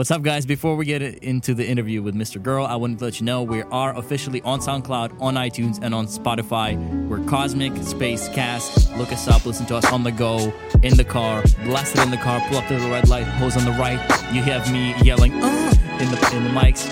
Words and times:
What's 0.00 0.10
up, 0.10 0.22
guys? 0.22 0.46
Before 0.46 0.76
we 0.76 0.86
get 0.86 1.02
into 1.02 1.52
the 1.52 1.68
interview 1.68 2.02
with 2.02 2.14
Mr. 2.14 2.42
Girl, 2.42 2.64
I 2.64 2.74
wanted 2.74 3.00
to 3.00 3.04
let 3.04 3.20
you 3.20 3.26
know 3.26 3.42
we 3.42 3.60
are 3.64 3.94
officially 3.98 4.40
on 4.40 4.60
SoundCloud, 4.60 5.20
on 5.20 5.34
iTunes, 5.34 5.78
and 5.82 5.94
on 5.94 6.06
Spotify. 6.06 6.74
We're 7.06 7.22
Cosmic 7.28 7.76
Space 7.82 8.26
Cast. 8.28 8.90
Look 8.96 9.12
us 9.12 9.28
up, 9.28 9.44
listen 9.44 9.66
to 9.66 9.76
us 9.76 9.84
on 9.92 10.02
the 10.02 10.10
go, 10.10 10.54
in 10.82 10.96
the 10.96 11.04
car, 11.04 11.42
blast 11.64 11.96
it 11.96 12.02
in 12.02 12.10
the 12.10 12.16
car, 12.16 12.40
pull 12.48 12.56
up 12.56 12.66
to 12.68 12.78
the 12.78 12.88
red 12.88 13.10
light, 13.10 13.24
hose 13.24 13.58
on 13.58 13.66
the 13.66 13.72
right. 13.72 14.00
You 14.32 14.40
have 14.40 14.72
me 14.72 14.94
yelling 15.02 15.34
uh, 15.34 15.74
in 16.00 16.10
the 16.10 16.30
in 16.34 16.44
the 16.44 16.50
mics. 16.58 16.88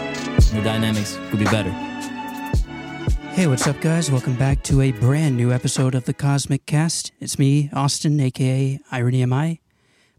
The 0.52 0.60
dynamics 0.60 1.18
could 1.30 1.38
be 1.38 1.46
better. 1.46 1.70
Hey, 3.30 3.46
what's 3.46 3.66
up, 3.66 3.80
guys? 3.80 4.10
Welcome 4.10 4.36
back 4.36 4.62
to 4.64 4.82
a 4.82 4.92
brand 4.92 5.34
new 5.34 5.50
episode 5.50 5.94
of 5.94 6.04
the 6.04 6.12
Cosmic 6.12 6.66
Cast. 6.66 7.12
It's 7.20 7.38
me, 7.38 7.70
Austin, 7.72 8.20
aka 8.20 8.78
Irony 8.92 9.24
MI, 9.24 9.62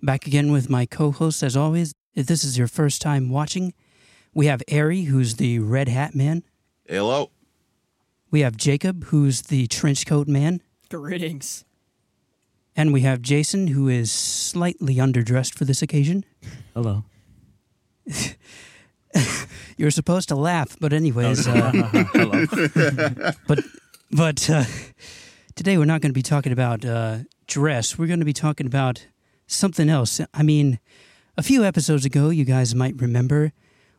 back 0.01 0.25
again 0.25 0.51
with 0.51 0.71
my 0.71 0.87
co 0.87 1.11
host 1.11 1.43
as 1.43 1.55
always. 1.55 1.93
If 2.15 2.25
this 2.25 2.43
is 2.43 2.57
your 2.57 2.67
first 2.67 3.01
time 3.01 3.29
watching, 3.29 3.73
we 4.33 4.47
have 4.47 4.61
Ari, 4.71 5.03
who's 5.03 5.35
the 5.35 5.59
Red 5.59 5.87
Hat 5.87 6.15
Man. 6.15 6.43
Hello. 6.87 7.31
We 8.31 8.41
have 8.41 8.57
Jacob, 8.57 9.05
who's 9.05 9.43
the 9.43 9.67
Trench 9.67 10.05
Coat 10.05 10.27
Man. 10.27 10.61
Greetings. 10.89 11.65
And 12.75 12.93
we 12.93 13.01
have 13.01 13.21
Jason, 13.21 13.67
who 13.67 13.87
is 13.87 14.11
slightly 14.11 14.95
underdressed 14.95 15.53
for 15.55 15.65
this 15.65 15.81
occasion. 15.81 16.23
Hello. 16.73 17.03
You're 19.77 19.91
supposed 19.91 20.29
to 20.29 20.35
laugh, 20.35 20.77
but 20.79 20.93
anyways, 20.93 21.47
uh, 21.47 21.71
Hello. 22.13 22.45
but 23.47 23.59
but 24.11 24.49
uh, 24.49 24.63
today 25.55 25.77
we're 25.77 25.85
not 25.85 26.01
going 26.01 26.09
to 26.11 26.13
be 26.13 26.21
talking 26.21 26.51
about 26.51 26.83
uh, 26.85 27.19
dress. 27.47 27.97
We're 27.97 28.07
going 28.07 28.19
to 28.19 28.25
be 28.25 28.33
talking 28.33 28.65
about 28.67 29.05
something 29.47 29.89
else. 29.89 30.19
I 30.33 30.43
mean, 30.43 30.79
a 31.39 31.41
few 31.41 31.63
episodes 31.63 32.03
ago, 32.03 32.29
you 32.31 32.43
guys 32.43 32.75
might 32.75 32.99
remember, 32.99 33.53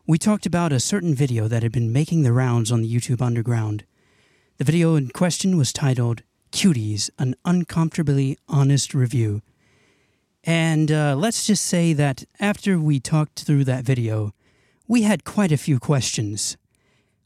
we 0.07 0.19
talked 0.19 0.45
about 0.45 0.75
a 0.75 0.79
certain 0.79 1.15
video 1.15 1.49
that 1.49 1.63
had 1.63 1.73
been 1.73 1.91
making 1.91 2.23
the 2.23 2.35
rounds 2.35 2.71
on 2.71 2.83
the 2.83 2.95
YouTube 2.95 3.23
Underground. 3.23 3.87
The 4.59 4.65
video 4.65 4.95
in 4.95 5.09
question 5.09 5.57
was 5.57 5.73
titled 5.73 6.23
"Cuties: 6.53 7.09
An 7.19 7.35
Uncomfortably 7.47 8.37
Honest 8.47 8.93
Review." 8.93 9.41
And 10.45 10.93
uh, 10.93 11.17
let's 11.17 11.47
just 11.47 11.65
say 11.65 11.95
that 11.95 12.25
after 12.41 12.79
we 12.79 13.01
talked 13.01 13.45
through 13.45 13.65
that 13.65 13.85
video, 13.85 14.35
we 14.87 15.05
had 15.05 15.25
quite 15.25 15.51
a 15.51 15.57
few 15.57 15.79
questions. 15.79 16.59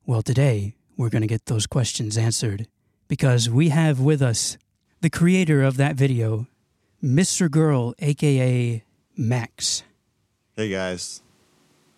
Well, 0.06 0.22
today 0.22 0.77
we're 0.97 1.10
going 1.10 1.22
to 1.22 1.34
get 1.34 1.47
those 1.47 1.66
questions 1.66 2.16
answered 2.16 2.69
because 3.08 3.50
we 3.50 3.70
have 3.70 3.98
with 3.98 4.22
us 4.22 4.58
the 5.00 5.10
creator 5.10 5.64
of 5.64 5.77
that 5.78 5.97
video, 5.97 6.47
Mr. 7.03 7.50
Girl, 7.50 7.94
aka 7.98 8.84
Max. 9.16 9.83
Hey 10.56 10.69
guys. 10.69 11.20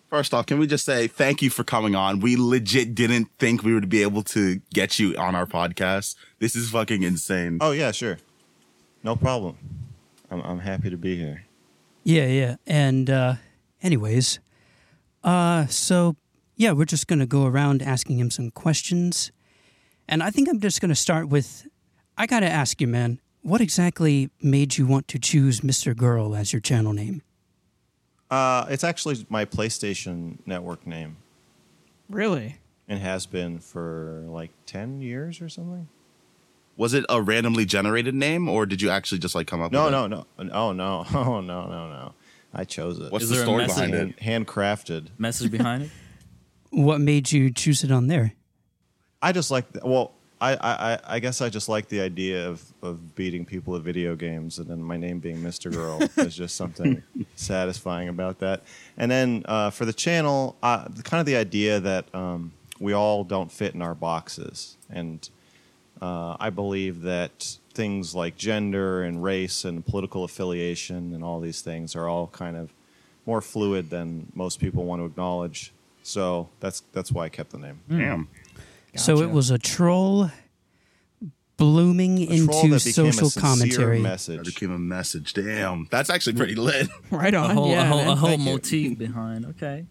First 0.09 0.33
off, 0.33 0.47
can 0.47 0.57
we 0.57 0.65
just 0.65 0.83
say 0.83 1.05
thank 1.05 1.43
you 1.43 1.51
for 1.51 1.63
coming 1.63 1.93
on? 1.93 2.21
We 2.21 2.35
legit 2.37 2.95
didn't 2.95 3.29
think 3.37 3.61
we 3.61 3.71
would 3.71 3.87
be 3.87 4.01
able 4.01 4.23
to 4.23 4.59
get 4.73 4.97
you 4.97 5.15
on 5.15 5.35
our 5.35 5.45
podcast. 5.45 6.15
This 6.39 6.55
is 6.55 6.71
fucking 6.71 7.03
insane. 7.03 7.59
Oh 7.61 7.69
yeah, 7.69 7.91
sure. 7.91 8.17
No 9.03 9.15
problem. 9.15 9.57
I'm 10.31 10.41
I'm 10.41 10.57
happy 10.57 10.89
to 10.89 10.97
be 10.97 11.15
here. 11.15 11.45
Yeah, 12.03 12.25
yeah. 12.25 12.55
And 12.65 13.11
uh 13.11 13.35
anyways, 13.83 14.39
uh 15.23 15.67
so 15.67 16.15
yeah, 16.55 16.71
we're 16.71 16.85
just 16.85 17.05
going 17.05 17.19
to 17.19 17.27
go 17.27 17.45
around 17.45 17.83
asking 17.83 18.17
him 18.17 18.31
some 18.31 18.49
questions. 18.49 19.31
And 20.09 20.23
I 20.23 20.31
think 20.31 20.49
I'm 20.49 20.59
just 20.59 20.81
going 20.81 20.89
to 20.89 20.95
start 20.95 21.29
with 21.29 21.67
I 22.17 22.25
got 22.25 22.39
to 22.39 22.49
ask 22.49 22.81
you, 22.81 22.87
man, 22.87 23.19
what 23.43 23.61
exactly 23.61 24.31
made 24.41 24.79
you 24.79 24.87
want 24.87 25.07
to 25.09 25.19
choose 25.19 25.61
Mr. 25.61 25.95
Girl 25.95 26.35
as 26.35 26.51
your 26.51 26.59
channel 26.59 26.93
name? 26.93 27.21
Uh, 28.29 28.65
it's 28.69 28.83
actually 28.83 29.25
my 29.29 29.45
PlayStation 29.45 30.37
Network 30.45 30.85
name. 30.85 31.17
Really? 32.09 32.57
and 32.89 32.99
has 33.01 33.25
been 33.25 33.59
for 33.59 34.23
like 34.27 34.49
ten 34.65 35.01
years 35.01 35.41
or 35.41 35.49
something. 35.49 35.89
Was 36.77 36.93
it 36.93 37.03
a 37.09 37.21
randomly 37.21 37.65
generated 37.65 38.15
name 38.15 38.47
or 38.47 38.65
did 38.65 38.81
you 38.81 38.89
actually 38.89 39.17
just 39.19 39.35
like 39.35 39.45
come 39.45 39.61
up 39.61 39.73
No, 39.73 39.85
with 39.85 39.91
no, 39.91 40.05
it? 40.05 40.09
no, 40.09 40.25
oh 40.53 40.71
no, 40.71 41.05
oh 41.13 41.41
no, 41.41 41.67
no, 41.67 41.89
no. 41.89 42.13
I 42.53 42.63
chose 42.63 42.97
it. 42.99 43.11
What's 43.11 43.23
Is 43.25 43.29
the 43.29 43.35
there 43.35 43.43
a 43.43 43.45
story 43.45 43.65
behind 43.65 43.93
it? 43.93 44.17
handcrafted. 44.19 45.07
Message 45.17 45.51
behind 45.51 45.83
it? 45.83 45.89
What 46.69 47.01
made 47.01 47.29
you 47.29 47.51
choose 47.51 47.83
it 47.83 47.91
on 47.91 48.07
there? 48.07 48.33
I 49.21 49.33
just 49.33 49.51
like. 49.51 49.65
Well, 49.83 50.13
I, 50.39 50.53
I, 50.55 50.93
I- 50.93 50.99
I 51.15 51.19
guess 51.19 51.41
I 51.41 51.49
just 51.49 51.67
like 51.69 51.87
the 51.89 52.01
idea 52.01 52.47
of, 52.47 52.63
of 52.81 53.15
beating 53.15 53.45
people 53.45 53.75
at 53.75 53.81
video 53.81 54.15
games, 54.15 54.59
and 54.59 54.67
then 54.67 54.81
my 54.81 54.97
name 54.97 55.19
being 55.19 55.37
Mr. 55.37 55.71
Girl 55.71 55.99
is 56.17 56.35
just 56.35 56.55
something 56.55 57.01
satisfying 57.35 58.09
about 58.09 58.39
that. 58.39 58.61
And 58.97 59.09
then 59.09 59.43
uh, 59.45 59.69
for 59.71 59.85
the 59.85 59.93
channel, 59.93 60.55
uh, 60.61 60.85
kind 61.03 61.19
of 61.19 61.25
the 61.25 61.35
idea 61.37 61.79
that 61.79 62.13
um, 62.13 62.51
we 62.79 62.93
all 62.93 63.23
don't 63.23 63.51
fit 63.51 63.73
in 63.73 63.81
our 63.81 63.95
boxes, 63.95 64.77
and 64.89 65.27
uh, 66.01 66.37
I 66.39 66.49
believe 66.51 67.01
that 67.03 67.57
things 67.73 68.13
like 68.15 68.37
gender 68.37 69.03
and 69.03 69.23
race 69.23 69.65
and 69.65 69.85
political 69.85 70.23
affiliation 70.23 71.13
and 71.13 71.23
all 71.23 71.39
these 71.39 71.61
things 71.61 71.95
are 71.95 72.07
all 72.07 72.27
kind 72.27 72.55
of 72.57 72.71
more 73.25 73.41
fluid 73.41 73.89
than 73.89 74.31
most 74.33 74.59
people 74.59 74.83
want 74.85 74.99
to 75.01 75.05
acknowledge. 75.05 75.71
So 76.03 76.49
that's 76.59 76.81
that's 76.93 77.11
why 77.11 77.25
I 77.25 77.29
kept 77.29 77.51
the 77.51 77.57
name. 77.57 77.79
Damn. 77.89 78.29
So 78.95 79.21
it 79.21 79.29
was 79.29 79.51
a 79.51 79.57
troll 79.57 80.29
blooming 81.57 82.19
A 82.19 82.25
troll 82.25 82.39
into 82.39 82.45
that 82.45 82.53
became 82.53 82.73
a 82.73 82.79
social 82.79 83.29
sincere 83.29 83.41
commentary. 83.41 83.97
That 83.97 84.03
Message. 84.03 84.45
became 84.45 84.71
a 84.71 84.79
message. 84.79 85.33
Damn. 85.33 85.87
That's 85.91 86.09
actually 86.09 86.33
pretty 86.33 86.55
lit. 86.55 86.87
right 87.11 87.33
on. 87.33 87.45
A 87.45 87.47
on. 87.49 87.55
whole, 87.55 87.69
yeah, 87.69 87.83
a 87.83 87.85
whole, 87.87 88.11
a 88.11 88.15
whole 88.15 88.29
Thank 88.29 88.41
motif 88.41 88.97
behind. 88.97 89.45
Okay. 89.45 89.85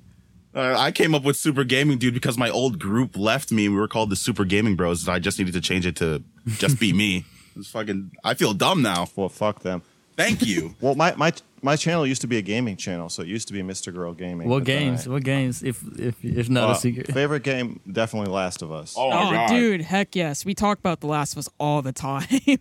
Uh, 0.55 0.75
I 0.79 0.91
came 0.91 1.15
up 1.15 1.23
with 1.23 1.37
Super 1.37 1.65
Gaming 1.65 1.99
Dude 1.99 2.15
because 2.15 2.39
my 2.39 2.49
old 2.49 2.79
group 2.79 3.17
left 3.17 3.53
me. 3.53 3.69
We 3.69 3.77
were 3.77 3.89
called 3.89 4.11
the 4.11 4.17
Super 4.17 4.45
Gaming 4.45 4.75
Bros. 4.75 5.07
And 5.07 5.15
I 5.15 5.19
just 5.19 5.39
needed 5.39 5.53
to 5.55 5.61
change 5.61 5.87
it 5.87 5.97
to 5.97 6.23
just 6.47 6.81
be 6.81 6.93
me. 6.93 7.25
It's 7.59 7.71
fucking. 7.71 8.11
I 8.23 8.35
feel 8.35 8.53
dumb 8.53 8.83
now. 8.83 9.09
Well, 9.17 9.31
fuck 9.31 9.61
them. 9.61 9.81
Thank 10.17 10.47
you. 10.47 10.75
Well, 10.81 10.95
my, 10.95 11.15
my 11.17 11.33
my 11.63 11.77
channel 11.77 12.07
used 12.07 12.21
to 12.21 12.27
be 12.29 12.37
a 12.39 12.43
gaming 12.43 12.77
channel, 12.77 13.09
so 13.09 13.23
it 13.23 13.29
used 13.29 13.49
to 13.49 13.55
be 13.55 13.63
Mr. 13.63 13.93
Girl 13.93 14.13
Gaming. 14.15 14.49
What 14.49 14.65
games? 14.65 15.07
I- 15.07 15.11
What 15.11 15.25
games? 15.25 15.63
If 15.63 15.83
if 15.99 16.15
if 16.25 16.49
not 16.49 16.69
Uh, 16.69 16.73
a 16.73 16.77
secret. 16.77 17.13
favorite 17.13 17.43
game, 17.43 17.81
definitely 17.91 18.31
Last 18.33 18.63
of 18.63 18.71
Us. 18.71 18.95
Oh 18.97 19.11
my 19.11 19.17
Oh, 19.17 19.31
god, 19.33 19.49
dude, 19.49 19.81
heck 19.83 20.15
yes. 20.17 20.45
We 20.45 20.55
talk 20.55 20.79
about 20.79 21.01
The 21.01 21.07
Last 21.09 21.33
of 21.33 21.39
Us 21.39 21.49
all 21.59 21.83
the 21.83 21.93
time. 21.93 22.27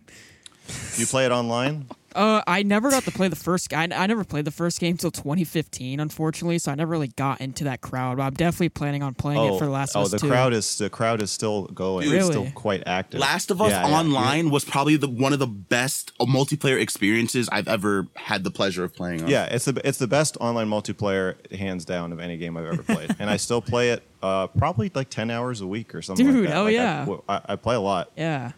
You 0.98 1.06
play 1.06 1.26
it 1.28 1.32
online? 1.32 1.86
Uh, 2.16 2.42
I 2.48 2.64
never 2.64 2.90
got 2.90 3.04
to 3.04 3.12
play 3.12 3.28
the 3.28 3.36
first. 3.36 3.74
I, 3.74 3.84
I 3.84 4.08
never 4.08 4.24
played 4.24 4.46
the 4.46 4.52
first 4.52 4.80
game 4.80 4.98
till 4.98 5.12
2015, 5.12 6.00
unfortunately. 6.00 6.58
So 6.60 6.72
I 6.72 6.76
never 6.76 6.92
really 6.92 7.10
got 7.10 7.42
into 7.42 7.66
that 7.66 7.82
crowd. 7.82 8.18
But 8.18 8.24
I'm 8.24 8.34
definitely 8.34 8.70
planning 8.70 9.04
on 9.04 9.14
playing 9.14 9.54
it 9.54 9.60
for 9.60 9.66
The 9.66 9.72
Last 9.72 9.96
of 9.96 10.02
oh, 10.02 10.06
Us 10.06 10.12
the 10.12 10.20
2. 10.20 10.28
crowd 10.30 10.54
is 10.54 10.78
the 10.78 10.90
crowd 10.90 11.22
is 11.22 11.32
still 11.32 11.66
going. 11.68 12.06
Dude. 12.10 12.16
It's 12.16 12.28
still 12.28 12.48
quite 12.56 12.84
active. 12.86 13.20
Last 13.20 13.52
of 13.52 13.62
Us 13.62 13.72
Yeah, 13.72 13.88
yeah. 13.88 14.00
Online 14.00 14.50
was 14.50 14.64
probably 14.66 14.96
the 14.98 15.08
one 15.10 15.34
of 15.34 15.40
the 15.40 15.48
best 15.48 16.18
multiplayer 16.20 16.80
experiences 16.82 17.50
I've 17.52 17.68
ever 17.68 18.08
had 18.16 18.44
the 18.44 18.52
pleasure 18.52 18.84
of 18.84 18.96
playing. 18.96 19.24
On. 19.24 19.28
Yeah, 19.28 19.46
it's 19.46 19.66
the 19.66 19.80
it's 19.88 19.98
the 19.98 20.08
best 20.08 20.38
online 20.40 20.70
multiplayer 20.70 21.36
hands 21.52 21.86
down 21.86 22.12
of 22.14 22.20
any 22.20 22.38
game 22.38 22.56
I've 22.58 22.66
ever 22.66 22.84
played, 22.84 23.16
and 23.20 23.30
I 23.30 23.38
still 23.38 23.62
play 23.62 23.90
it 23.90 24.04
uh, 24.24 24.48
probably 24.48 24.90
like 24.96 25.10
ten 25.10 25.30
hours 25.30 25.62
a 25.62 25.68
week 25.68 25.94
or 25.94 26.02
something. 26.02 26.26
Dude, 26.26 26.46
like 26.46 26.50
that. 26.50 26.58
oh 26.58 26.64
Like, 26.64 26.70
I- 26.72 26.76
yeah. 26.76 27.00
w- 27.02 27.24
I, 27.28 27.42
I 27.50 27.56
play 27.58 27.76
a 27.76 27.80
lot. 27.82 28.12
Yeah. 28.16 28.52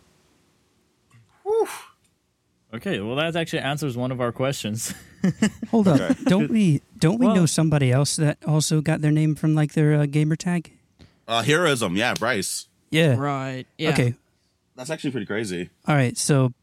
Okay, 2.73 2.99
well 2.99 3.15
that 3.15 3.35
actually 3.35 3.59
answers 3.59 3.95
one 3.95 4.11
of 4.11 4.19
our 4.19 4.31
questions. 4.31 4.93
Hold 5.71 5.87
up, 5.87 5.99
Okay. 6.01 6.23
don't 6.25 6.49
we 6.51 6.81
don't 6.97 7.17
we 7.19 7.25
Well- 7.27 7.35
know 7.35 7.45
somebody 7.45 7.91
else 7.91 8.15
that 8.17 8.37
also 8.45 8.81
got 8.81 9.01
their 9.01 9.11
name 9.11 9.35
from 9.35 9.55
like 9.55 9.73
their 9.73 9.93
uh, 9.95 10.05
gamer 10.05 10.35
tag? 10.35 10.73
uh, 11.27 11.43
heroism. 11.43 11.95
Yeah, 11.97 12.13
Bryce. 12.13 12.67
Yeah. 12.89 13.15
Right. 13.17 13.65
Yeah. 13.77 13.89
Okay. 13.89 14.13
That's 14.75 14.89
actually 14.89 15.11
pretty 15.11 15.25
crazy. 15.25 15.69
All 15.87 15.95
right. 15.95 16.15
So, 16.17 16.53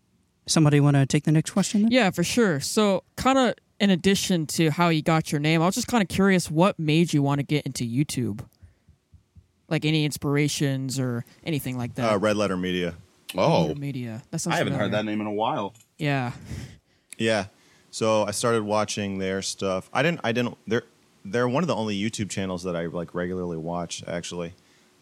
somebody 0.46 0.80
want 0.80 0.96
to 0.96 1.04
take 1.04 1.24
the 1.24 1.32
next 1.32 1.50
question? 1.50 1.82
Then? 1.82 1.90
Yeah, 1.90 2.10
for 2.10 2.24
sure. 2.24 2.60
So, 2.60 3.02
kind 3.16 3.36
of 3.36 3.54
in 3.80 3.90
addition 3.90 4.46
to 4.46 4.70
how 4.70 4.88
you 4.88 5.02
got 5.02 5.32
your 5.32 5.40
name, 5.40 5.60
I 5.60 5.66
was 5.66 5.74
just 5.74 5.88
kind 5.88 6.00
of 6.02 6.08
curious 6.08 6.50
what 6.50 6.78
made 6.78 7.12
you 7.12 7.22
want 7.22 7.40
to 7.40 7.42
get 7.42 7.66
into 7.66 7.84
YouTube? 7.84 8.40
Like 9.68 9.84
any 9.84 10.04
inspirations 10.04 10.98
or 10.98 11.24
anything 11.44 11.76
like 11.76 11.94
that? 11.96 12.12
Uh, 12.12 12.18
Red 12.18 12.36
Letter 12.36 12.56
Media. 12.56 12.94
Oh, 13.36 13.74
media. 13.74 14.22
That 14.30 14.38
sounds 14.38 14.54
I 14.54 14.58
haven't 14.58 14.74
heard 14.74 14.92
that 14.92 15.04
name 15.04 15.20
in 15.20 15.26
a 15.26 15.32
while. 15.32 15.74
Yeah. 15.98 16.32
Yeah. 17.18 17.46
So 17.90 18.24
I 18.24 18.32
started 18.32 18.64
watching 18.64 19.18
their 19.18 19.40
stuff. 19.42 19.88
I 19.92 20.02
didn't. 20.02 20.20
I 20.24 20.32
didn't. 20.32 20.58
They're 20.66 20.84
they're 21.24 21.48
one 21.48 21.62
of 21.62 21.68
the 21.68 21.76
only 21.76 21.98
YouTube 21.98 22.28
channels 22.28 22.64
that 22.64 22.76
I 22.76 22.86
like 22.86 23.14
regularly 23.14 23.56
watch 23.56 24.02
actually. 24.06 24.54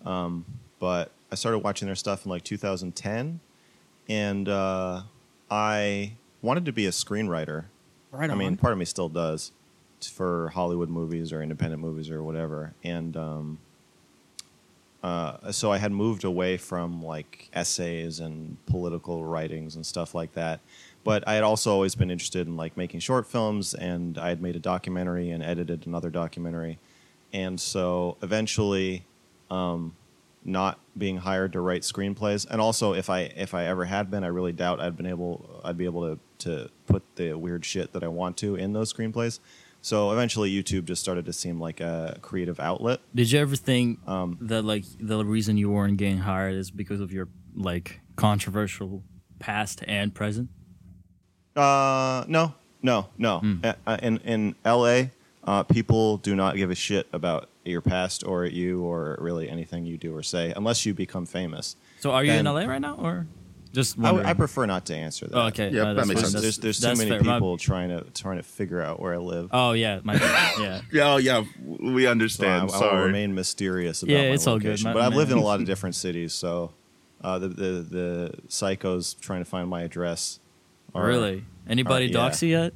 Um, 0.05 0.45
but 0.79 1.13
I 1.31 1.37
started 1.37 1.61
watching 1.61 1.87
their 1.87 1.95
stuff 1.95 2.25
in 2.27 2.31
like 2.31 2.45
2010, 2.45 3.41
and 4.09 4.49
uh, 4.49 5.03
I 5.51 6.13
wanted 6.43 6.67
to 6.67 6.73
be 6.73 6.87
a 6.87 6.91
screenwriter. 6.91 7.65
Right 8.11 8.31
I 8.31 8.35
mean, 8.35 8.57
part 8.57 8.75
of 8.75 8.79
me 8.79 8.85
still 8.85 9.09
does 9.09 9.53
for 10.01 10.49
Hollywood 10.51 10.91
movies 10.91 11.33
or 11.33 11.43
independent 11.43 11.81
movies 11.81 12.11
or 12.11 12.23
whatever. 12.23 12.75
And 12.83 13.17
um, 13.17 13.59
uh, 15.03 15.51
so 15.51 15.73
I 15.73 15.79
had 15.79 15.93
moved 15.93 16.25
away 16.25 16.57
from 16.57 17.03
like 17.03 17.49
essays 17.53 18.21
and 18.21 18.57
political 18.67 19.25
writings 19.25 19.75
and 19.77 19.85
stuff 19.85 20.15
like 20.15 20.33
that. 20.35 20.61
but 21.05 21.27
I 21.27 21.35
had 21.35 21.43
also 21.43 21.73
always 21.73 21.95
been 21.95 22.11
interested 22.11 22.47
in 22.47 22.57
like 22.57 22.77
making 22.77 23.01
short 23.01 23.27
films, 23.27 23.75
and 23.75 24.17
I 24.19 24.29
had 24.29 24.41
made 24.41 24.55
a 24.57 24.61
documentary 24.61 25.31
and 25.31 25.43
edited 25.43 25.87
another 25.87 26.11
documentary, 26.11 26.79
and 27.33 27.61
so 27.61 28.17
eventually, 28.23 29.05
um, 29.51 29.97
not 30.45 30.79
being 30.97 31.19
hired 31.19 31.53
to 31.53 31.61
write 31.61 31.83
screenplays, 31.83 32.47
and 32.49 32.61
also 32.61 32.95
if 32.95 33.11
I 33.11 33.23
if 33.23 33.55
I 33.55 33.65
ever 33.67 33.85
had 33.85 34.11
been, 34.11 34.25
I 34.25 34.29
really 34.29 34.53
doubt 34.53 34.81
I'd 34.81 34.97
been 34.97 35.07
able 35.07 35.61
I'd 35.65 35.77
be 35.79 35.85
able 35.85 36.03
to 36.15 36.21
to 36.49 36.71
put 36.87 37.03
the 37.17 37.35
weird 37.35 37.65
shit 37.65 37.93
that 37.93 38.03
I 38.05 38.09
want 38.09 38.37
to 38.39 38.57
in 38.57 38.73
those 38.73 38.93
screenplays. 38.93 39.41
So 39.85 40.13
eventually, 40.13 40.51
YouTube 40.53 40.85
just 40.85 41.03
started 41.03 41.27
to 41.27 41.33
seem 41.33 41.61
like 41.61 41.81
a 41.81 42.19
creative 42.23 42.61
outlet. 42.61 43.01
Did 43.15 43.31
you 43.33 43.41
ever 43.41 43.57
think 43.57 43.99
Um, 44.09 44.39
that 44.41 44.65
like 44.65 44.85
the 45.01 45.25
reason 45.25 45.57
you 45.57 45.71
weren't 45.71 45.97
getting 45.99 46.19
hired 46.19 46.55
is 46.55 46.71
because 46.71 47.01
of 47.01 47.13
your 47.13 47.29
like 47.55 48.01
controversial 48.17 49.03
past 49.41 49.83
and 49.89 50.15
present? 50.15 50.49
Uh, 51.57 52.25
no, 52.29 52.55
no, 52.81 53.09
no. 53.19 53.43
Uh, 53.87 53.97
in 54.03 54.19
in 54.19 54.55
L.A., 54.65 55.11
uh, 55.45 55.63
people 55.65 56.17
do 56.19 56.35
not 56.37 56.57
give 56.57 56.71
a 56.71 56.75
shit 56.75 57.09
about 57.13 57.49
your 57.65 57.81
past 57.81 58.25
or 58.25 58.45
you 58.47 58.83
or 58.83 59.19
really 59.21 59.49
anything 59.49 59.85
you 59.85 59.99
do 59.99 60.15
or 60.15 60.23
say 60.23 60.53
unless 60.57 60.87
you 60.87 60.95
become 60.95 61.27
famous. 61.27 61.77
So 62.01 62.11
are 62.13 62.25
you 62.25 62.33
in 62.33 62.45
LA 62.45 62.65
right 62.67 62.81
now, 62.81 62.95
or 62.97 63.27
just 63.73 63.99
I, 63.99 64.03
w- 64.03 64.15
wondering? 64.15 64.27
I 64.31 64.35
prefer 64.35 64.67
not 64.67 64.87
to 64.87 64.95
answer 64.95 65.27
that. 65.27 65.37
Oh, 65.37 65.47
okay, 65.49 65.71
Yeah, 65.71 65.83
no, 65.83 65.85
that 65.89 65.95
that's 65.95 66.09
makes 66.09 66.21
fine. 66.23 66.31
sense. 66.31 66.43
There's 66.43 66.59
there's 66.59 66.81
too 66.81 66.87
that's 66.87 66.99
many 66.99 67.11
fair. 67.11 67.23
My- 67.23 67.35
people 67.35 67.57
trying 67.57 67.89
to 67.89 68.03
trying 68.15 68.37
to 68.37 68.43
figure 68.43 68.81
out 68.83 69.01
where 69.01 69.15
I 69.15 69.19
live. 69.19 69.49
Oh 69.53 69.73
yeah, 69.73 70.01
my 70.05 70.15
yeah. 70.15 70.81
Yeah, 70.93 71.13
oh, 71.13 71.17
yeah, 71.17 71.45
we 71.67 72.03
So 72.03 72.09
I, 72.09 72.11
understand. 72.11 72.61
I 72.61 72.65
will 72.65 72.71
Sorry. 72.73 73.07
remain 73.07 73.35
mysterious 73.35 74.03
about 74.03 74.13
Yeah, 74.13 74.29
my 74.29 74.35
it's 74.35 74.47
all 74.47 74.59
good. 74.59 74.69
location. 74.69 74.85
My- 74.89 74.93
but 74.95 75.03
I've 75.03 75.11
my- 75.13 75.17
lived 75.17 75.33
in 75.33 75.39
a 75.39 75.43
lot 75.43 75.61
of 75.61 75.67
different 75.73 75.95
cities, 75.95 76.33
so 76.35 76.73
uh, 77.23 77.39
the, 77.39 77.49
the 77.49 77.65
the 77.89 78.35
psychos 78.49 79.19
trying 79.21 79.41
to 79.41 79.45
find 79.49 79.69
my 79.69 79.83
address. 79.83 80.39
are- 80.95 81.07
really? 81.07 81.45
Anybody 81.69 82.05
are- 82.05 82.09
yeah. 82.09 82.13
dox 82.15 82.43
you 82.43 82.49
yet? 82.51 82.73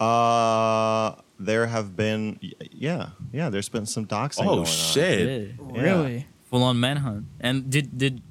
Uh, 0.00 1.14
there 1.38 1.66
have 1.66 1.96
been, 1.96 2.38
y- 2.42 2.52
yeah, 2.70 3.08
yeah. 3.32 3.48
There's 3.50 3.68
been 3.68 3.86
some 3.86 4.06
doxing. 4.06 4.44
going 4.44 4.58
Oh 4.58 4.60
on. 4.60 4.64
shit! 4.66 5.56
Yeah. 5.74 5.82
Really? 5.82 6.26
Full 6.50 6.62
on 6.62 6.78
manhunt. 6.78 7.26
And 7.40 7.70
did 7.70 7.96
did 7.96 8.22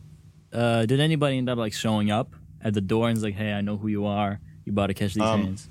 uh 0.55 0.85
did 0.85 0.99
anybody 0.99 1.37
end 1.37 1.49
up 1.49 1.57
like 1.57 1.73
showing 1.73 2.09
up 2.11 2.33
at 2.61 2.73
the 2.73 2.81
door 2.81 3.07
and 3.09 3.15
was 3.15 3.23
like, 3.23 3.35
hey, 3.35 3.53
I 3.53 3.61
know 3.61 3.77
who 3.77 3.87
you 3.87 4.05
are. 4.05 4.39
You 4.65 4.71
about 4.71 4.87
to 4.87 4.93
catch 4.95 5.13
these 5.13 5.23
Um, 5.23 5.43
hands? 5.45 5.69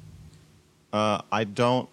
Uh, 0.92 1.22
I 1.32 1.42
don't. 1.44 1.88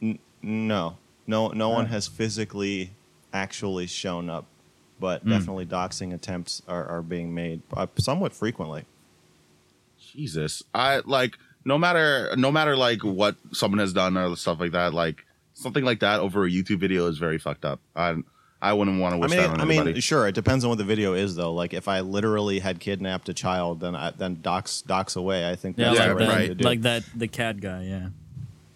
N- 0.00 0.18
no, 0.42 0.96
no, 1.26 1.48
no 1.48 1.68
one 1.68 1.86
has 1.86 2.06
physically 2.08 2.92
actually 3.34 3.86
shown 3.86 4.30
up, 4.30 4.46
but 4.98 5.22
Hmm. 5.22 5.30
definitely 5.30 5.66
doxing 5.66 6.14
attempts 6.14 6.62
are, 6.66 6.86
are 6.86 7.02
being 7.02 7.34
made 7.34 7.60
uh, 7.74 7.86
somewhat 7.98 8.32
frequently. 8.32 8.84
Jesus, 10.00 10.62
I 10.74 11.02
like 11.04 11.36
no 11.64 11.76
matter 11.76 12.32
no 12.36 12.50
matter 12.50 12.76
like 12.76 13.02
what 13.04 13.36
someone 13.52 13.78
has 13.80 13.92
done 13.92 14.16
or 14.16 14.34
stuff 14.36 14.60
like 14.60 14.72
that. 14.72 14.94
Like 14.94 15.24
something 15.54 15.84
like 15.84 16.00
that 16.00 16.20
over 16.20 16.44
a 16.46 16.50
YouTube 16.50 16.78
video 16.78 17.06
is 17.08 17.18
very 17.18 17.36
fucked 17.38 17.64
up. 17.64 17.80
I 17.94 18.14
I 18.60 18.72
wouldn't 18.72 19.00
want 19.00 19.12
to 19.12 19.18
I 19.18 19.20
wish 19.20 19.30
mean, 19.30 19.38
that 19.40 19.50
on 19.50 19.60
I 19.60 19.64
anybody. 19.64 19.92
mean, 19.92 20.00
sure. 20.00 20.26
It 20.26 20.34
depends 20.34 20.64
on 20.64 20.70
what 20.70 20.78
the 20.78 20.84
video 20.84 21.14
is, 21.14 21.36
though. 21.36 21.52
Like, 21.52 21.72
if 21.72 21.86
I 21.86 22.00
literally 22.00 22.58
had 22.58 22.80
kidnapped 22.80 23.28
a 23.28 23.34
child, 23.34 23.80
then 23.80 23.94
I, 23.94 24.10
then 24.10 24.40
dox 24.42 24.82
dox 24.82 25.14
away. 25.14 25.48
I 25.48 25.54
think 25.54 25.78
Yeah, 25.78 25.86
that's 25.86 25.98
yeah, 25.98 26.06
the 26.08 26.14
like, 26.14 26.20
right 26.20 26.28
that, 26.28 26.38
thing 26.38 26.48
to 26.48 26.54
do. 26.54 26.64
like 26.64 26.82
that 26.82 27.04
the 27.14 27.28
cat 27.28 27.60
guy, 27.60 27.84
yeah. 27.84 28.08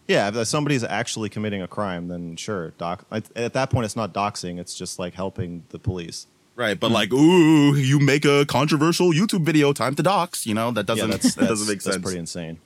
Yeah, 0.09 0.29
if 0.29 0.47
somebody's 0.47 0.85
actually 0.85 1.29
committing 1.31 1.63
a 1.63 1.69
crime, 1.69 2.09
then 2.09 2.37
sure, 2.37 2.71
doc. 2.79 3.05
At 3.11 3.25
at 3.37 3.55
that 3.55 3.71
point, 3.71 3.85
it's 3.85 3.97
not 3.97 4.13
doxing; 4.13 4.59
it's 4.59 4.75
just 4.75 4.99
like 4.99 5.15
helping 5.15 5.65
the 5.71 5.79
police. 5.79 6.27
right, 6.55 6.79
but 6.79 6.89
hmm. 6.89 6.95
like, 6.95 7.13
ooh, 7.13 7.75
you 7.75 7.99
make 7.99 8.25
a 8.25 8.45
controversial 8.47 9.11
YouTube 9.13 9.45
video, 9.45 9.73
time 9.73 9.95
to 9.95 10.03
dox. 10.03 10.47
You 10.47 10.55
know 10.55 10.71
that 10.73 10.87
doesn't 10.87 11.09
yeah, 11.09 11.17
that's, 11.17 11.35
that 11.37 11.49
doesn't 11.49 11.69
make 11.69 11.81
sense. 11.81 11.97
That's 11.97 12.05
pretty 12.05 12.19
insane. 12.19 12.59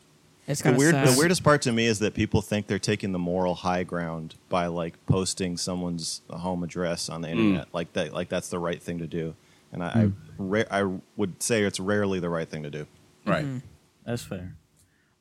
It's 0.46 0.60
The 0.60 0.64
kind 0.64 0.76
of 0.76 0.78
weird, 0.78 0.94
sad. 0.94 1.08
the 1.08 1.18
weirdest 1.18 1.42
part 1.42 1.62
to 1.62 1.72
me 1.72 1.86
is 1.86 1.98
that 1.98 2.14
people 2.14 2.40
think 2.40 2.66
they're 2.66 2.78
taking 2.78 3.12
the 3.12 3.18
moral 3.18 3.54
high 3.54 3.82
ground 3.82 4.36
by 4.48 4.66
like 4.66 4.94
posting 5.06 5.56
someone's 5.56 6.22
home 6.30 6.62
address 6.62 7.08
on 7.08 7.20
the 7.22 7.28
mm. 7.28 7.32
internet, 7.32 7.68
like 7.72 7.92
that, 7.94 8.12
like 8.12 8.28
that's 8.28 8.48
the 8.48 8.58
right 8.58 8.80
thing 8.80 8.98
to 8.98 9.06
do. 9.06 9.34
And 9.72 9.82
I, 9.82 9.88
I, 9.88 10.04
mm. 10.04 10.14
ra- 10.38 10.64
I 10.70 11.00
would 11.16 11.42
say 11.42 11.62
it's 11.64 11.80
rarely 11.80 12.20
the 12.20 12.28
right 12.30 12.48
thing 12.48 12.62
to 12.62 12.70
do. 12.70 12.86
right. 13.26 13.44
Mm-hmm. 13.44 13.58
That's 14.04 14.22
fair. 14.22 14.54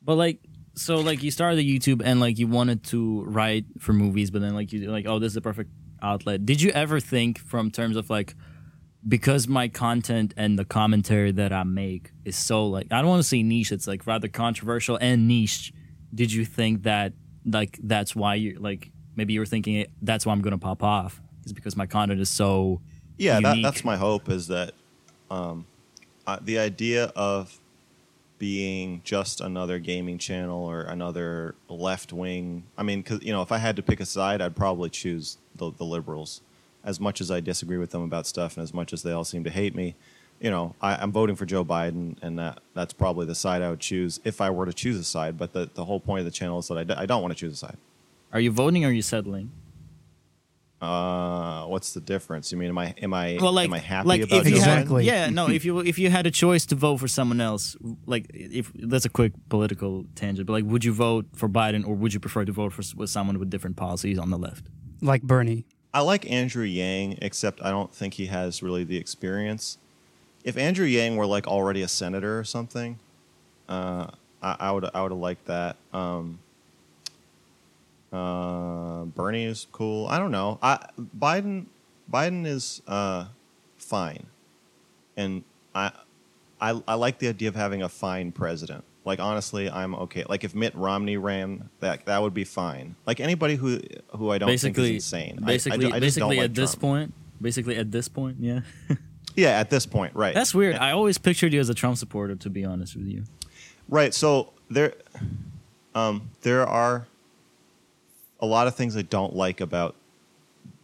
But 0.00 0.14
like 0.14 0.38
so 0.76 1.00
like 1.00 1.22
you 1.22 1.30
started 1.30 1.56
the 1.56 1.78
YouTube 1.78 2.02
and 2.04 2.20
like 2.20 2.38
you 2.38 2.46
wanted 2.46 2.84
to 2.84 3.24
write 3.24 3.64
for 3.78 3.92
movies, 3.92 4.30
but 4.30 4.42
then 4.42 4.54
like 4.54 4.72
you 4.72 4.88
like, 4.90 5.06
oh, 5.06 5.18
this 5.18 5.28
is 5.28 5.34
the 5.34 5.40
perfect 5.40 5.70
outlet. 6.02 6.46
Did 6.46 6.60
you 6.60 6.70
ever 6.70 7.00
think 7.00 7.38
from 7.38 7.70
terms 7.70 7.96
of 7.96 8.10
like 8.10 8.34
because 9.06 9.46
my 9.46 9.68
content 9.68 10.34
and 10.36 10.58
the 10.58 10.64
commentary 10.64 11.30
that 11.32 11.52
I 11.52 11.62
make 11.62 12.10
is 12.24 12.36
so 12.36 12.66
like 12.66 12.88
I 12.90 13.00
don't 13.00 13.08
want 13.08 13.22
to 13.22 13.28
say 13.28 13.42
niche, 13.42 13.72
it's 13.72 13.86
like 13.86 14.06
rather 14.06 14.28
controversial 14.28 14.96
and 15.00 15.28
niche. 15.28 15.72
Did 16.14 16.32
you 16.32 16.44
think 16.44 16.82
that 16.84 17.12
like 17.44 17.78
that's 17.82 18.16
why 18.16 18.34
you 18.34 18.58
like 18.58 18.90
maybe 19.14 19.32
you 19.32 19.40
were 19.40 19.46
thinking 19.46 19.86
that's 20.02 20.26
why 20.26 20.32
I'm 20.32 20.42
gonna 20.42 20.58
pop 20.58 20.82
off? 20.82 21.20
Is 21.44 21.52
because 21.52 21.76
my 21.76 21.86
content 21.86 22.20
is 22.20 22.30
so 22.30 22.80
Yeah, 23.18 23.40
that, 23.40 23.58
that's 23.62 23.84
my 23.84 23.96
hope. 23.96 24.28
Is 24.28 24.48
that 24.48 24.72
um, 25.30 25.66
the 26.42 26.58
idea 26.58 27.12
of 27.14 27.60
being 28.38 29.00
just 29.04 29.40
another 29.40 29.78
gaming 29.78 30.18
channel 30.18 30.64
or 30.64 30.82
another 30.82 31.54
left 31.68 32.12
wing? 32.12 32.64
I 32.76 32.82
mean, 32.82 33.02
because 33.02 33.22
you 33.22 33.32
know, 33.32 33.42
if 33.42 33.52
I 33.52 33.58
had 33.58 33.76
to 33.76 33.82
pick 33.82 34.00
a 34.00 34.06
side, 34.06 34.42
I'd 34.42 34.56
probably 34.56 34.90
choose 34.90 35.38
the, 35.54 35.70
the 35.70 35.84
liberals. 35.84 36.42
As 36.86 36.98
much 37.00 37.20
as 37.20 37.30
I 37.30 37.40
disagree 37.40 37.76
with 37.76 37.90
them 37.90 38.02
about 38.02 38.26
stuff, 38.26 38.56
and 38.56 38.62
as 38.62 38.72
much 38.72 38.92
as 38.94 39.02
they 39.02 39.12
all 39.12 39.24
seem 39.24 39.44
to 39.44 39.50
hate 39.50 39.74
me, 39.74 39.94
you 40.40 40.50
know, 40.50 40.74
I, 40.80 40.94
I'm 40.96 41.12
voting 41.12 41.36
for 41.36 41.44
Joe 41.44 41.64
Biden, 41.64 42.16
and 42.22 42.38
that 42.38 42.60
that's 42.74 42.92
probably 42.94 43.26
the 43.26 43.34
side 43.34 43.60
I 43.60 43.70
would 43.70 43.80
choose 43.80 44.20
if 44.24 44.40
I 44.40 44.50
were 44.50 44.66
to 44.66 44.72
choose 44.72 44.96
a 44.98 45.04
side. 45.04 45.36
But 45.36 45.52
the, 45.52 45.68
the 45.74 45.84
whole 45.84 46.00
point 46.00 46.20
of 46.20 46.24
the 46.24 46.30
channel 46.30 46.58
is 46.60 46.68
that 46.68 46.78
I, 46.78 46.84
d- 46.84 46.94
I 46.96 47.04
don't 47.04 47.22
want 47.22 47.32
to 47.32 47.38
choose 47.38 47.52
a 47.52 47.56
side. 47.56 47.76
Are 48.32 48.40
you 48.40 48.50
voting 48.50 48.84
or 48.84 48.88
are 48.88 48.92
you 48.92 49.02
settling? 49.02 49.50
Uh, 50.80 51.64
what's 51.64 51.94
the 51.94 52.02
difference? 52.02 52.52
You 52.52 52.58
mean 52.58 52.68
am 52.68 52.76
I 52.76 52.94
am 53.00 53.14
I 53.14 53.38
well, 53.40 53.52
like, 53.52 53.64
am 53.64 53.72
I 53.72 53.78
happy 53.78 54.08
like 54.08 54.20
about 54.20 54.40
if 54.40 54.48
you 54.48 54.56
Joe 54.56 54.60
had, 54.60 54.78
Exactly. 54.80 55.04
yeah, 55.06 55.30
no, 55.30 55.48
if 55.48 55.64
you 55.64 55.78
if 55.78 55.98
you 55.98 56.10
had 56.10 56.26
a 56.26 56.30
choice 56.30 56.66
to 56.66 56.74
vote 56.74 56.98
for 56.98 57.08
someone 57.08 57.40
else, 57.40 57.76
like 58.04 58.26
if 58.34 58.70
that's 58.74 59.06
a 59.06 59.08
quick 59.08 59.32
political 59.48 60.04
tangent, 60.14 60.46
but 60.46 60.52
like, 60.52 60.64
would 60.66 60.84
you 60.84 60.92
vote 60.92 61.26
for 61.34 61.48
Biden 61.48 61.86
or 61.88 61.94
would 61.94 62.12
you 62.12 62.20
prefer 62.20 62.44
to 62.44 62.52
vote 62.52 62.74
for 62.74 62.82
with 62.94 63.08
someone 63.08 63.38
with 63.38 63.48
different 63.48 63.76
policies 63.76 64.18
on 64.18 64.30
the 64.30 64.38
left? 64.38 64.66
like 65.00 65.22
Bernie. 65.22 65.64
I 65.92 66.00
like 66.00 66.30
Andrew 66.30 66.64
Yang, 66.64 67.18
except 67.22 67.62
I 67.62 67.70
don't 67.70 67.92
think 67.92 68.14
he 68.14 68.26
has 68.26 68.62
really 68.62 68.84
the 68.84 68.96
experience. 68.96 69.78
If 70.44 70.56
Andrew 70.56 70.86
Yang 70.86 71.16
were 71.16 71.26
like 71.26 71.46
already 71.46 71.82
a 71.82 71.88
senator 71.88 72.38
or 72.38 72.44
something, 72.44 72.98
uh, 73.68 74.08
I, 74.42 74.56
I 74.60 74.72
would 74.72 74.84
I 74.94 75.02
would 75.02 75.10
have 75.12 75.20
liked 75.20 75.46
that. 75.46 75.76
Um, 75.92 76.38
uh, 78.12 79.04
Bernie 79.04 79.44
is 79.44 79.66
cool. 79.72 80.06
I 80.06 80.18
don't 80.18 80.30
know. 80.30 80.58
I 80.62 80.86
Biden 81.18 81.66
Biden 82.12 82.46
is 82.46 82.82
uh, 82.86 83.26
fine, 83.78 84.26
and 85.16 85.42
I, 85.74 85.92
I 86.60 86.80
I 86.86 86.94
like 86.94 87.18
the 87.18 87.28
idea 87.28 87.48
of 87.48 87.56
having 87.56 87.82
a 87.82 87.88
fine 87.88 88.32
president. 88.32 88.84
Like 89.06 89.20
honestly, 89.20 89.70
I'm 89.70 89.94
okay. 89.94 90.24
Like 90.28 90.44
if 90.44 90.54
Mitt 90.54 90.74
Romney 90.74 91.16
ran, 91.16 91.70
that 91.80 92.04
that 92.06 92.20
would 92.20 92.34
be 92.34 92.44
fine. 92.44 92.96
Like 93.06 93.20
anybody 93.20 93.54
who 93.54 93.80
who 94.08 94.30
I 94.30 94.38
don't 94.38 94.48
basically, 94.48 94.82
think 94.82 94.96
is 94.96 95.04
insane. 95.04 95.38
I- 95.40 95.44
I 95.44 95.46
basically, 95.46 95.92
I, 95.92 96.00
just 96.00 96.18
don't 96.18 96.28
basically 96.28 96.36
like 96.36 96.44
at 96.44 96.54
this 96.54 96.74
point, 96.74 97.14
basically 97.40 97.76
at 97.76 97.92
this 97.92 98.08
point, 98.08 98.38
yeah, 98.40 98.60
Yeah, 99.36 99.50
at 99.50 99.68
this 99.68 99.84
point, 99.84 100.14
right. 100.16 100.34
that's 100.34 100.54
weird. 100.54 100.76
I 100.76 100.92
always 100.92 101.18
pictured 101.18 101.52
you 101.52 101.60
as 101.60 101.68
a 101.68 101.74
Trump 101.74 101.98
supporter, 101.98 102.34
to 102.36 102.50
be 102.50 102.64
honest 102.64 102.96
with 102.96 103.06
you. 103.06 103.24
Right. 103.88 104.14
So 104.14 104.54
there, 104.70 104.94
um, 105.94 106.30
there 106.40 106.66
are 106.66 107.06
a 108.40 108.46
lot 108.46 108.66
of 108.66 108.74
things 108.74 108.96
I 108.96 109.02
don't 109.02 109.36
like 109.36 109.60
about 109.60 109.94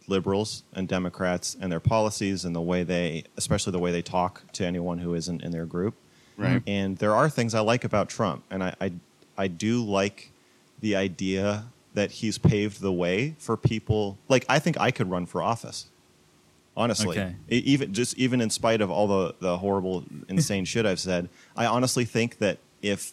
liberals 0.07 0.63
and 0.73 0.87
Democrats 0.87 1.57
and 1.59 1.71
their 1.71 1.79
policies 1.79 2.45
and 2.45 2.55
the 2.55 2.61
way 2.61 2.83
they, 2.83 3.23
especially 3.37 3.71
the 3.71 3.79
way 3.79 3.91
they 3.91 4.01
talk 4.03 4.43
to 4.53 4.65
anyone 4.65 4.99
who 4.99 5.15
isn't 5.15 5.41
in 5.41 5.51
their 5.51 5.65
group. 5.65 5.95
Right. 6.37 6.61
And 6.67 6.97
there 6.97 7.13
are 7.15 7.29
things 7.29 7.53
I 7.53 7.59
like 7.59 7.83
about 7.83 8.09
Trump, 8.09 8.43
and 8.49 8.63
I, 8.63 8.75
I, 8.81 8.91
I 9.37 9.47
do 9.47 9.83
like 9.83 10.31
the 10.79 10.95
idea 10.95 11.65
that 11.93 12.11
he's 12.11 12.37
paved 12.37 12.81
the 12.81 12.91
way 12.91 13.35
for 13.37 13.55
people. 13.55 14.17
Like 14.29 14.45
I 14.49 14.59
think 14.59 14.79
I 14.79 14.91
could 14.91 15.09
run 15.11 15.25
for 15.25 15.41
office. 15.41 15.87
Honestly, 16.75 17.19
Okay. 17.19 17.35
E- 17.51 17.57
even 17.57 17.93
just 17.93 18.17
even 18.17 18.41
in 18.41 18.49
spite 18.49 18.81
of 18.81 18.89
all 18.89 19.07
the 19.07 19.35
the 19.39 19.57
horrible, 19.59 20.03
insane 20.27 20.65
shit 20.65 20.87
I've 20.87 20.99
said, 20.99 21.29
I 21.55 21.67
honestly 21.67 22.03
think 22.03 22.39
that 22.39 22.57
if 22.81 23.11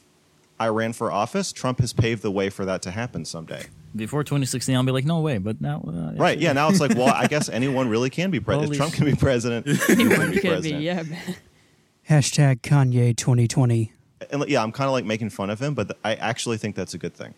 I 0.58 0.68
ran 0.68 0.94
for 0.94 1.12
office, 1.12 1.52
Trump 1.52 1.78
has 1.80 1.92
paved 1.92 2.22
the 2.22 2.30
way 2.30 2.48
for 2.48 2.64
that 2.64 2.80
to 2.82 2.90
happen 2.90 3.24
someday. 3.26 3.66
Before 3.94 4.22
2016, 4.24 4.74
I'll 4.76 4.82
be 4.82 4.92
like, 4.92 5.04
no 5.04 5.20
way, 5.20 5.38
but 5.38 5.60
now, 5.60 5.82
uh, 5.86 6.12
Right? 6.14 6.38
Yeah. 6.38 6.52
Now 6.52 6.68
it's 6.68 6.80
like, 6.80 6.94
well, 6.94 7.08
I 7.08 7.26
guess 7.28 7.48
anyone 7.48 7.88
really 7.88 8.08
can 8.08 8.30
be 8.30 8.38
president. 8.40 8.72
If 8.72 8.76
Trump 8.78 8.94
can 8.94 9.04
be 9.04 9.14
president. 9.14 9.66
anyone 9.90 10.16
can 10.16 10.30
be 10.30 10.34
Could 10.34 10.42
be, 10.42 10.48
president. 10.48 10.82
yeah, 10.82 11.02
man. 11.02 11.36
Hashtag 12.10 12.62
Kanye 12.62 13.16
2020. 13.16 13.92
And 14.32 14.44
yeah, 14.48 14.64
I'm 14.64 14.72
kind 14.72 14.88
of 14.88 14.92
like 14.92 15.04
making 15.04 15.30
fun 15.30 15.48
of 15.48 15.62
him, 15.62 15.74
but 15.74 15.96
I 16.02 16.16
actually 16.16 16.56
think 16.58 16.74
that's 16.74 16.92
a 16.92 16.98
good 16.98 17.14
thing. 17.14 17.34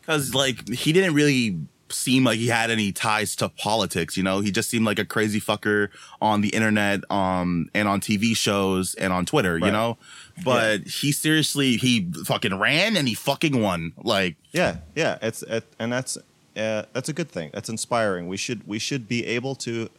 because 0.00 0.34
like 0.34 0.66
he 0.70 0.94
didn't 0.94 1.12
really 1.12 1.58
seem 1.90 2.24
like 2.24 2.38
he 2.38 2.48
had 2.48 2.70
any 2.70 2.92
ties 2.92 3.36
to 3.36 3.50
politics. 3.50 4.16
You 4.16 4.22
know, 4.22 4.40
he 4.40 4.50
just 4.50 4.70
seemed 4.70 4.86
like 4.86 4.98
a 4.98 5.04
crazy 5.04 5.38
fucker 5.38 5.90
on 6.20 6.40
the 6.40 6.48
internet, 6.48 7.08
um, 7.10 7.68
and 7.74 7.86
on 7.86 8.00
TV 8.00 8.34
shows 8.34 8.94
and 8.94 9.12
on 9.12 9.26
Twitter. 9.26 9.58
You 9.58 9.70
know, 9.70 9.98
but 10.42 10.80
he 10.84 11.12
seriously 11.12 11.76
he 11.76 12.10
fucking 12.24 12.58
ran 12.58 12.96
and 12.96 13.06
he 13.06 13.14
fucking 13.14 13.60
won. 13.60 13.92
Like, 13.98 14.36
Yeah, 14.50 14.78
yeah, 14.94 15.18
it's 15.20 15.42
it, 15.42 15.64
and 15.78 15.92
that's 15.92 16.16
uh, 16.56 16.84
that's 16.94 17.10
a 17.10 17.12
good 17.12 17.30
thing. 17.30 17.50
That's 17.52 17.68
inspiring. 17.68 18.28
We 18.28 18.38
should 18.38 18.66
we 18.66 18.78
should 18.78 19.06
be 19.08 19.26
able 19.26 19.54
to 19.56 19.90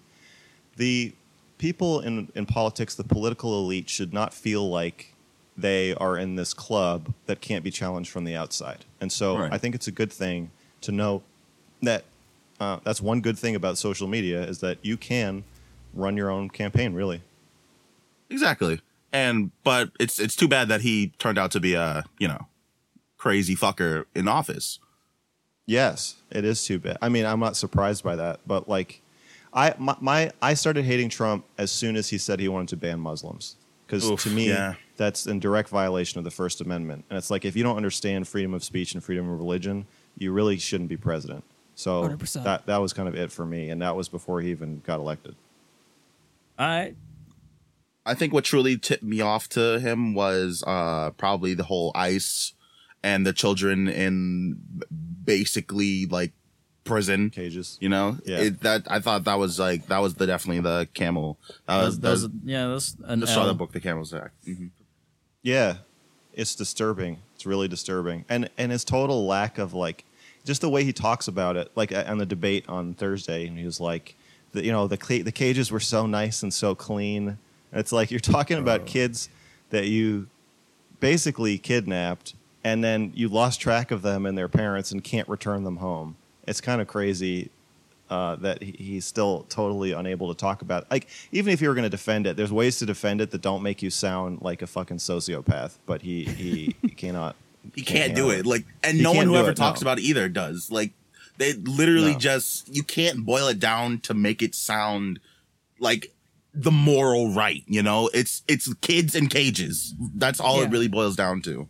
the 0.75 1.13
people 1.57 1.99
in 2.01 2.31
in 2.35 2.45
politics, 2.45 2.95
the 2.95 3.03
political 3.03 3.59
elite 3.59 3.89
should 3.89 4.13
not 4.13 4.33
feel 4.33 4.69
like 4.69 5.13
they 5.57 5.93
are 5.95 6.17
in 6.17 6.35
this 6.35 6.53
club 6.53 7.13
that 7.25 7.41
can't 7.41 7.63
be 7.63 7.71
challenged 7.71 8.11
from 8.11 8.23
the 8.25 8.35
outside. 8.35 8.85
And 9.01 9.11
so 9.11 9.37
Right. 9.39 9.51
I 9.51 9.57
think 9.57 9.73
it's 9.73 9.87
a 9.87 9.91
good 9.91 10.13
thing 10.13 10.51
to 10.81 10.91
know 10.91 11.23
that 11.81 12.03
uh, 12.59 12.79
that's 12.83 13.01
one 13.01 13.21
good 13.21 13.37
thing 13.39 13.55
about 13.55 13.77
social 13.77 14.07
media 14.07 14.43
is 14.43 14.59
that 14.59 14.77
you 14.83 14.97
can 14.97 15.43
run 15.93 16.15
your 16.17 16.29
own 16.29 16.49
campaign 16.49 16.93
really. 16.93 17.21
exactly. 18.29 18.81
And 19.13 19.51
but 19.63 19.89
it's 19.99 20.19
it's 20.19 20.35
too 20.35 20.47
bad 20.47 20.67
that 20.67 20.81
he 20.81 21.13
turned 21.17 21.37
out 21.39 21.51
to 21.51 21.59
be 21.59 21.73
a 21.73 22.03
you 22.19 22.27
know 22.27 22.47
crazy 23.17 23.55
fucker 23.55 24.05
in 24.13 24.27
office. 24.27 24.79
Yes, 25.65 26.15
it 26.29 26.45
is 26.45 26.63
too 26.63 26.77
bad. 26.79 26.97
I 27.01 27.09
mean, 27.09 27.25
I'm 27.25 27.39
not 27.39 27.55
surprised 27.57 28.03
by 28.03 28.15
that, 28.15 28.39
but 28.45 28.69
like, 28.69 29.01
I 29.53 29.73
my, 29.77 29.95
my 29.99 30.31
I 30.41 30.53
started 30.53 30.85
hating 30.85 31.09
Trump 31.09 31.45
as 31.57 31.71
soon 31.71 31.95
as 31.95 32.09
he 32.09 32.17
said 32.17 32.39
he 32.39 32.47
wanted 32.47 32.69
to 32.69 32.77
ban 32.77 32.99
Muslims 32.99 33.55
because 33.85 34.23
to 34.23 34.29
me 34.29 34.49
yeah. 34.49 34.75
that's 34.97 35.27
in 35.27 35.39
direct 35.39 35.69
violation 35.69 36.17
of 36.17 36.25
the 36.25 36.31
First 36.31 36.61
Amendment, 36.61 37.05
and 37.09 37.17
it's 37.17 37.31
like 37.31 37.45
if 37.45 37.55
you 37.55 37.63
don't 37.63 37.77
understand 37.77 38.27
freedom 38.27 38.53
of 38.53 38.63
speech 38.63 38.93
and 38.93 39.03
freedom 39.03 39.29
of 39.29 39.39
religion, 39.39 39.87
you 40.17 40.31
really 40.31 40.57
shouldn't 40.57 40.89
be 40.89 40.97
president. 40.97 41.43
So 41.75 42.03
100%. 42.03 42.43
that 42.43 42.65
that 42.65 42.77
was 42.77 42.93
kind 42.93 43.07
of 43.07 43.15
it 43.15 43.31
for 43.31 43.45
me, 43.45 43.69
and 43.69 43.81
that 43.81 43.95
was 43.95 44.09
before 44.09 44.41
he 44.41 44.51
even 44.51 44.81
got 44.85 44.99
elected. 44.99 45.35
All 46.59 46.67
right. 46.67 46.95
I 48.05 48.13
think 48.13 48.33
what 48.33 48.45
truly 48.45 48.77
tipped 48.77 49.03
me 49.03 49.19
off 49.21 49.49
to 49.49 49.79
him 49.79 50.13
was 50.13 50.63
uh 50.65 51.11
probably 51.11 51.53
the 51.53 51.63
whole 51.63 51.91
ice 51.93 52.53
and 53.03 53.25
the 53.25 53.33
children 53.33 53.87
in 53.87 54.59
basically 55.23 56.05
like 56.05 56.31
prison. 56.87 57.29
Cages. 57.29 57.77
You 57.81 57.89
know, 57.89 58.17
Yeah. 58.25 58.37
it, 58.39 58.61
that 58.61 58.83
I 58.89 58.99
thought 58.99 59.23
that 59.25 59.37
was 59.37 59.59
like 59.59 59.87
that 59.87 59.99
was 59.99 60.15
the 60.15 60.25
definitely 60.27 60.61
the 60.61 60.87
camel. 60.93 61.37
That 61.67 61.83
was, 61.83 61.99
Those, 61.99 62.21
that 62.23 62.27
was 62.29 62.41
yeah, 62.45 62.67
that's 62.67 62.95
an 63.05 63.19
the 63.19 63.27
straw 63.27 63.43
L. 63.43 63.47
that 63.49 63.53
broke 63.55 63.71
the 63.73 63.79
camel's 63.79 64.11
back. 64.11 64.31
Mhm. 64.47 64.69
Yeah, 65.43 65.77
it's 66.33 66.55
disturbing. 66.55 67.19
It's 67.35 67.45
really 67.45 67.67
disturbing, 67.67 68.25
and 68.27 68.49
and 68.57 68.71
his 68.71 68.83
total 68.83 69.25
lack 69.27 69.57
of 69.57 69.73
like, 69.73 70.05
just 70.45 70.61
the 70.61 70.69
way 70.69 70.83
he 70.83 70.91
talks 70.93 71.27
about 71.27 71.55
it. 71.55 71.71
Like 71.75 71.91
on 71.93 72.17
the 72.17 72.25
debate 72.25 72.65
on 72.67 72.93
Thursday, 72.95 73.45
and 73.47 73.57
he 73.57 73.65
was 73.65 73.79
like, 73.79 74.15
the, 74.53 74.63
you 74.65 74.71
know, 74.71 74.87
the 74.87 74.97
cla- 74.97 75.23
the 75.23 75.31
cages 75.31 75.71
were 75.71 75.79
so 75.79 76.05
nice 76.07 76.41
and 76.43 76.53
so 76.53 76.73
clean. 76.73 77.37
And 77.71 77.79
it's 77.79 77.91
like 77.91 78.09
you're 78.11 78.19
talking 78.19 78.57
about 78.57 78.85
kids 78.85 79.29
that 79.69 79.87
you 79.87 80.27
basically 80.99 81.57
kidnapped, 81.57 82.33
and 82.63 82.83
then 82.83 83.11
you 83.15 83.27
lost 83.29 83.61
track 83.61 83.91
of 83.91 84.01
them 84.01 84.25
and 84.25 84.37
their 84.37 84.47
parents 84.47 84.91
and 84.91 85.03
can't 85.03 85.27
return 85.29 85.63
them 85.63 85.77
home. 85.77 86.15
It's 86.47 86.61
kind 86.61 86.81
of 86.81 86.87
crazy 86.87 87.49
uh, 88.09 88.37
that 88.37 88.61
he- 88.63 88.75
he's 88.77 89.05
still 89.05 89.45
totally 89.49 89.91
unable 89.91 90.33
to 90.33 90.37
talk 90.39 90.61
about. 90.61 90.89
Like, 90.89 91.07
even 91.33 91.51
if 91.53 91.61
you 91.61 91.67
were 91.67 91.73
going 91.75 91.83
to 91.83 91.89
defend 91.89 92.25
it, 92.25 92.37
there's 92.37 92.53
ways 92.53 92.79
to 92.79 92.85
defend 92.85 93.19
it 93.21 93.31
that 93.31 93.41
don't 93.41 93.61
make 93.61 93.81
you 93.81 93.89
sound 93.89 94.41
like 94.41 94.61
a 94.61 94.67
fucking 94.67 94.97
sociopath. 94.97 95.77
But 95.85 96.01
he 96.01 96.23
he, 96.23 96.75
he 96.81 96.89
cannot. 96.89 97.35
He 97.75 97.81
can't 97.81 98.15
do 98.15 98.29
it. 98.29 98.45
Like, 98.45 98.63
and 98.81 99.03
no 99.03 99.11
one 99.11 99.25
who 99.27 99.35
ever 99.35 99.51
it, 99.51 99.57
talks 99.57 99.81
no. 99.81 99.85
about 99.85 99.99
it 99.99 100.03
either 100.03 100.29
does. 100.29 100.71
Like, 100.71 100.93
they 101.37 101.51
literally 101.53 102.13
No. 102.13 102.17
just 102.19 102.73
you 102.73 102.81
can't 102.81 103.25
boil 103.25 103.47
it 103.49 103.59
down 103.59 103.99
to 104.01 104.13
make 104.13 104.41
it 104.41 104.55
sound 104.55 105.19
like 105.79 106.13
the 106.53 106.71
moral 106.71 107.33
right. 107.33 107.63
You 107.67 107.83
know, 107.83 108.09
it's 108.13 108.41
it's 108.47 108.73
kids 108.75 109.15
in 109.15 109.27
cages. 109.27 109.93
That's 110.15 110.39
all 110.39 110.61
it 110.61 110.71
really 110.71 110.87
boils 110.87 111.15
down 111.17 111.41
to. 111.41 111.67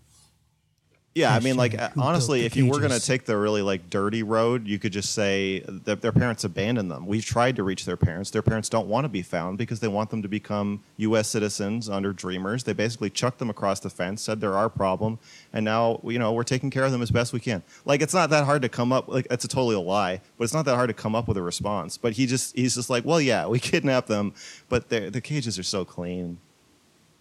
Yeah, 1.17 1.33
I 1.33 1.39
mean, 1.39 1.57
like 1.57 1.73
uh, 1.75 1.89
honestly, 1.97 2.45
if 2.45 2.55
you 2.55 2.67
were 2.67 2.77
going 2.77 2.91
to 2.91 3.03
take 3.03 3.25
the 3.25 3.35
really 3.35 3.63
like 3.63 3.89
dirty 3.89 4.21
road, 4.21 4.67
you 4.67 4.77
could 4.77 4.93
just 4.93 5.13
say 5.13 5.63
that 5.67 6.01
their 6.01 6.11
parents 6.11 6.43
abandoned 6.43 6.91
them. 6.91 7.07
We've 7.07 7.25
tried 7.25 7.55
to 7.55 7.63
reach 7.63 7.85
their 7.85 7.97
parents. 7.97 8.29
Their 8.29 8.43
parents 8.43 8.69
don't 8.69 8.87
want 8.87 9.05
to 9.05 9.09
be 9.09 9.23
found 9.23 9.57
because 9.57 9.79
they 9.79 9.87
want 9.87 10.11
them 10.11 10.21
to 10.21 10.27
become 10.27 10.83
U.S. 10.97 11.27
citizens 11.27 11.89
under 11.89 12.13
Dreamers. 12.13 12.65
They 12.65 12.73
basically 12.73 13.09
chucked 13.09 13.39
them 13.39 13.49
across 13.49 13.79
the 13.79 13.89
fence, 13.89 14.21
said 14.21 14.41
they're 14.41 14.55
our 14.55 14.69
problem, 14.69 15.17
and 15.51 15.65
now 15.65 16.01
you 16.03 16.19
know 16.19 16.33
we're 16.33 16.43
taking 16.43 16.69
care 16.69 16.83
of 16.83 16.91
them 16.91 17.01
as 17.01 17.09
best 17.09 17.33
we 17.33 17.39
can. 17.39 17.63
Like 17.83 18.03
it's 18.03 18.13
not 18.13 18.29
that 18.29 18.45
hard 18.45 18.61
to 18.61 18.69
come 18.69 18.93
up. 18.93 19.07
Like 19.07 19.25
it's 19.31 19.43
a 19.43 19.47
totally 19.47 19.75
a 19.75 19.79
lie, 19.79 20.21
but 20.37 20.43
it's 20.43 20.53
not 20.53 20.65
that 20.65 20.75
hard 20.75 20.89
to 20.89 20.93
come 20.93 21.15
up 21.15 21.27
with 21.27 21.37
a 21.37 21.41
response. 21.41 21.97
But 21.97 22.13
he 22.13 22.27
just 22.27 22.55
he's 22.55 22.75
just 22.75 22.91
like, 22.91 23.05
well, 23.05 23.19
yeah, 23.19 23.47
we 23.47 23.59
kidnapped 23.71 24.07
them, 24.07 24.35
but 24.69 24.89
their 24.89 25.09
the 25.09 25.21
cages 25.21 25.57
are 25.57 25.63
so 25.63 25.83
clean. 25.83 26.37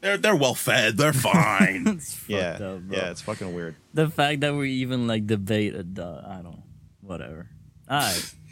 They're 0.00 0.18
they're 0.18 0.36
well 0.36 0.54
fed. 0.54 0.96
They're 0.96 1.12
fine. 1.30 1.86
It's 1.86 2.28
Yeah, 2.28 2.52
up, 2.52 2.58
bro. 2.82 2.96
yeah, 2.96 3.10
it's 3.10 3.22
fucking 3.22 3.52
weird. 3.54 3.76
the 3.94 4.08
fact 4.08 4.40
that 4.40 4.54
we 4.54 4.70
even 4.72 5.06
like 5.06 5.26
debated 5.26 5.98
uh, 5.98 6.22
I 6.26 6.34
don't 6.36 6.44
know. 6.56 6.62
whatever. 7.00 7.48
All 7.88 7.98
right. 8.00 8.34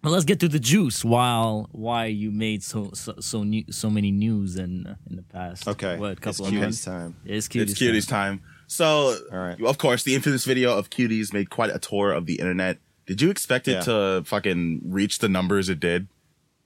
Well, 0.00 0.12
let's 0.12 0.24
get 0.24 0.38
to 0.40 0.48
the 0.48 0.60
juice. 0.60 1.04
While 1.04 1.68
why 1.72 2.06
you 2.06 2.30
made 2.30 2.62
so 2.62 2.92
so 2.94 3.14
so, 3.18 3.42
new, 3.42 3.64
so 3.72 3.90
many 3.90 4.12
news 4.12 4.54
in 4.56 4.96
in 5.10 5.16
the 5.16 5.22
past? 5.24 5.66
Okay, 5.66 5.98
what 5.98 6.12
it's 6.22 6.38
of 6.38 6.46
cuties 6.46 6.60
months? 6.60 6.84
time. 6.84 7.16
It's 7.24 7.48
cuties. 7.48 7.62
it's 7.62 7.74
cuties 7.80 8.08
time. 8.08 8.40
So, 8.68 9.16
All 9.32 9.38
right. 9.38 9.60
of 9.60 9.76
course, 9.78 10.04
the 10.04 10.14
infamous 10.14 10.44
video 10.44 10.78
of 10.78 10.88
cuties 10.88 11.32
made 11.32 11.50
quite 11.50 11.70
a 11.74 11.80
tour 11.80 12.12
of 12.12 12.26
the 12.26 12.34
internet. 12.38 12.78
Did 13.06 13.20
you 13.20 13.28
expect 13.30 13.66
it 13.66 13.72
Yeah. 13.72 13.80
to 13.80 14.22
fucking 14.24 14.82
reach 14.84 15.18
the 15.18 15.28
numbers 15.28 15.68
it 15.68 15.80
did? 15.80 16.06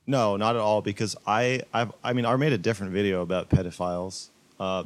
No, 0.06 0.36
not 0.36 0.56
at 0.56 0.60
all. 0.60 0.82
Because 0.82 1.16
I, 1.26 1.62
I've, 1.72 1.92
I 2.02 2.12
mean, 2.12 2.26
I 2.26 2.34
made 2.36 2.52
a 2.52 2.58
different 2.58 2.92
video 2.92 3.22
about 3.22 3.48
pedophiles, 3.50 4.28
uh, 4.58 4.84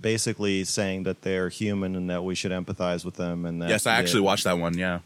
basically 0.00 0.64
saying 0.64 1.04
that 1.04 1.22
they're 1.22 1.48
human 1.48 1.96
and 1.96 2.10
that 2.10 2.24
we 2.24 2.34
should 2.34 2.52
empathize 2.52 3.04
with 3.04 3.14
them. 3.16 3.46
And 3.46 3.62
that 3.62 3.68
yes, 3.68 3.86
I 3.86 3.96
actually 3.96 4.22
watched 4.22 4.44
that 4.44 4.58
one. 4.58 4.76
Yeah. 4.76 5.00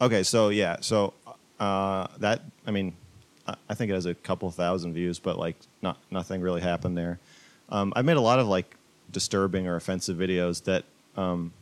Okay, 0.00 0.22
so 0.22 0.48
yeah, 0.48 0.78
so 0.80 1.12
uh, 1.58 2.06
that 2.18 2.42
I 2.66 2.70
mean, 2.70 2.94
I, 3.46 3.54
I 3.68 3.74
think 3.74 3.90
it 3.90 3.94
has 3.94 4.06
a 4.06 4.14
couple 4.14 4.50
thousand 4.50 4.94
views, 4.94 5.18
but 5.18 5.38
like, 5.38 5.56
not 5.82 5.98
nothing 6.10 6.40
really 6.40 6.62
happened 6.62 6.96
there. 6.96 7.18
Um, 7.68 7.92
I've 7.94 8.04
made 8.04 8.16
a 8.16 8.20
lot 8.22 8.38
of 8.38 8.46
like 8.46 8.76
disturbing 9.12 9.66
or 9.66 9.76
offensive 9.76 10.16
videos 10.16 10.64
that 10.64 10.84
um, 11.16 11.52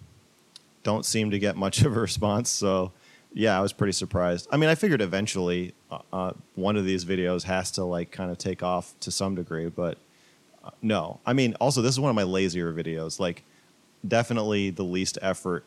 don't 0.83 1.05
seem 1.05 1.31
to 1.33 1.38
get 1.38 1.57
much 1.57 1.83
of 1.83 1.97
a 1.97 2.00
response. 2.00 2.49
So 2.49 2.93
yeah, 3.33 3.57
I 3.59 3.61
was 3.61 3.73
pretty 3.73 3.93
surprised. 3.93 4.49
I 4.51 4.57
mean, 4.57 4.69
I 4.71 4.75
figured 4.75 5.01
eventually 5.01 5.75
uh, 5.91 5.99
uh, 6.13 6.33
one 6.55 6.77
of 6.77 6.85
these 6.85 7.05
videos 7.05 7.43
has 7.45 7.71
to 7.73 7.85
like 7.85 8.11
kind 8.11 8.31
of 8.31 8.39
take 8.39 8.63
off 8.63 8.95
to 9.01 9.11
some 9.11 9.35
degree, 9.35 9.69
but 9.69 9.99
uh, 10.65 10.71
no. 10.83 11.21
I 11.27 11.33
mean, 11.33 11.55
also 11.61 11.83
this 11.83 11.93
is 11.95 12.01
one 12.01 12.11
of 12.11 12.17
my 12.17 12.23
lazier 12.25 12.73
videos. 12.73 13.21
Like, 13.21 13.45
definitely 14.07 14.71
the 14.71 14.85
least 14.85 15.19
effort 15.23 15.65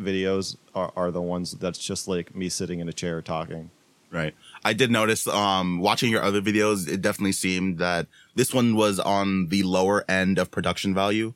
videos 0.00 0.56
are, 0.74 0.92
are 0.96 1.10
the 1.10 1.20
ones 1.20 1.52
that's 1.52 1.78
just 1.78 2.08
like 2.08 2.34
me 2.34 2.48
sitting 2.48 2.80
in 2.80 2.88
a 2.88 2.92
chair 2.92 3.20
talking. 3.22 3.70
Right. 4.10 4.34
I 4.64 4.72
did 4.72 4.90
notice 4.90 5.26
um 5.28 5.78
watching 5.78 6.10
your 6.10 6.22
other 6.22 6.40
videos, 6.42 6.88
it 6.88 7.00
definitely 7.00 7.32
seemed 7.32 7.78
that 7.78 8.06
this 8.34 8.52
one 8.52 8.74
was 8.74 8.98
on 8.98 9.48
the 9.48 9.62
lower 9.62 10.04
end 10.08 10.38
of 10.38 10.50
production 10.50 10.94
value. 10.94 11.32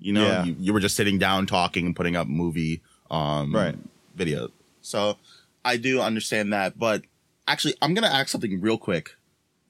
You 0.00 0.12
know, 0.14 0.24
Yeah. 0.26 0.44
you, 0.44 0.56
you 0.58 0.72
were 0.72 0.80
just 0.80 0.96
sitting 0.96 1.18
down 1.18 1.46
talking 1.46 1.86
and 1.86 1.94
putting 1.96 2.16
up 2.16 2.26
movie 2.26 2.80
um 3.10 3.54
Right. 3.54 3.76
video. 4.16 4.50
So 4.84 5.16
I 5.64 5.78
do 5.78 6.00
understand 6.00 6.52
that, 6.52 6.78
but 6.78 7.02
actually 7.48 7.74
I'm 7.80 7.94
gonna 7.94 8.06
ask 8.08 8.28
something 8.28 8.60
real 8.60 8.78
quick. 8.78 9.16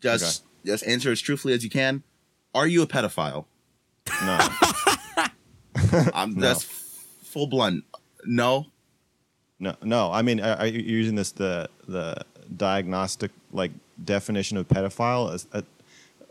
Just 0.00 0.44
just 0.66 0.86
answer 0.86 1.12
as 1.12 1.20
truthfully 1.20 1.54
as 1.54 1.62
you 1.62 1.70
can. 1.70 2.02
Are 2.54 2.66
you 2.66 2.82
a 2.82 2.86
pedophile? 2.86 3.46
No, 4.24 4.48
I'm 6.14 6.34
that's 6.34 6.64
full 7.22 7.46
blunt. 7.46 7.84
No. 8.26 8.66
no, 9.58 9.76
no. 9.82 10.12
I 10.12 10.22
mean, 10.22 10.40
are, 10.40 10.56
are 10.56 10.66
you 10.66 10.80
using 10.80 11.14
this 11.14 11.30
the 11.30 11.68
the 11.86 12.16
diagnostic 12.56 13.30
like 13.52 13.70
definition 14.04 14.56
of 14.56 14.68
pedophile? 14.68 15.32
As 15.32 15.46
a, 15.52 15.62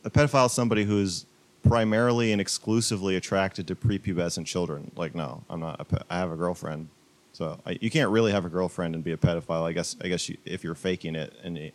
a 0.04 0.10
pedophile 0.10 0.48
is 0.48 0.52
somebody 0.52 0.84
who's 0.84 1.26
primarily 1.68 2.34
and 2.34 2.42
exclusively 2.42 3.16
attracted 3.16 3.66
to 3.68 3.76
prepubescent 3.76 4.46
children. 4.46 4.92
Like, 4.96 5.16
no, 5.16 5.44
I'm 5.50 5.62
not. 5.62 5.80
A 5.80 6.06
I 6.10 6.20
have 6.20 6.32
a 6.32 6.36
girlfriend, 6.36 6.90
so 7.34 7.60
I, 7.66 7.78
you 7.82 7.90
can't 7.90 8.10
really 8.10 8.32
have 8.32 8.46
a 8.46 8.50
girlfriend 8.50 8.96
and 8.96 9.04
be 9.04 9.12
a 9.12 9.18
pedophile. 9.18 9.64
I 9.64 9.74
guess. 9.74 9.96
I 10.02 10.08
guess 10.08 10.30
you, 10.30 10.38
if 10.46 10.64
you're 10.64 10.76
faking 10.76 11.16
it 11.16 11.34
and 11.44 11.58
you, 11.58 11.72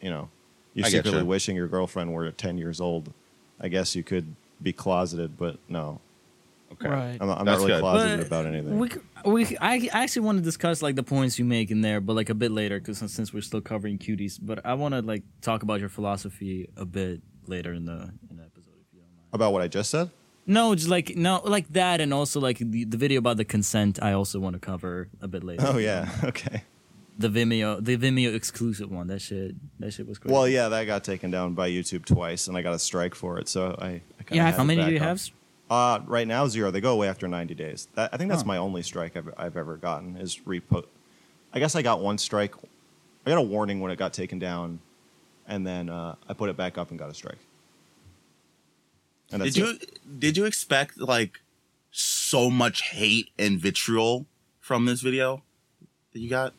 you 0.00 0.10
know 0.10 0.28
you're 0.74 0.86
I 0.86 0.88
getcha. 0.88 0.92
secretly 1.04 1.22
wishing 1.22 1.54
your 1.54 1.68
girlfriend 1.68 2.12
were 2.12 2.30
10 2.30 2.58
years 2.58 2.80
old, 2.80 3.12
I 3.60 3.68
guess 3.68 3.94
you 3.94 4.02
could 4.02 4.34
be 4.62 4.72
closeted. 4.72 5.36
But 5.38 5.58
no, 5.68 6.00
Okay. 6.72 6.88
Right. 6.88 7.18
I'm 7.20 7.28
not, 7.28 7.38
I'm 7.40 7.44
not 7.44 7.58
really 7.58 7.66
good. 7.72 7.80
closeted 7.80 8.18
But 8.20 8.26
about 8.28 8.46
anything. 8.46 8.78
We, 8.78 8.88
c- 8.88 9.00
we, 9.26 9.44
c- 9.44 9.56
I 9.60 9.90
actually 9.92 10.22
want 10.22 10.38
to 10.38 10.42
discuss 10.42 10.80
like 10.80 10.96
the 10.96 11.02
points 11.02 11.38
you 11.38 11.44
make 11.44 11.70
in 11.70 11.82
there, 11.82 12.00
but 12.00 12.16
like 12.16 12.30
a 12.30 12.34
bit 12.34 12.50
later, 12.50 12.78
because 12.80 12.96
since, 12.96 13.12
since 13.12 13.30
we're 13.34 13.42
still 13.42 13.60
covering 13.60 13.98
cuties. 13.98 14.38
But 14.40 14.64
I 14.64 14.72
want 14.72 14.94
to 14.94 15.02
like 15.02 15.22
talk 15.42 15.62
about 15.62 15.80
your 15.80 15.90
philosophy 15.90 16.70
a 16.78 16.86
bit 16.86 17.20
later 17.46 17.74
in 17.74 17.84
the 17.84 18.10
in 18.30 18.38
the 18.38 18.44
episode, 18.44 18.72
if 18.80 18.86
you 18.94 19.00
don't 19.00 19.10
mind. 19.14 19.26
about 19.34 19.52
what 19.52 19.60
I 19.60 19.68
just 19.68 19.90
said. 19.90 20.10
No, 20.46 20.74
just 20.74 20.88
like 20.88 21.16
no, 21.16 21.40
like 21.44 21.68
that, 21.72 22.00
and 22.00 22.12
also 22.12 22.40
like 22.40 22.58
the, 22.58 22.84
the 22.84 22.96
video 22.96 23.18
about 23.18 23.36
the 23.36 23.44
consent. 23.44 23.98
I 24.02 24.12
also 24.12 24.40
want 24.40 24.54
to 24.54 24.58
cover 24.60 25.08
a 25.20 25.28
bit 25.28 25.44
later. 25.44 25.64
Oh 25.66 25.78
yeah, 25.78 26.10
okay. 26.24 26.64
the 27.18 27.28
Vimeo, 27.28 27.82
the 27.84 27.96
Vimeo 27.96 28.34
exclusive 28.34 28.90
one. 28.90 29.06
That 29.06 29.20
shit, 29.20 29.54
that 29.78 29.92
shit 29.92 30.08
was 30.08 30.18
crazy. 30.18 30.34
Well, 30.34 30.48
yeah, 30.48 30.68
that 30.68 30.84
got 30.86 31.04
taken 31.04 31.30
down 31.30 31.54
by 31.54 31.70
YouTube 31.70 32.04
twice, 32.04 32.48
and 32.48 32.56
I 32.56 32.62
got 32.62 32.74
a 32.74 32.78
strike 32.80 33.14
for 33.14 33.38
it. 33.38 33.48
So 33.48 33.76
I, 33.80 33.86
I 33.88 34.02
Yeah, 34.32 34.50
How 34.50 34.64
many 34.64 34.84
do 34.84 34.90
you 34.90 34.98
off. 34.98 35.04
have? 35.04 35.30
Uh, 35.70 36.00
right 36.06 36.26
now, 36.26 36.48
zero. 36.48 36.70
They 36.70 36.80
go 36.82 36.92
away 36.92 37.08
after 37.08 37.26
90 37.28 37.54
days. 37.54 37.88
That, 37.94 38.10
I 38.12 38.16
think 38.18 38.28
that's 38.28 38.42
Oh. 38.42 38.46
my 38.46 38.58
only 38.58 38.82
strike 38.82 39.16
I've, 39.16 39.32
I've 39.38 39.56
ever 39.56 39.76
gotten 39.78 40.16
is 40.18 40.38
repo. 40.46 40.84
I 41.54 41.60
guess 41.60 41.74
I 41.76 41.80
got 41.82 42.00
one 42.00 42.18
strike. 42.18 42.54
I 43.24 43.30
got 43.30 43.38
a 43.38 43.42
warning 43.42 43.80
when 43.80 43.90
it 43.92 43.96
got 43.96 44.12
taken 44.12 44.38
down, 44.38 44.80
and 45.46 45.66
then 45.66 45.88
uh, 45.88 46.16
I 46.28 46.34
put 46.34 46.50
it 46.50 46.56
back 46.58 46.76
up 46.78 46.90
and 46.90 46.98
got 46.98 47.08
a 47.10 47.14
strike. 47.14 47.38
And 49.32 49.42
Did 49.42 49.56
you 49.56 49.70
it. 49.70 50.20
did 50.20 50.36
you 50.36 50.44
expect 50.44 50.98
like 51.00 51.40
so 51.90 52.50
much 52.50 52.82
hate 52.82 53.30
and 53.38 53.58
vitriol 53.60 54.26
from 54.60 54.84
this 54.84 55.00
video 55.00 55.42
that 56.12 56.20
you 56.20 56.28
got? 56.28 56.54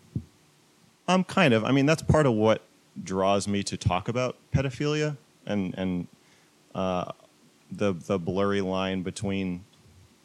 Um, 1.07 1.23
kind 1.23 1.53
of. 1.53 1.63
I 1.65 1.71
mean, 1.71 1.85
that's 1.85 2.01
part 2.01 2.25
of 2.25 2.33
what 2.33 2.61
draws 3.03 3.47
me 3.47 3.63
to 3.63 3.77
talk 3.77 4.07
about 4.07 4.37
pedophilia 4.53 5.17
and 5.45 5.73
and 5.77 6.07
uh, 6.73 7.11
the 7.71 7.93
the 7.93 8.17
blurry 8.17 8.61
line 8.61 9.03
between 9.03 9.65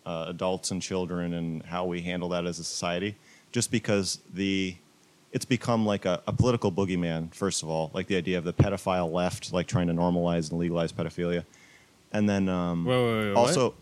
uh, 0.06 0.26
adults 0.28 0.70
and 0.70 0.80
children 0.80 1.34
and 1.34 1.62
how 1.64 1.84
we 1.84 2.00
handle 2.02 2.28
that 2.30 2.46
as 2.46 2.58
a 2.58 2.64
society. 2.64 3.16
Just 3.52 3.70
because 3.70 4.20
the 4.32 4.76
it's 5.32 5.44
become 5.44 5.84
like 5.84 6.04
a, 6.06 6.22
a 6.26 6.32
political 6.32 6.72
boogeyman. 6.72 7.34
First 7.34 7.62
of 7.62 7.68
all, 7.68 7.90
like 7.92 8.06
the 8.06 8.16
idea 8.16 8.38
of 8.38 8.44
the 8.44 8.52
pedophile 8.52 9.10
left, 9.12 9.52
like 9.52 9.66
trying 9.66 9.86
to 9.88 9.92
normalize 9.92 10.50
and 10.50 10.58
legalize 10.58 10.92
pedophilia, 10.92 11.44
and 12.12 12.28
then 12.28 12.48
um, 12.48 12.84
Wait, 12.84 12.96
wait, 12.96 13.26
wait, 13.28 13.34
also. 13.34 13.74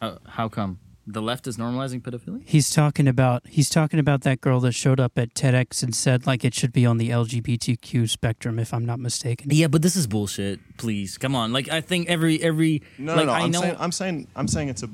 How, 0.00 0.18
how 0.26 0.48
come 0.48 0.78
the 1.06 1.22
left 1.22 1.46
is 1.46 1.56
normalizing 1.56 2.02
pedophilia? 2.02 2.42
He's 2.44 2.68
talking 2.70 3.08
about 3.08 3.46
he's 3.46 3.70
talking 3.70 3.98
about 3.98 4.22
that 4.22 4.40
girl 4.40 4.60
that 4.60 4.72
showed 4.72 5.00
up 5.00 5.18
at 5.18 5.32
TEDx 5.34 5.82
and 5.82 5.94
said 5.94 6.26
like 6.26 6.44
it 6.44 6.52
should 6.54 6.72
be 6.72 6.84
on 6.84 6.98
the 6.98 7.10
LGBTQ 7.10 8.08
spectrum, 8.08 8.58
if 8.58 8.74
I'm 8.74 8.84
not 8.84 8.98
mistaken. 9.00 9.48
Yeah, 9.50 9.68
but 9.68 9.82
this 9.82 9.96
is 9.96 10.06
bullshit. 10.06 10.60
Please, 10.76 11.16
come 11.16 11.34
on. 11.34 11.52
Like 11.52 11.68
I 11.70 11.80
think 11.80 12.08
every 12.08 12.42
every 12.42 12.82
No, 12.98 13.14
like 13.14 13.26
no, 13.26 13.32
no. 13.32 13.32
I 13.32 13.40
I'm 13.40 13.50
know. 13.50 13.60
saying 13.60 13.76
I'm 13.78 13.92
saying 13.92 14.26
I'm 14.36 14.48
saying 14.48 14.68
it's 14.68 14.82
a 14.82 14.90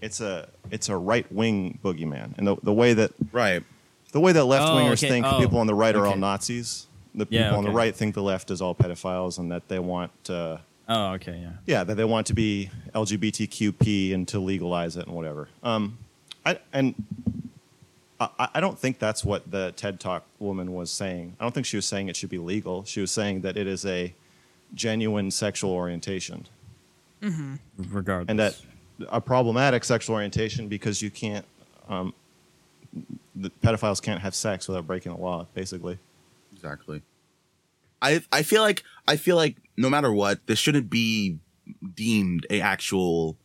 it's 0.00 0.20
a 0.20 0.48
it's 0.70 0.88
a 0.88 0.96
right 0.96 1.30
wing 1.32 1.78
boogeyman, 1.84 2.36
and 2.38 2.46
the 2.46 2.56
the 2.62 2.72
way 2.72 2.94
that 2.94 3.12
Right. 3.32 3.62
the 4.12 4.20
way 4.20 4.32
that 4.32 4.44
left 4.44 4.68
wingers 4.68 4.88
Oh, 4.88 4.92
okay. 4.92 5.08
think 5.08 5.26
Oh, 5.26 5.38
people 5.40 5.58
on 5.58 5.66
the 5.66 5.74
right 5.74 5.94
are 5.94 6.06
all. 6.06 6.16
Nazis. 6.16 6.86
The 7.14 7.26
people 7.26 7.38
Yeah, 7.46 7.54
on 7.56 7.64
the 7.64 7.70
right 7.70 7.94
think 7.94 8.14
the 8.14 8.22
left 8.22 8.50
is 8.50 8.62
all 8.62 8.74
pedophiles, 8.74 9.38
and 9.38 9.50
that 9.50 9.68
they 9.68 9.78
want 9.80 10.12
uh, 10.30 10.58
oh, 10.88 11.12
okay, 11.14 11.38
yeah. 11.40 11.52
yeah 11.66 11.84
that 11.84 11.96
they 11.96 12.04
want 12.04 12.26
to 12.28 12.34
be 12.34 12.70
LGBTQP 12.94 14.14
and 14.14 14.26
to 14.28 14.38
legalize 14.38 14.96
it 14.96 15.06
and 15.06 15.14
whatever. 15.14 15.48
Um, 15.62 15.98
I 16.44 16.58
and. 16.72 16.94
I, 18.20 18.48
I 18.54 18.60
don't 18.60 18.76
think 18.76 18.98
that's 18.98 19.24
what 19.24 19.48
the 19.48 19.70
TED 19.76 20.00
Talk 20.00 20.24
woman 20.40 20.74
was 20.74 20.90
saying. 20.90 21.36
I 21.38 21.44
don't 21.44 21.54
think 21.54 21.66
she 21.66 21.76
was 21.76 21.86
saying 21.86 22.08
it 22.08 22.16
should 22.16 22.30
be 22.30 22.38
legal. 22.38 22.82
She 22.82 23.00
was 23.00 23.12
saying 23.12 23.42
that 23.42 23.56
it 23.56 23.68
is 23.68 23.86
a 23.86 24.12
genuine 24.74 25.30
sexual 25.30 25.70
orientation. 25.70 26.48
Regardless, 27.76 28.28
and 28.28 28.40
that 28.40 28.60
a 29.08 29.20
problematic 29.20 29.84
sexual 29.84 30.16
orientation 30.16 30.66
because 30.66 31.00
you 31.00 31.12
can't 31.12 31.44
um, 31.88 32.12
the 33.36 33.50
pedophiles 33.62 34.02
can't 34.02 34.20
have 34.20 34.34
sex 34.34 34.66
without 34.66 34.84
breaking 34.84 35.12
the 35.12 35.20
law 35.20 35.46
basically 35.54 35.96
Exactly. 36.58 37.02
I 38.02 38.22
I 38.32 38.42
feel 38.42 38.62
like 38.62 38.82
I 39.06 39.16
feel 39.16 39.36
like 39.36 39.56
no 39.76 39.90
matter 39.90 40.12
what, 40.12 40.46
this 40.46 40.58
shouldn't 40.58 40.90
be 40.90 41.38
deemed 41.94 42.46
a 42.50 42.60
actual 42.60 43.36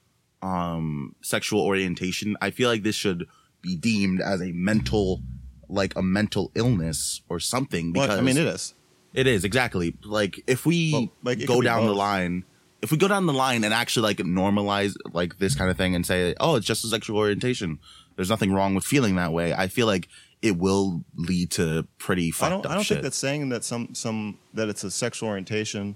um 0.42 1.16
sexual 1.22 1.62
orientation. 1.62 2.38
I 2.42 2.52
feel 2.52 2.70
like 2.70 2.84
this 2.84 2.96
should 2.96 3.28
be 3.62 3.76
deemed 3.76 4.22
as 4.22 4.42
a 4.42 4.52
mental 4.52 5.22
like 5.70 5.96
a 5.96 6.02
mental 6.04 6.52
illness 6.54 7.22
or 7.30 7.40
something 7.40 7.94
because 7.94 8.10
well, 8.10 8.18
i 8.20 8.22
mean 8.22 8.38
it 8.38 8.46
is 8.46 8.74
It 9.14 9.26
is 9.26 9.44
exactly 9.46 9.96
like 10.04 10.44
if 10.48 10.66
we 10.66 10.92
Well, 10.92 11.10
like, 11.24 11.46
go 11.46 11.62
down 11.62 11.86
the 11.86 11.94
line, 11.96 12.44
if 12.82 12.92
we 12.92 12.98
go 12.98 13.08
down 13.08 13.26
the 13.26 13.34
line 13.34 13.64
and 13.64 13.74
actually 13.74 14.04
like 14.04 14.18
normalize 14.18 14.96
like 15.14 15.38
this 15.40 15.56
kind 15.56 15.72
of 15.72 15.78
thing 15.78 15.96
and 15.96 16.06
say, 16.06 16.36
oh, 16.40 16.56
it's 16.56 16.66
just 16.68 16.84
a 16.84 16.88
sexual 16.90 17.18
orientation. 17.18 17.80
There's 18.16 18.30
nothing 18.30 18.52
wrong 18.54 18.76
with 18.76 18.84
feeling 18.84 19.16
that 19.16 19.32
way. 19.32 19.54
I 19.54 19.68
feel 19.68 19.88
like 19.88 20.10
it 20.44 20.58
will 20.58 21.04
lead 21.16 21.50
to 21.50 21.88
pretty 21.98 22.30
fucked 22.30 22.46
i 22.46 22.50
don't 22.50 22.66
up 22.66 22.72
i 22.72 22.76
don't 22.76 22.84
shit. 22.84 22.98
think 22.98 23.04
that 23.04 23.14
saying 23.14 23.50
that 23.50 23.64
some 23.64 23.94
some 23.96 24.38
that 24.54 24.70
it's 24.70 24.84
a 24.84 24.92
sexual 24.92 25.30
orientation 25.30 25.96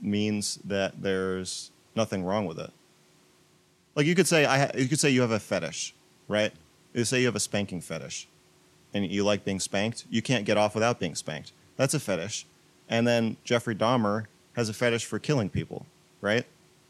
means 0.00 0.58
that 0.64 1.00
there's 1.00 1.70
nothing 1.94 2.24
wrong 2.24 2.46
with 2.46 2.58
it 2.58 2.70
like 3.94 4.06
you 4.06 4.14
could 4.14 4.26
say 4.26 4.44
i 4.44 4.58
ha- 4.58 4.70
you 4.76 4.88
could 4.88 4.98
say 4.98 5.08
you 5.10 5.20
have 5.20 5.30
a 5.30 5.38
fetish 5.38 5.94
right 6.26 6.52
you 6.92 7.04
say 7.04 7.20
you 7.20 7.26
have 7.26 7.36
a 7.36 7.40
spanking 7.40 7.80
fetish 7.80 8.26
and 8.92 9.06
you 9.06 9.22
like 9.22 9.44
being 9.44 9.60
spanked 9.60 10.04
you 10.10 10.20
can't 10.20 10.44
get 10.44 10.56
off 10.56 10.74
without 10.74 10.98
being 10.98 11.14
spanked 11.14 11.52
that's 11.76 11.94
a 11.94 12.00
fetish 12.00 12.46
and 12.88 13.06
then 13.06 13.36
jeffrey 13.44 13.74
dahmer 13.74 14.26
has 14.54 14.68
a 14.68 14.74
fetish 14.74 15.04
for 15.04 15.18
killing 15.18 15.48
people 15.48 15.86
right 16.20 16.46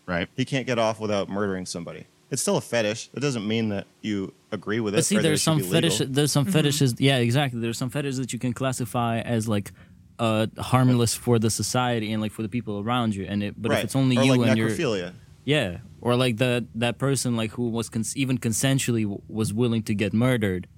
right. 0.07 0.29
he 0.37 0.45
can't 0.45 0.67
get 0.67 0.79
off 0.79 1.01
without 1.01 1.29
murdering 1.29 1.67
somebody. 1.67 2.07
It's 2.33 2.41
still 2.43 2.57
a 2.57 2.61
fetish. 2.63 3.11
It 3.15 3.21
doesn't 3.21 3.47
mean 3.47 3.69
that 3.69 3.87
you 4.01 4.33
agree 4.51 4.81
with 4.81 4.95
it. 4.95 4.97
But 4.99 5.05
see, 5.05 5.17
or 5.17 5.23
that 5.23 5.29
it 5.29 5.31
there's 5.31 5.43
some 5.43 5.59
be 5.59 5.65
legal. 5.65 6.07
There's 6.09 6.33
some 6.33 6.47
fetishes. 6.47 6.95
Yeah, 6.99 7.19
exactly. 7.19 7.61
There's 7.61 7.77
some 7.79 7.91
fetishes 7.91 8.17
that 8.17 8.33
you 8.33 8.39
can 8.39 8.55
classify 8.55 9.21
as 9.21 9.47
like 9.49 9.71
uh 10.19 10.47
harmless 10.59 11.15
for 11.15 11.39
the 11.39 11.51
society 11.51 12.11
and 12.13 12.23
like 12.23 12.33
for 12.33 12.43
the 12.43 12.49
people 12.49 12.81
around 12.81 13.15
you. 13.15 13.27
And 13.27 13.43
it, 13.43 13.55
but 13.61 13.71
right. 13.71 13.79
if 13.79 13.85
it's 13.85 13.97
only 13.97 14.17
or 14.17 14.23
you 14.25 14.37
like 14.37 14.49
and 14.49 14.59
you're 14.59 14.71
necrophilia. 14.71 15.13
yeah, 15.45 15.79
or 16.01 16.17
like 16.17 16.39
the 16.39 16.67
that 16.77 16.99
person 16.99 17.37
like 17.37 17.51
who 17.51 17.69
was 17.69 17.91
cons- 17.91 18.17
even 18.17 18.39
consensually 18.39 19.03
w- 19.03 19.21
was 19.29 19.53
willing 19.53 19.83
to 19.85 19.95
get 19.95 20.15
murdered. 20.15 20.69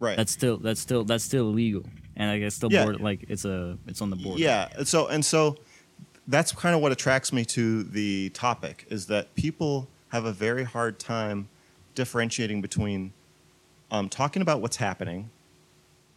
Right. 0.00 0.16
That's 0.16 0.32
still 0.32 0.56
that's 0.58 0.80
still 0.80 1.04
that's 1.04 1.22
still 1.22 1.50
illegal. 1.50 1.84
And 2.16 2.30
I 2.32 2.38
guess 2.40 2.56
still 2.56 2.72
Yeah. 2.72 2.84
board, 2.84 3.00
like 3.00 3.26
it's 3.28 3.44
a 3.44 3.78
it's 3.86 4.02
on 4.02 4.10
the 4.10 4.16
board. 4.16 4.40
Yeah. 4.40 4.68
and 4.76 4.88
So 4.88 5.06
and 5.06 5.24
so 5.24 5.56
that's 6.26 6.50
kind 6.50 6.74
of 6.74 6.80
what 6.80 6.90
attracts 6.90 7.32
me 7.32 7.44
to 7.44 7.84
the 7.84 8.30
topic 8.30 8.86
is 8.90 9.06
that 9.06 9.34
people 9.36 9.88
have 10.10 10.24
a 10.24 10.32
very 10.32 10.64
hard 10.64 10.98
time 10.98 11.48
differentiating 11.94 12.60
between 12.60 13.12
um, 13.90 14.08
talking 14.08 14.42
about 14.42 14.60
what's 14.60 14.76
happening. 14.76 15.30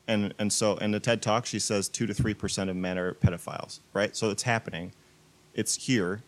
And, 0.08 0.34
and 0.38 0.52
so 0.52 0.78
in 0.78 0.92
the 0.92 1.00
TED 1.00 1.22
Talk, 1.22 1.46
she 1.46 1.60
says 1.60 1.88
two 1.88 2.06
to 2.06 2.14
three 2.14 2.34
percent 2.34 2.70
of 2.70 2.76
men 2.76 2.98
are 2.98 3.14
pedophiles, 3.14 3.80
right? 3.94 4.16
So 4.16 4.30
it's 4.30 4.44
happening, 4.44 4.92
it's 5.54 5.76
here, 5.76 6.22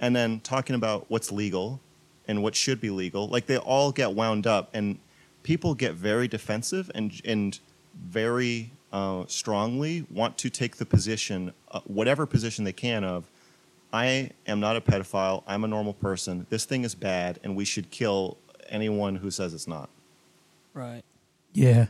and 0.00 0.14
then 0.16 0.40
talking 0.40 0.74
about 0.74 1.06
what's 1.08 1.30
legal 1.30 1.80
and 2.26 2.42
what 2.42 2.54
should 2.54 2.80
be 2.80 2.90
legal. 2.90 3.28
Like 3.28 3.46
they 3.46 3.58
all 3.58 3.92
get 3.92 4.12
wound 4.14 4.46
up, 4.46 4.70
and 4.74 4.98
people 5.42 5.74
get 5.74 5.94
very 5.94 6.26
defensive 6.26 6.90
and 6.94 7.12
and 7.24 7.58
very 7.94 8.72
uh, 8.92 9.24
strongly 9.28 10.04
want 10.10 10.36
to 10.38 10.50
take 10.50 10.76
the 10.76 10.86
position, 10.86 11.52
uh, 11.70 11.80
whatever 11.84 12.26
position 12.26 12.64
they 12.64 12.72
can, 12.72 13.04
of 13.04 13.30
I 13.92 14.30
am 14.46 14.60
not 14.60 14.76
a 14.76 14.80
pedophile. 14.80 15.42
I'm 15.46 15.64
a 15.64 15.68
normal 15.68 15.92
person. 15.92 16.46
This 16.48 16.64
thing 16.64 16.84
is 16.84 16.94
bad, 16.94 17.38
and 17.44 17.54
we 17.54 17.64
should 17.64 17.90
kill 17.90 18.38
anyone 18.68 19.16
who 19.16 19.30
says 19.30 19.52
it's 19.52 19.68
not. 19.68 19.90
Right. 20.74 21.02
Yeah, 21.52 21.86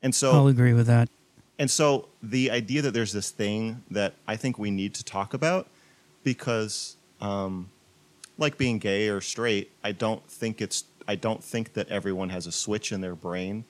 And 0.00 0.14
so 0.14 0.32
I'll 0.32 0.48
agree 0.48 0.72
with 0.72 0.86
that. 0.86 1.10
And 1.58 1.70
so 1.70 2.08
the 2.22 2.50
idea 2.50 2.80
that 2.80 2.92
there's 2.92 3.12
this 3.12 3.30
thing 3.30 3.82
that 3.90 4.14
I 4.26 4.36
think 4.36 4.58
we 4.58 4.70
need 4.70 4.94
to 4.94 5.04
talk 5.04 5.34
about 5.34 5.68
because 6.24 6.96
um, 7.20 7.68
like 8.38 8.56
being 8.56 8.78
gay 8.78 9.10
or 9.10 9.20
straight, 9.20 9.70
I 9.84 9.92
don't 9.92 10.26
think 10.26 10.62
it's 10.62 10.84
I 11.06 11.16
don't 11.16 11.44
think 11.44 11.74
that 11.74 11.88
everyone 11.88 12.30
has 12.30 12.46
a 12.46 12.52
switch 12.52 12.92
in 12.92 13.02
their 13.02 13.14
brain 13.14 13.64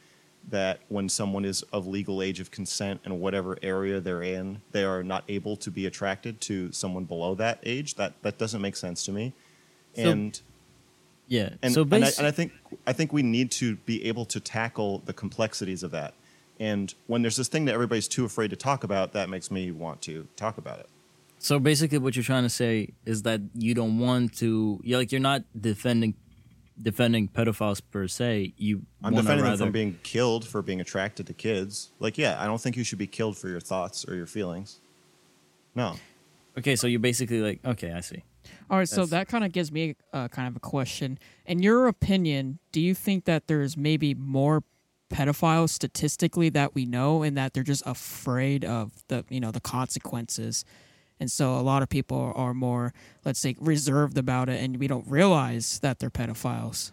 that 0.50 0.80
when 0.88 1.08
someone 1.08 1.44
is 1.44 1.62
of 1.72 1.86
legal 1.86 2.22
age 2.22 2.40
of 2.40 2.50
consent 2.50 3.00
in 3.04 3.20
whatever 3.20 3.58
area 3.62 4.00
they're 4.00 4.22
in, 4.22 4.60
they 4.72 4.84
are 4.84 5.02
not 5.02 5.24
able 5.28 5.56
to 5.56 5.70
be 5.70 5.86
attracted 5.86 6.40
to 6.42 6.70
someone 6.72 7.04
below 7.04 7.34
that 7.36 7.60
age. 7.64 7.94
That 7.94 8.14
that 8.22 8.38
doesn't 8.38 8.60
make 8.60 8.76
sense 8.76 9.04
to 9.06 9.12
me. 9.12 9.32
So- 9.94 10.10
and 10.10 10.40
Yeah. 11.28 11.50
and, 11.62 11.72
so 11.72 11.82
and, 11.82 11.94
I, 11.94 12.00
basically, 12.00 12.18
and 12.20 12.26
I 12.26 12.30
think 12.36 12.52
I 12.86 12.92
think 12.92 13.12
we 13.12 13.22
need 13.22 13.50
to 13.52 13.76
be 13.76 14.04
able 14.04 14.24
to 14.26 14.40
tackle 14.40 15.02
the 15.04 15.12
complexities 15.12 15.82
of 15.82 15.90
that. 15.92 16.14
And 16.58 16.94
when 17.06 17.22
there's 17.22 17.36
this 17.36 17.48
thing 17.48 17.64
that 17.64 17.72
everybody's 17.74 18.08
too 18.08 18.24
afraid 18.26 18.50
to 18.50 18.56
talk 18.56 18.84
about, 18.84 19.12
that 19.14 19.30
makes 19.30 19.50
me 19.50 19.70
want 19.70 20.02
to 20.02 20.28
talk 20.36 20.58
about 20.58 20.78
it. 20.80 20.88
So 21.38 21.58
basically, 21.58 21.96
what 21.96 22.16
you're 22.16 22.22
trying 22.22 22.42
to 22.42 22.50
say 22.50 22.90
is 23.06 23.22
that 23.22 23.40
you 23.54 23.72
don't 23.74 23.98
want 23.98 24.36
to. 24.38 24.78
You're 24.84 24.98
like 24.98 25.10
you're 25.10 25.22
not 25.22 25.44
defending 25.58 26.14
defending 26.82 27.28
pedophiles 27.28 27.80
per 27.90 28.08
se. 28.08 28.54
You 28.56 28.86
I'm 29.02 29.14
wanna 29.14 29.22
defending 29.22 29.46
them 29.46 29.58
from 29.58 29.72
being 29.72 29.98
killed 30.02 30.46
for 30.46 30.62
being 30.62 30.80
attracted 30.80 31.26
to 31.26 31.34
kids. 31.34 31.90
Like, 31.98 32.18
yeah, 32.18 32.40
I 32.40 32.46
don't 32.46 32.60
think 32.60 32.76
you 32.76 32.84
should 32.84 32.98
be 32.98 33.06
killed 33.06 33.36
for 33.36 33.48
your 33.48 33.60
thoughts 33.60 34.06
or 34.08 34.14
your 34.14 34.26
feelings. 34.26 34.80
No. 35.74 35.96
Okay, 36.58 36.76
so 36.76 36.86
you're 36.86 37.00
basically 37.00 37.40
like, 37.40 37.64
okay, 37.64 37.92
I 37.92 38.00
see. 38.00 38.24
All 38.70 38.78
right, 38.78 38.88
so 38.88 39.06
that 39.06 39.28
kind 39.28 39.44
of 39.44 39.52
gives 39.52 39.70
me 39.70 39.96
uh, 40.12 40.28
kind 40.28 40.48
of 40.48 40.56
a 40.56 40.60
question. 40.60 41.18
In 41.46 41.62
your 41.62 41.86
opinion, 41.86 42.58
do 42.72 42.80
you 42.80 42.94
think 42.94 43.24
that 43.24 43.46
there's 43.46 43.76
maybe 43.76 44.14
more 44.14 44.64
pedophiles 45.12 45.70
statistically 45.70 46.48
that 46.50 46.74
we 46.74 46.86
know, 46.86 47.22
and 47.22 47.36
that 47.36 47.52
they're 47.52 47.62
just 47.62 47.82
afraid 47.84 48.64
of 48.64 48.92
the 49.08 49.24
you 49.28 49.40
know 49.40 49.50
the 49.50 49.60
consequences, 49.60 50.64
and 51.20 51.30
so 51.30 51.54
a 51.56 51.60
lot 51.60 51.82
of 51.82 51.88
people 51.88 52.32
are 52.34 52.54
more, 52.54 52.92
let's 53.24 53.38
say, 53.38 53.54
reserved 53.60 54.16
about 54.18 54.48
it, 54.48 54.60
and 54.60 54.78
we 54.78 54.88
don't 54.88 55.06
realize 55.06 55.78
that 55.80 55.98
they're 55.98 56.10
pedophiles. 56.10 56.90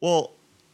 Well, 0.00 0.32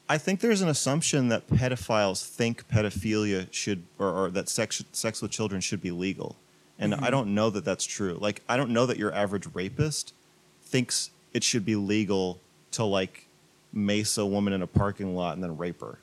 I 0.09 0.19
think 0.19 0.41
there's 0.41 0.63
an 0.63 0.69
assumption 0.69 1.29
that 1.29 1.49
pedophiles 1.49 2.27
think 2.27 2.67
pedophilia 2.69 3.53
should, 3.53 3.85
or, 3.99 4.09
or 4.09 4.31
that 4.31 4.49
sex 4.49 4.83
sex 4.93 5.23
with 5.23 5.31
children 5.31 5.61
should 5.61 5.83
be 5.83 5.91
legal, 5.91 6.37
and 6.79 6.95
I 6.95 6.97
mm-hmm. 6.97 7.11
don't 7.11 7.35
know 7.35 7.51
that 7.51 7.65
that's 7.65 7.85
true. 7.85 8.19
Like, 8.21 8.43
I 8.49 8.57
don't 8.57 8.71
know 8.71 8.87
that 8.87 8.97
your 8.97 9.13
average 9.15 9.47
rapist 9.55 10.15
thinks 10.63 11.11
it 11.35 11.45
should 11.45 11.65
be 11.65 11.77
legal 11.77 12.41
to 12.73 12.85
like 12.85 13.27
mace 13.73 14.19
a 14.19 14.27
woman 14.27 14.53
in 14.53 14.63
a 14.63 14.67
parking 14.67 15.15
lot 15.15 15.35
and 15.35 15.43
then 15.43 15.57
rape 15.57 15.81
her. 15.81 15.99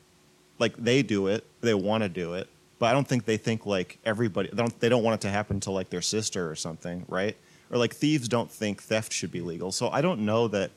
Like 0.57 0.75
they 0.77 1.01
do 1.01 1.27
it, 1.27 1.45
they 1.61 1.73
want 1.73 2.03
to 2.03 2.09
do 2.09 2.33
it, 2.33 2.47
but 2.79 2.87
I 2.87 2.93
don't 2.93 3.07
think 3.07 3.25
they 3.25 3.37
think 3.37 3.65
like 3.65 3.99
everybody. 4.05 4.49
They 4.49 4.57
don't. 4.57 4.79
They 4.79 4.89
don't 4.89 5.03
want 5.03 5.15
it 5.15 5.27
to 5.27 5.29
happen 5.29 5.59
to 5.61 5.71
like 5.71 5.89
their 5.89 6.01
sister 6.01 6.49
or 6.49 6.55
something, 6.55 7.05
right? 7.07 7.35
Or 7.69 7.77
like 7.77 7.93
thieves 7.93 8.27
don't 8.27 8.49
think 8.49 8.81
theft 8.81 9.13
should 9.13 9.31
be 9.31 9.41
legal. 9.41 9.71
So 9.71 9.89
I 9.89 10.01
don't 10.01 10.21
know 10.21 10.47
that. 10.47 10.71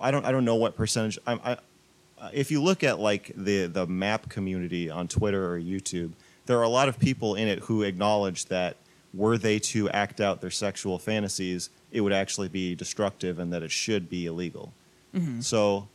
I 0.00 0.10
don't. 0.10 0.24
I 0.24 0.32
don't 0.32 0.44
know 0.46 0.56
what 0.56 0.76
percentage. 0.76 1.18
I, 1.26 1.34
I, 1.34 2.30
if 2.32 2.50
you 2.50 2.62
look 2.62 2.82
at 2.82 2.98
like 2.98 3.32
the 3.36 3.66
the 3.66 3.86
map 3.86 4.30
community 4.30 4.90
on 4.90 5.08
Twitter 5.08 5.54
or 5.54 5.60
YouTube, 5.60 6.12
there 6.46 6.58
are 6.58 6.64
a 6.64 6.68
lot 6.68 6.88
of 6.88 6.98
people 6.98 7.34
in 7.34 7.46
it 7.46 7.60
who 7.60 7.82
acknowledge 7.82 8.46
that 8.46 8.76
were 9.12 9.36
they 9.36 9.58
to 9.58 9.90
act 9.90 10.20
out 10.20 10.40
their 10.40 10.50
sexual 10.50 10.98
fantasies, 10.98 11.68
it 11.90 12.00
would 12.00 12.12
actually 12.12 12.48
be 12.48 12.74
destructive 12.74 13.38
and 13.38 13.52
that 13.52 13.62
it 13.62 13.70
should 13.70 14.08
be 14.08 14.26
illegal. 14.26 14.72
Mm-hmm. 15.14 15.40
So 15.40 15.88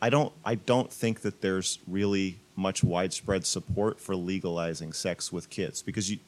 I 0.00 0.10
don't 0.10 0.32
I 0.44 0.56
don't 0.56 0.92
think 0.92 1.20
that 1.20 1.40
there's 1.40 1.78
really 1.86 2.38
much 2.56 2.84
widespread 2.84 3.46
support 3.46 4.00
for 4.00 4.14
legalizing 4.14 4.92
sex 4.92 5.32
with 5.32 5.50
kids. 5.50 5.82
Because 5.82 6.10
you 6.10 6.18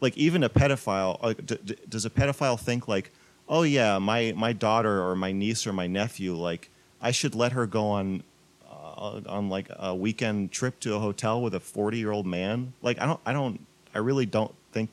like 0.00 0.16
even 0.16 0.42
a 0.42 0.48
pedophile 0.48 1.18
uh, 1.22 1.32
d- 1.32 1.58
d- 1.64 1.76
does 1.88 2.04
a 2.04 2.10
pedophile 2.10 2.58
think 2.58 2.86
like 2.86 3.10
oh 3.48 3.62
yeah 3.62 3.98
my 3.98 4.34
my 4.36 4.52
daughter 4.52 5.02
or 5.02 5.16
my 5.16 5.32
niece 5.32 5.66
or 5.66 5.72
my 5.72 5.86
nephew 5.86 6.34
like 6.34 6.68
I 7.00 7.10
should 7.10 7.34
let 7.34 7.52
her 7.52 7.66
go 7.66 7.86
on 7.86 8.22
uh, 8.70 9.20
on 9.28 9.48
like 9.48 9.68
a 9.70 9.94
weekend 9.94 10.50
trip 10.50 10.80
to 10.80 10.94
a 10.94 10.98
hotel 10.98 11.40
with 11.42 11.54
a 11.54 11.60
40 11.60 11.98
year 11.98 12.10
old 12.10 12.26
man? 12.26 12.72
Like 12.82 13.00
I 13.00 13.06
don't 13.06 13.20
I 13.24 13.32
don't 13.32 13.60
I 13.94 13.98
really 13.98 14.26
don't 14.26 14.54
think 14.72 14.90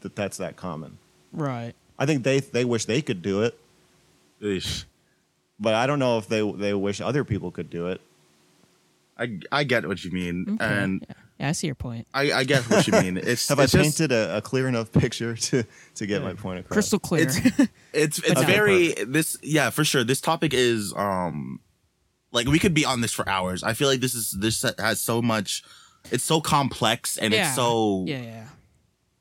that 0.00 0.14
that's 0.14 0.36
that 0.38 0.56
common. 0.56 0.98
Right. 1.32 1.74
I 1.98 2.06
think 2.06 2.24
they 2.24 2.40
they 2.40 2.64
wish 2.64 2.84
they 2.84 3.02
could 3.02 3.22
do 3.22 3.42
it. 3.42 3.58
Eesh. 4.40 4.84
but 5.58 5.74
I 5.74 5.88
don't 5.88 5.98
know 5.98 6.18
if 6.18 6.28
they 6.28 6.48
they 6.52 6.72
wish 6.72 7.00
other 7.00 7.24
people 7.24 7.50
could 7.50 7.70
do 7.70 7.88
it 7.88 8.00
I 9.18 9.38
I 9.50 9.64
get 9.64 9.86
what 9.86 10.04
you 10.04 10.10
mean, 10.10 10.46
Okay. 10.48 10.64
and 10.64 11.04
yeah. 11.08 11.14
yeah, 11.40 11.48
I 11.48 11.52
see 11.52 11.66
your 11.66 11.74
point. 11.74 12.06
I, 12.14 12.32
I 12.32 12.44
get 12.44 12.62
what 12.70 12.86
you 12.86 12.92
mean. 12.94 13.16
It's 13.16 13.48
have 13.50 13.58
it's 13.58 13.74
I 13.74 13.78
just- 13.82 13.98
painted 13.98 14.12
a, 14.12 14.36
a 14.38 14.40
clear 14.40 14.68
enough 14.68 14.92
picture 14.92 15.34
to 15.36 15.64
to 15.96 16.06
get 16.06 16.22
my 16.22 16.34
point 16.34 16.60
across 16.60 16.74
Crystal 16.74 16.98
clear. 16.98 17.22
It's 17.24 17.36
it's 17.92 18.18
it's 18.30 18.40
Okay. 18.40 18.52
very 18.52 18.94
this 19.06 19.36
yeah 19.42 19.70
for 19.70 19.84
sure. 19.84 20.04
This 20.04 20.20
topic 20.20 20.52
is 20.54 20.92
um 20.96 21.60
like 22.32 22.46
we 22.46 22.58
could 22.58 22.74
be 22.74 22.84
on 22.84 23.00
this 23.00 23.12
for 23.12 23.28
hours. 23.28 23.62
I 23.62 23.72
feel 23.72 23.88
like 23.88 24.00
this 24.00 24.14
is 24.14 24.30
this 24.38 24.62
has 24.78 25.00
so 25.00 25.20
much. 25.22 25.64
It's 26.12 26.24
so 26.24 26.40
complex 26.40 27.16
and 27.18 27.34
yeah. 27.34 27.46
it's 27.48 27.56
so 27.56 28.04
Yeah, 28.06 28.20
yeah. 28.22 28.44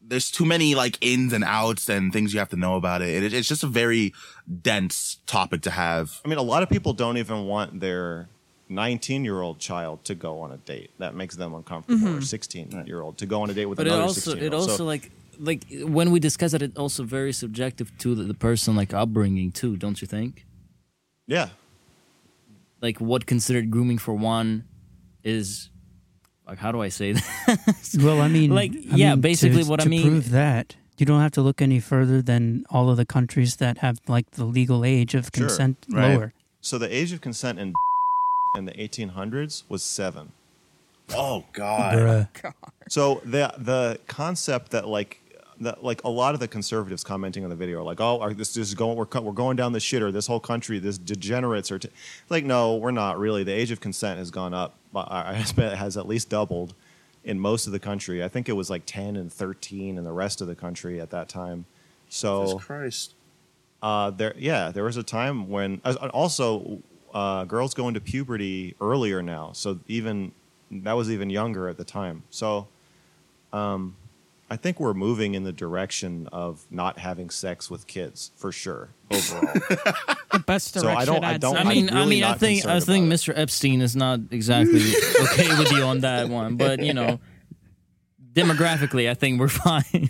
there's 0.02 0.30
too 0.32 0.46
many 0.46 0.76
like 0.76 0.98
ins 1.02 1.34
and 1.34 1.44
outs 1.44 1.90
and 1.90 2.14
things 2.14 2.34
you 2.34 2.40
have 2.40 2.50
to 2.50 2.56
know 2.56 2.76
about 2.76 3.02
it. 3.02 3.24
It- 3.24 3.34
It's 3.34 3.48
just 3.48 3.64
a 3.64 3.68
very 3.68 4.14
dense 4.62 5.18
topic 5.26 5.62
to 5.64 5.72
have. 5.72 6.22
I 6.24 6.28
mean, 6.30 6.38
a 6.38 6.44
lot 6.44 6.64
of 6.64 6.70
people 6.70 6.94
don't 6.94 7.18
even 7.18 7.46
want 7.46 7.80
their 7.80 8.30
19 8.70 9.24
year 9.24 9.42
old 9.42 9.60
child 9.60 10.04
to 10.06 10.16
go 10.16 10.40
on 10.42 10.52
a 10.52 10.58
date. 10.58 10.92
That 11.00 11.16
makes 11.16 11.36
them 11.36 11.54
uncomfortable. 11.54 12.08
Or 12.08 12.12
mm-hmm. 12.12 12.22
16 12.22 12.84
year 12.86 13.02
old 13.02 13.18
to 13.20 13.26
go 13.26 13.42
on 13.42 13.50
a 13.50 13.54
date 13.54 13.66
with 13.66 13.78
But 13.78 13.88
it 13.88 13.90
another 13.92 14.04
also 14.04 14.20
16 14.32 14.38
it 14.38 14.42
year 14.42 14.54
old. 14.54 14.70
also 14.70 14.86
like 14.86 15.12
like 15.40 15.64
when 15.84 16.12
we 16.12 16.20
discuss 16.20 16.54
it, 16.54 16.62
it 16.62 16.78
also 16.78 17.04
very 17.04 17.32
subjective 17.32 17.96
to 18.00 18.16
the, 18.16 18.24
the 18.24 18.34
person 18.34 18.76
like 18.76 18.94
upbringing 18.94 19.52
too, 19.52 19.78
don't 19.78 20.02
you 20.02 20.08
think? 20.08 20.46
yeah, 21.28 21.50
Like 22.82 23.00
what 23.00 23.26
considered 23.26 23.70
grooming 23.70 23.98
for 24.00 24.14
one 24.14 24.64
is 25.24 25.70
like 26.48 26.58
how 26.58 26.72
do 26.72 26.82
I 26.82 26.90
say 26.90 27.12
that? 27.14 27.98
Well, 28.00 28.22
I 28.22 28.28
mean, 28.30 28.50
Like, 28.52 28.72
I 28.72 28.96
yeah, 28.96 29.12
mean, 29.12 29.22
basically 29.22 29.64
to, 29.64 29.70
what 29.70 29.80
I 29.82 29.84
to 29.84 29.90
mean- 29.90 30.02
prove 30.08 30.32
that 30.32 30.76
you 30.98 31.06
don't 31.06 31.22
have 31.22 31.32
to 31.34 31.42
look 31.44 31.62
any 31.62 31.80
further 31.80 32.22
than 32.24 32.66
all 32.72 32.90
of 32.90 32.98
the 32.98 33.06
countries 33.06 33.58
that 33.58 33.78
have 33.80 34.00
like 34.08 34.32
the 34.32 34.46
legal 34.46 34.84
age 34.84 35.14
of 35.14 35.26
Sure, 35.34 35.46
consent 35.48 35.86
right. 35.92 36.16
lower. 36.16 36.34
So 36.62 36.78
the 36.80 36.92
age 36.94 37.12
of 37.12 37.22
consent 37.22 37.60
in 37.60 37.74
in 38.56 38.66
the 38.66 38.74
1800s 38.74 39.64
was 39.70 39.84
seven. 39.84 40.32
Oh 41.16 41.46
God! 41.54 41.96
Bruh. 41.96 42.54
So 42.90 43.22
the 43.24 43.54
the 43.58 44.00
concept 44.08 44.72
that 44.72 44.88
like 44.88 45.22
that 45.62 45.84
like 45.84 46.04
a 46.04 46.10
lot 46.10 46.34
of 46.34 46.40
the 46.40 46.48
conservatives 46.48 47.04
commenting 47.04 47.44
on 47.44 47.50
the 47.50 47.56
video 47.56 47.80
are 47.80 47.84
like, 47.84 48.00
oh, 48.02 48.20
are, 48.20 48.34
this, 48.34 48.54
this 48.54 48.68
is 48.68 48.76
going 48.76 48.98
we're 48.98 49.22
we're 49.22 49.32
going 49.32 49.56
down 49.56 49.72
the 49.72 49.80
shitter. 49.80 50.12
This 50.12 50.28
whole 50.28 50.40
country, 50.40 50.80
this 50.80 50.98
degenerates 50.98 51.72
are 51.72 51.80
t-. 51.80 51.90
like, 52.30 52.44
no, 52.44 52.76
we're 52.76 52.92
not 52.92 53.20
really. 53.20 53.44
The 53.44 53.54
age 53.54 53.72
of 53.72 53.80
consent 53.80 54.20
has 54.20 54.32
gone 54.32 54.54
up. 54.54 54.76
but 54.92 55.12
I 55.12 55.32
I 55.32 55.62
it 55.62 55.78
has 55.78 55.98
at 55.98 56.08
least 56.08 56.30
doubled 56.30 56.74
in 57.24 57.40
most 57.40 57.68
of 57.68 57.74
the 57.74 57.80
country. 57.80 58.24
I 58.24 58.28
think 58.28 58.50
it 58.50 58.54
was 58.54 58.70
like 58.70 58.84
ten 58.86 59.16
and 59.16 59.32
thirteen 59.32 59.98
in 59.98 60.04
the 60.04 60.14
rest 60.14 60.42
of 60.42 60.48
the 60.48 60.56
country 60.56 61.00
at 61.00 61.10
that 61.12 61.30
time. 61.30 61.66
So 62.10 62.46
Jesus 62.46 62.64
Christ! 62.64 63.14
uh, 63.82 64.10
there, 64.12 64.34
yeah, 64.38 64.72
there 64.72 64.84
was 64.84 64.98
a 64.98 65.04
time 65.04 65.50
when 65.50 65.82
also 66.14 66.82
uh, 67.14 67.44
girls 67.46 67.74
go 67.74 67.88
into 67.88 68.00
puberty 68.02 68.76
earlier 68.82 69.22
now. 69.22 69.52
So 69.54 69.80
even 69.88 70.32
that 70.72 70.94
was 70.94 71.10
even 71.12 71.30
younger 71.30 71.68
at 71.70 71.78
the 71.78 71.84
time. 71.86 72.24
So, 72.30 72.68
um, 73.54 73.96
I 74.50 74.56
think 74.56 74.80
we're 74.80 74.94
moving 74.94 75.34
in 75.36 75.44
the 75.44 75.52
direction 75.52 76.28
of 76.32 76.66
not 76.72 77.00
having 77.00 77.30
sex 77.30 77.70
with 77.70 77.86
kids 77.88 78.32
for 78.36 78.52
sure 78.52 78.90
overall. 79.12 79.54
The 80.32 80.40
best 80.40 80.74
So 80.74 80.82
direction. 80.82 81.00
I 81.02 81.06
don't- 81.06 81.24
I 81.24 81.38
don't- 81.38 81.58
I 81.58 81.64
say. 81.64 81.70
mean, 81.70 81.90
I 81.90 82.00
really 82.00 82.10
mean, 82.10 82.24
I 82.26 82.34
think 82.36 82.66
I 82.66 82.80
think 82.82 83.08
about 83.08 83.16
Mr. 83.16 83.34
Epstein 83.36 83.82
is 83.82 83.96
not 83.96 84.20
exactly 84.32 84.82
okay 85.22 85.48
with 85.58 85.72
you 85.72 85.84
on 85.84 86.02
that 86.02 86.30
one, 86.30 86.58
but 86.58 86.80
you 86.84 86.94
know, 86.94 87.20
demographically, 88.34 89.10
I 89.10 89.14
think 89.14 89.40
we're 89.40 89.48
fine. 89.48 90.10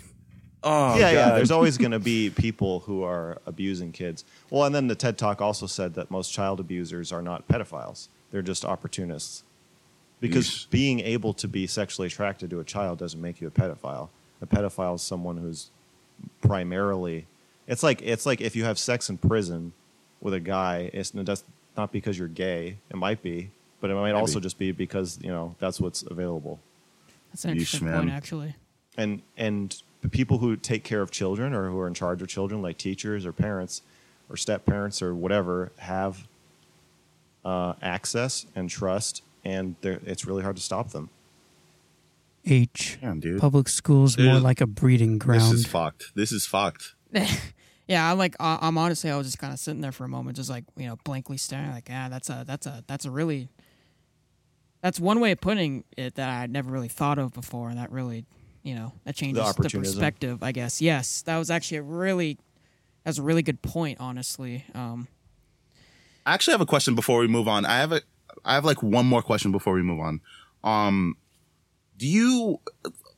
Oh 0.62 0.98
yeah, 0.98 1.10
yeah. 1.10 1.30
There's 1.34 1.50
always 1.50 1.78
going 1.84 1.92
to 1.92 1.98
be 1.98 2.30
people 2.30 2.80
who 2.80 3.02
are 3.02 3.38
abusing 3.46 3.92
kids. 3.92 4.24
Well, 4.50 4.64
and 4.64 4.74
then 4.74 4.88
the 4.88 4.94
TED 4.94 5.18
Talk 5.18 5.40
also 5.40 5.66
said 5.66 5.94
that 5.94 6.10
most 6.10 6.32
child 6.32 6.60
abusers 6.60 7.12
are 7.12 7.22
not 7.22 7.46
pedophiles; 7.48 8.08
they're 8.30 8.42
just 8.42 8.64
opportunists. 8.64 9.44
Because 10.20 10.46
Yeesh. 10.48 10.70
being 10.70 11.00
able 11.00 11.32
to 11.34 11.46
be 11.46 11.68
sexually 11.68 12.06
attracted 12.06 12.50
to 12.50 12.58
a 12.58 12.64
child 12.64 12.98
doesn't 12.98 13.20
make 13.20 13.40
you 13.40 13.46
a 13.46 13.50
pedophile. 13.52 14.08
A 14.42 14.46
pedophile 14.46 14.96
is 14.96 15.02
someone 15.02 15.36
who's 15.36 15.70
primarily. 16.42 17.26
It's 17.68 17.82
like 17.82 18.02
it's 18.02 18.26
like 18.26 18.40
if 18.40 18.56
you 18.56 18.64
have 18.64 18.78
sex 18.78 19.08
in 19.08 19.18
prison 19.18 19.72
with 20.20 20.34
a 20.34 20.40
guy. 20.40 20.90
It's 20.92 21.10
that's 21.10 21.44
not 21.76 21.92
because 21.92 22.18
you're 22.18 22.28
gay. 22.28 22.78
It 22.90 22.96
might 22.96 23.22
be, 23.22 23.50
but 23.80 23.90
it 23.90 23.94
might 23.94 24.12
Maybe. 24.12 24.18
also 24.18 24.40
just 24.40 24.58
be 24.58 24.72
because 24.72 25.18
you 25.22 25.30
know 25.30 25.54
that's 25.58 25.80
what's 25.80 26.02
available. 26.02 26.60
That's 27.30 27.44
an 27.44 27.50
Yeesh, 27.52 27.54
interesting 27.54 27.86
man. 27.88 27.98
point, 27.98 28.10
actually. 28.10 28.56
and 28.96 29.22
and 29.36 29.80
the 30.02 30.08
people 30.08 30.38
who 30.38 30.56
take 30.56 30.84
care 30.84 31.00
of 31.02 31.10
children 31.10 31.52
or 31.54 31.68
who 31.70 31.78
are 31.80 31.86
in 31.88 31.94
charge 31.94 32.22
of 32.22 32.28
children, 32.28 32.62
like 32.62 32.78
teachers 32.78 33.26
or 33.26 33.32
parents 33.32 33.82
or 34.28 34.36
step 34.36 34.64
parents 34.64 35.00
or 35.02 35.14
whatever, 35.14 35.72
have 35.78 36.26
uh, 37.44 37.74
access 37.82 38.46
and 38.54 38.68
trust, 38.70 39.22
and 39.44 39.74
it's 39.82 40.24
really 40.26 40.42
hard 40.42 40.56
to 40.56 40.62
stop 40.62 40.90
them. 40.90 41.08
H. 42.44 42.98
Damn, 43.00 43.20
dude. 43.20 43.40
Public 43.40 43.68
schools 43.68 44.16
more 44.18 44.38
like 44.40 44.60
a 44.60 44.66
breeding 44.66 45.18
ground. 45.18 45.42
This 45.42 45.52
is 45.52 45.66
fucked. 45.66 46.12
This 46.14 46.32
is 46.32 46.46
fucked. 46.46 46.94
Yeah, 47.90 48.12
I'm 48.12 48.18
like, 48.18 48.36
I- 48.38 48.58
I'm 48.60 48.76
honestly, 48.76 49.08
I 49.10 49.16
was 49.16 49.26
just 49.26 49.38
kind 49.38 49.50
of 49.50 49.58
sitting 49.58 49.80
there 49.80 49.92
for 49.92 50.04
a 50.04 50.08
moment, 50.10 50.36
just 50.36 50.50
like, 50.50 50.64
you 50.76 50.86
know, 50.86 50.96
blankly 51.04 51.38
staring, 51.38 51.70
like, 51.70 51.88
yeah, 51.88 52.10
that's 52.10 52.28
a, 52.28 52.44
that's 52.46 52.66
a, 52.66 52.84
that's 52.86 53.06
a 53.06 53.10
really, 53.10 53.48
that's 54.82 55.00
one 55.00 55.20
way 55.20 55.32
of 55.32 55.40
putting 55.40 55.84
it 55.96 56.14
that 56.16 56.28
I 56.28 56.38
had 56.38 56.50
never 56.50 56.70
really 56.70 56.88
thought 56.88 57.18
of 57.18 57.32
before, 57.32 57.70
and 57.70 57.78
that 57.78 57.90
really, 57.90 58.26
you 58.62 58.74
know, 58.74 58.92
that 59.04 59.14
changes 59.14 59.42
the, 59.42 59.48
opportunism. 59.48 59.94
perspective, 59.94 60.42
I 60.42 60.52
guess. 60.52 60.80
Yes, 60.80 61.22
that 61.22 61.38
was 61.38 61.50
actually 61.50 61.78
a 61.78 61.82
really, 61.82 62.38
that's 63.04 63.18
a 63.18 63.22
really 63.22 63.42
good 63.42 63.62
point, 63.62 63.98
honestly. 64.00 64.64
Um, 64.74 65.08
I 66.26 66.34
actually 66.34 66.52
have 66.52 66.60
a 66.60 66.66
question 66.66 66.94
before 66.94 67.20
we 67.20 67.26
move 67.26 67.48
on. 67.48 67.64
I 67.64 67.78
have 67.78 67.92
a 67.92 68.02
I 68.44 68.54
have 68.54 68.64
like 68.64 68.82
one 68.82 69.06
more 69.06 69.22
question 69.22 69.50
before 69.50 69.72
we 69.72 69.82
move 69.82 70.00
on. 70.00 70.20
Um 70.62 71.16
do 71.96 72.06
you 72.06 72.60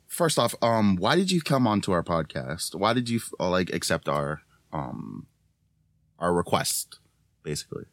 first 0.07 0.39
off, 0.39 0.55
um 0.61 0.95
why 0.95 1.17
did 1.17 1.29
you 1.29 1.41
come 1.41 1.67
onto 1.67 1.91
our 1.91 2.03
podcast? 2.03 2.73
Why 2.73 2.93
did 2.93 3.09
you 3.09 3.19
uh, 3.37 3.49
like 3.49 3.73
accept 3.73 4.07
our 4.07 4.43
um 4.71 5.27
our 6.19 6.33
request 6.33 6.99
basically? 7.43 7.83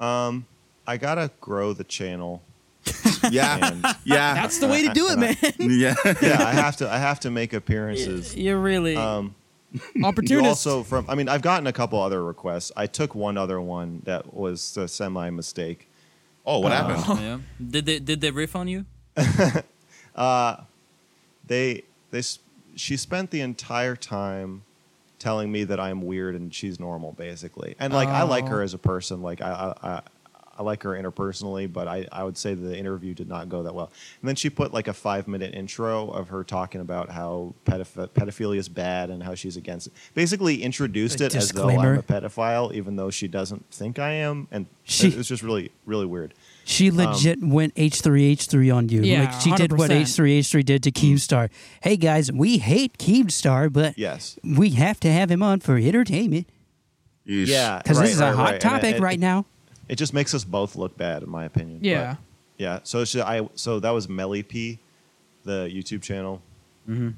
Um, 0.00 0.46
I 0.86 0.96
gotta 0.96 1.30
grow 1.40 1.72
the 1.72 1.84
channel, 1.84 2.42
Yeah. 3.30 3.70
and 3.72 3.84
yeah. 4.04 4.34
that's 4.34 4.58
the 4.58 4.66
way 4.66 4.86
to 4.86 4.92
do 4.94 5.08
it, 5.08 5.18
man. 5.18 5.36
yeah. 5.58 5.94
yeah, 6.22 6.42
I 6.46 6.52
have 6.52 6.76
to 6.78 6.90
I 6.90 6.98
have 6.98 7.20
to 7.20 7.30
make 7.30 7.52
appearances. 7.52 8.34
You're 8.36 8.58
really 8.58 8.96
Um, 8.96 9.34
you 9.94 10.04
Opportunist. 10.04 10.46
also 10.46 10.82
from 10.82 11.04
I 11.08 11.14
mean 11.14 11.28
I've 11.28 11.42
gotten 11.42 11.66
a 11.66 11.72
couple 11.72 12.00
other 12.00 12.24
requests. 12.24 12.72
I 12.76 12.86
took 12.86 13.14
one 13.14 13.36
other 13.36 13.60
one 13.60 14.02
that 14.04 14.34
was 14.34 14.76
a 14.76 14.88
semi 14.88 15.30
mistake. 15.30 15.88
Oh, 16.46 16.60
what 16.60 16.72
happened? 16.72 17.20
yeah. 17.20 17.38
Did 17.64 17.86
they 17.86 17.98
did 17.98 18.20
they 18.20 18.30
riff 18.30 18.56
on 18.56 18.68
you? 18.68 18.86
they 21.46 21.82
they 22.10 22.22
she 22.76 22.96
spent 22.96 23.30
the 23.30 23.40
entire 23.42 23.96
time 23.96 24.62
telling 25.18 25.52
me 25.52 25.64
that 25.64 25.78
I'm 25.78 26.00
weird 26.02 26.34
and 26.34 26.52
she's 26.52 26.80
normal 26.80 27.12
basically. 27.12 27.76
And 27.78 27.92
like 27.92 28.08
I 28.08 28.22
like 28.22 28.48
her 28.48 28.62
as 28.62 28.74
a 28.74 28.78
person. 28.78 29.22
Like 29.22 29.40
I 29.40 29.74
I 29.82 29.88
I, 29.88 30.02
I 30.60 30.62
like 30.62 30.82
her 30.82 30.90
interpersonally, 30.90 31.72
but 31.72 31.88
I, 31.88 32.06
I 32.12 32.22
would 32.22 32.36
say 32.36 32.52
the 32.52 32.76
interview 32.76 33.14
did 33.14 33.30
not 33.30 33.48
go 33.48 33.62
that 33.62 33.74
well. 33.74 33.90
And 34.20 34.28
then 34.28 34.36
she 34.36 34.50
put 34.50 34.74
like 34.74 34.88
a 34.88 34.92
five 34.92 35.26
minute 35.26 35.54
intro 35.54 36.10
of 36.10 36.28
her 36.28 36.44
talking 36.44 36.82
about 36.82 37.08
how 37.08 37.54
pedoph- 37.64 38.08
pedophilia 38.10 38.58
is 38.58 38.68
bad 38.68 39.08
and 39.08 39.22
how 39.22 39.34
she's 39.34 39.56
against 39.56 39.86
it. 39.86 39.94
Basically 40.12 40.62
introduced 40.62 41.22
A 41.22 41.24
it 41.26 41.34
as 41.34 41.48
though. 41.52 41.70
I'm 41.70 41.96
a 41.98 42.02
pedophile, 42.02 42.74
even 42.74 42.96
though 42.96 43.08
she 43.08 43.26
doesn't 43.26 43.70
think 43.70 43.98
I 43.98 44.10
am. 44.12 44.48
And 44.50 44.66
She- 44.84 45.08
it 45.08 45.16
was 45.16 45.28
just 45.28 45.42
really, 45.42 45.72
really 45.86 46.04
weird. 46.04 46.34
She 46.66 46.90
um, 46.90 46.96
legit 46.98 47.42
went 47.42 47.74
H3H3 47.76 48.76
on 48.76 48.88
you. 48.90 49.00
Yeah, 49.00 49.20
like 49.30 49.40
she 49.40 49.52
did 49.52 49.72
what 49.78 49.90
H3H3 49.90 50.62
did 50.62 50.82
to 50.82 50.90
Keemstar. 50.92 51.48
Hey 51.82 51.96
guys, 51.96 52.30
we 52.30 52.58
hate 52.58 52.98
Keemstar, 52.98 53.72
but 53.72 53.96
Yes. 53.96 54.38
we 54.44 54.70
have 54.72 55.00
to 55.00 55.10
have 55.10 55.30
him 55.30 55.42
on 55.42 55.60
for 55.60 55.78
entertainment 55.78 56.46
Yeah. 57.24 57.78
because 57.78 57.96
right, 57.96 58.04
this 58.04 58.14
is 58.16 58.20
a 58.20 58.26
right, 58.26 58.34
hot 58.34 58.50
right. 58.52 58.60
Topic 58.60 58.90
it- 58.90 58.96
it- 58.96 59.00
right 59.02 59.18
now. 59.18 59.46
It 59.90 59.96
just 59.98 60.14
makes 60.14 60.32
us 60.34 60.44
both 60.44 60.76
look 60.76 60.96
bad, 60.96 61.22
in 61.22 61.28
my 61.28 61.44
opinion. 61.44 61.78
But- 61.80 61.86
Yeah. 61.86 62.16
Yeah. 62.58 62.80
So 62.84 63.04
she, 63.04 63.20
I 63.20 63.48
so 63.54 63.80
that 63.80 63.90
was 63.90 64.08
Melly 64.08 64.42
P, 64.42 64.78
the 65.44 65.68
YouTube 65.72 66.02
channel. 66.02 66.40
Mm-hmm. 66.88 67.10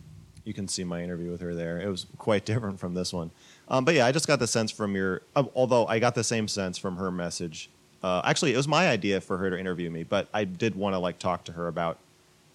You 0.44 0.54
can 0.54 0.66
see 0.68 0.82
my 0.84 1.02
interview 1.02 1.30
with 1.30 1.40
her 1.40 1.54
there. 1.54 1.80
It 1.80 1.88
was 1.88 2.06
quite 2.18 2.44
different 2.50 2.80
from 2.80 2.94
this 2.94 3.12
one. 3.12 3.30
Um, 3.68 3.84
but 3.84 3.94
yeah, 3.94 4.06
I 4.06 4.12
just 4.12 4.26
got 4.26 4.38
the 4.38 4.46
sense 4.46 4.70
from 4.70 4.94
your. 4.96 5.22
Uh, 5.36 5.44
although 5.54 5.86
I 5.86 5.98
got 5.98 6.14
the 6.14 6.24
same 6.24 6.48
sense 6.48 6.78
from 6.78 6.96
her 6.96 7.10
message. 7.10 7.68
Uh, 8.02 8.20
actually, 8.24 8.52
it 8.52 8.56
was 8.56 8.66
my 8.66 8.88
idea 8.88 9.20
for 9.20 9.38
her 9.38 9.50
to 9.50 9.58
interview 9.58 9.88
me, 9.90 10.02
but 10.02 10.28
I 10.34 10.44
did 10.44 10.74
want 10.74 10.94
to 10.94 10.98
like 10.98 11.18
talk 11.18 11.44
to 11.44 11.52
her 11.52 11.68
about 11.68 11.98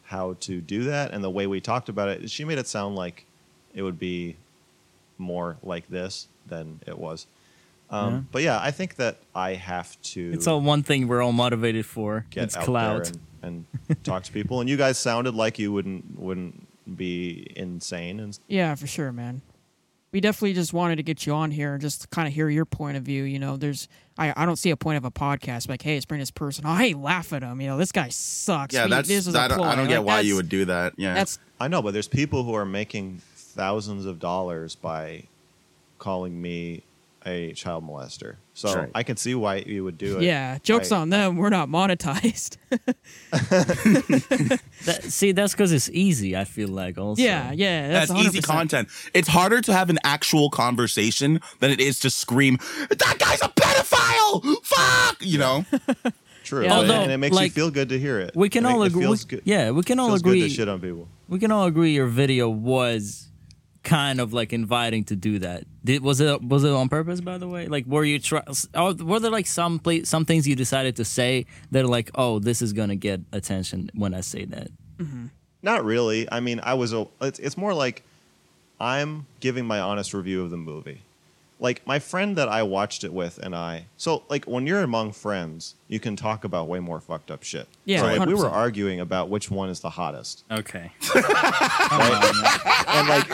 how 0.04 0.36
to 0.42 0.60
do 0.62 0.86
that 0.86 1.12
and 1.12 1.24
the 1.24 1.30
way 1.30 1.48
we 1.48 1.62
talked 1.62 1.90
about 1.90 2.10
it. 2.10 2.30
She 2.32 2.44
made 2.46 2.58
it 2.58 2.68
sound 2.68 2.96
like 2.96 3.26
it 3.74 3.82
would 3.84 4.00
be 4.00 4.36
more 5.18 5.58
like 5.64 5.88
this 5.90 6.28
than 6.46 6.80
it 6.88 6.98
was. 6.98 7.28
Um, 7.90 8.28
But 8.32 8.42
yeah, 8.44 8.60
I 8.62 8.72
think 8.72 8.96
that 8.96 9.18
I 9.34 9.54
have 9.54 10.00
to 10.14 10.32
It's 10.34 10.46
all 10.48 10.60
one 10.62 10.84
thing 10.84 11.08
we're 11.08 11.22
all 11.22 11.32
motivated 11.32 11.86
for. 11.86 12.26
get 12.30 12.44
it's 12.46 12.58
out 12.58 12.66
clout. 12.66 13.04
there 13.06 13.14
and, 13.44 13.66
and 13.88 14.04
talk 14.04 14.24
to 14.24 14.32
people. 14.32 14.60
And 14.62 14.70
you 14.70 14.76
guys 14.78 14.98
sounded 14.98 15.36
like 15.36 15.58
you 15.60 15.72
wouldn't 15.72 16.20
wouldn't 16.20 16.68
be 16.98 17.48
insane. 17.56 18.20
And 18.20 18.38
Yeah, 18.48 18.76
for 18.76 18.88
sure, 18.88 19.12
man. 19.12 19.42
We 20.14 20.22
definitely 20.22 20.54
just 20.54 20.72
wanted 20.74 20.96
to 20.96 21.04
get 21.04 21.26
you 21.26 21.34
on 21.34 21.52
here 21.52 21.74
and 21.74 21.82
just 21.82 22.10
kind 22.10 22.28
of 22.30 22.34
hear 22.34 22.50
your 22.50 22.64
point 22.66 22.96
of 22.98 23.04
view. 23.04 23.24
You 23.24 23.40
know, 23.40 23.58
there's 23.58 23.88
I, 24.18 24.34
I 24.36 24.46
don't 24.46 24.56
see 24.56 24.70
a 24.72 24.78
point 24.78 24.98
of 24.98 25.06
a 25.06 25.12
podcast 25.12 25.70
like, 25.70 25.82
hey, 25.82 25.94
let's 25.96 26.06
bring 26.06 26.20
this 26.22 26.32
person. 26.32 26.66
on. 26.66 26.78
hey, 26.80 26.94
laugh 26.94 27.34
at 27.34 27.44
him. 27.44 27.60
You 27.62 27.68
know, 27.68 27.78
this 27.78 27.92
guy 27.92 28.10
sucks. 28.10 28.74
Yeah, 28.74 28.86
We- 28.86 28.90
that's. 28.92 29.08
this 29.10 29.26
was 29.28 29.36
a 29.36 29.40
I 29.40 29.48
don't, 29.50 29.60
I 29.62 29.76
don't 29.76 29.88
get 29.88 30.00
Like, 30.00 30.08
why 30.08 30.20
you 30.22 30.36
would 30.36 30.50
do 30.50 30.66
that. 30.66 30.94
Yeah. 30.98 31.14
That's 31.14 31.40
I 31.60 31.68
know, 31.68 31.82
but 31.82 31.92
there's 31.94 32.08
people 32.08 32.44
who 32.44 32.54
are 32.54 32.66
making 32.66 33.22
thousands 33.36 34.06
of 34.06 34.20
dollars 34.20 34.76
by 34.76 35.24
calling 36.00 36.42
me 36.42 36.84
a 37.28 37.54
child 37.54 37.84
molester. 37.88 38.38
So 38.54 38.70
Sure. 38.72 38.90
I 38.96 39.04
can 39.04 39.18
see 39.18 39.36
why 39.36 39.58
you 39.58 39.84
would 39.84 39.98
do 40.00 40.18
it. 40.18 40.24
yeah. 40.24 40.58
Jokes 40.64 40.92
I- 40.92 40.98
on 41.02 41.10
them. 41.12 41.36
We're 41.38 41.50
not 41.50 41.68
monetized. 41.70 42.58
That, 44.86 45.04
see, 45.04 45.32
that's 45.34 45.54
because 45.54 45.72
it's 45.74 45.90
easy. 45.90 46.38
I 46.38 46.46
feel 46.46 46.70
like 46.70 46.98
also. 46.98 47.22
yeah, 47.22 47.52
yeah. 47.52 47.90
That's, 47.90 48.12
That's, 48.12 48.26
easy 48.28 48.42
content. 48.42 48.88
It's 49.14 49.28
harder 49.28 49.60
to 49.62 49.74
have 49.74 49.90
an 49.90 50.00
actual 50.04 50.50
conversation 50.50 51.42
than 51.60 51.72
it 51.72 51.82
is 51.82 52.00
to 52.02 52.10
scream, 52.10 52.58
"That 52.90 53.16
guy's 53.20 53.42
a 53.42 53.50
pedophile!" 53.50 54.56
Fuck, 54.64 55.18
you 55.20 55.40
know. 55.40 55.66
True. 56.44 56.62
Yeah. 56.64 56.66
and- 56.66 56.74
Although, 56.92 57.02
and 57.02 57.12
it 57.12 57.18
makes 57.18 57.36
like, 57.36 57.48
you 57.48 57.52
feel 57.64 57.72
good 57.72 57.90
to 57.90 58.00
hear 58.00 58.20
it. 58.20 58.32
We 58.36 58.48
can 58.50 58.66
It- 58.66 58.70
all 58.70 58.84
it 58.84 58.88
agree. 58.88 59.02
feels 59.04 59.26
good- 59.26 59.42
Yeah, 59.44 59.72
we 59.72 59.84
can 59.84 60.00
all 60.00 60.08
feels 60.10 60.22
agree. 60.22 60.40
good 60.42 60.50
to 60.50 60.56
shit 60.56 60.70
on 60.70 60.80
people. 60.80 61.08
we 61.28 61.40
can 61.40 61.52
all 61.52 61.66
agree 61.66 61.92
your 61.94 62.08
video 62.08 62.48
was 62.50 63.27
kind 63.88 64.20
of 64.20 64.34
like 64.34 64.52
inviting 64.54 65.04
to 65.06 65.16
do 65.16 65.40
that. 65.40 65.64
Did 65.84 66.04
was 66.04 66.20
it 66.20 66.42
was 66.44 66.64
it 66.64 66.72
on 66.72 66.90
purpose 66.90 67.22
by 67.22 67.38
the 67.40 67.48
way? 67.48 67.68
Like 67.68 67.86
were 67.88 68.04
you 68.04 68.20
try 68.20 68.44
were 68.76 69.20
there 69.20 69.32
like 69.32 69.48
some 69.48 69.80
pla 69.80 70.00
some 70.04 70.26
things 70.26 70.48
you 70.48 70.56
decided 70.56 70.98
to 70.98 71.06
say 71.06 71.46
that 71.72 71.84
are 71.86 71.88
like, 71.88 72.12
"Oh, 72.16 72.40
this 72.40 72.62
is 72.62 72.74
going 72.74 72.90
to 72.90 72.96
get 72.98 73.22
attention 73.32 73.90
when 73.96 74.14
I 74.14 74.22
say 74.22 74.46
that." 74.46 74.68
Mm-hmm. 75.00 75.28
Not 75.64 75.84
really. 75.86 76.32
I 76.32 76.40
mean, 76.40 76.60
I 76.62 76.74
was. 76.76 76.94
a- 76.94 77.08
It's, 77.22 77.40
it's 77.40 77.58
more 77.58 77.74
like 77.74 78.04
I'm 78.80 79.26
giving 79.40 79.66
my 79.66 79.80
honest 79.80 80.14
review 80.14 80.44
of 80.44 80.50
the 80.52 80.58
movie. 80.58 81.02
Like 81.60 81.82
my 81.88 81.98
friend 81.98 82.36
that 82.38 82.48
I 82.48 82.62
watched 82.64 83.04
it 83.04 83.12
with 83.12 83.40
and 83.40 83.56
I. 83.56 83.86
So 83.98 84.24
like 84.30 84.46
when 84.46 84.68
you're 84.68 84.82
among 84.84 85.14
friends, 85.14 85.74
you 85.88 86.00
can 86.00 86.16
talk 86.16 86.44
about 86.44 86.68
way 86.68 86.80
more 86.80 87.00
fucked 87.00 87.32
up 87.32 87.42
shit. 87.44 87.68
Yeah, 87.86 88.02
So 88.02 88.06
like 88.08 88.28
we 88.28 88.34
were 88.36 88.44
100%. 88.46 88.52
arguing 88.52 89.00
about 89.00 89.30
which 89.30 89.50
one 89.50 89.70
is 89.70 89.80
the 89.80 89.90
hottest. 89.90 90.44
Okay. 90.52 90.92
and 91.16 93.08
like 93.08 93.28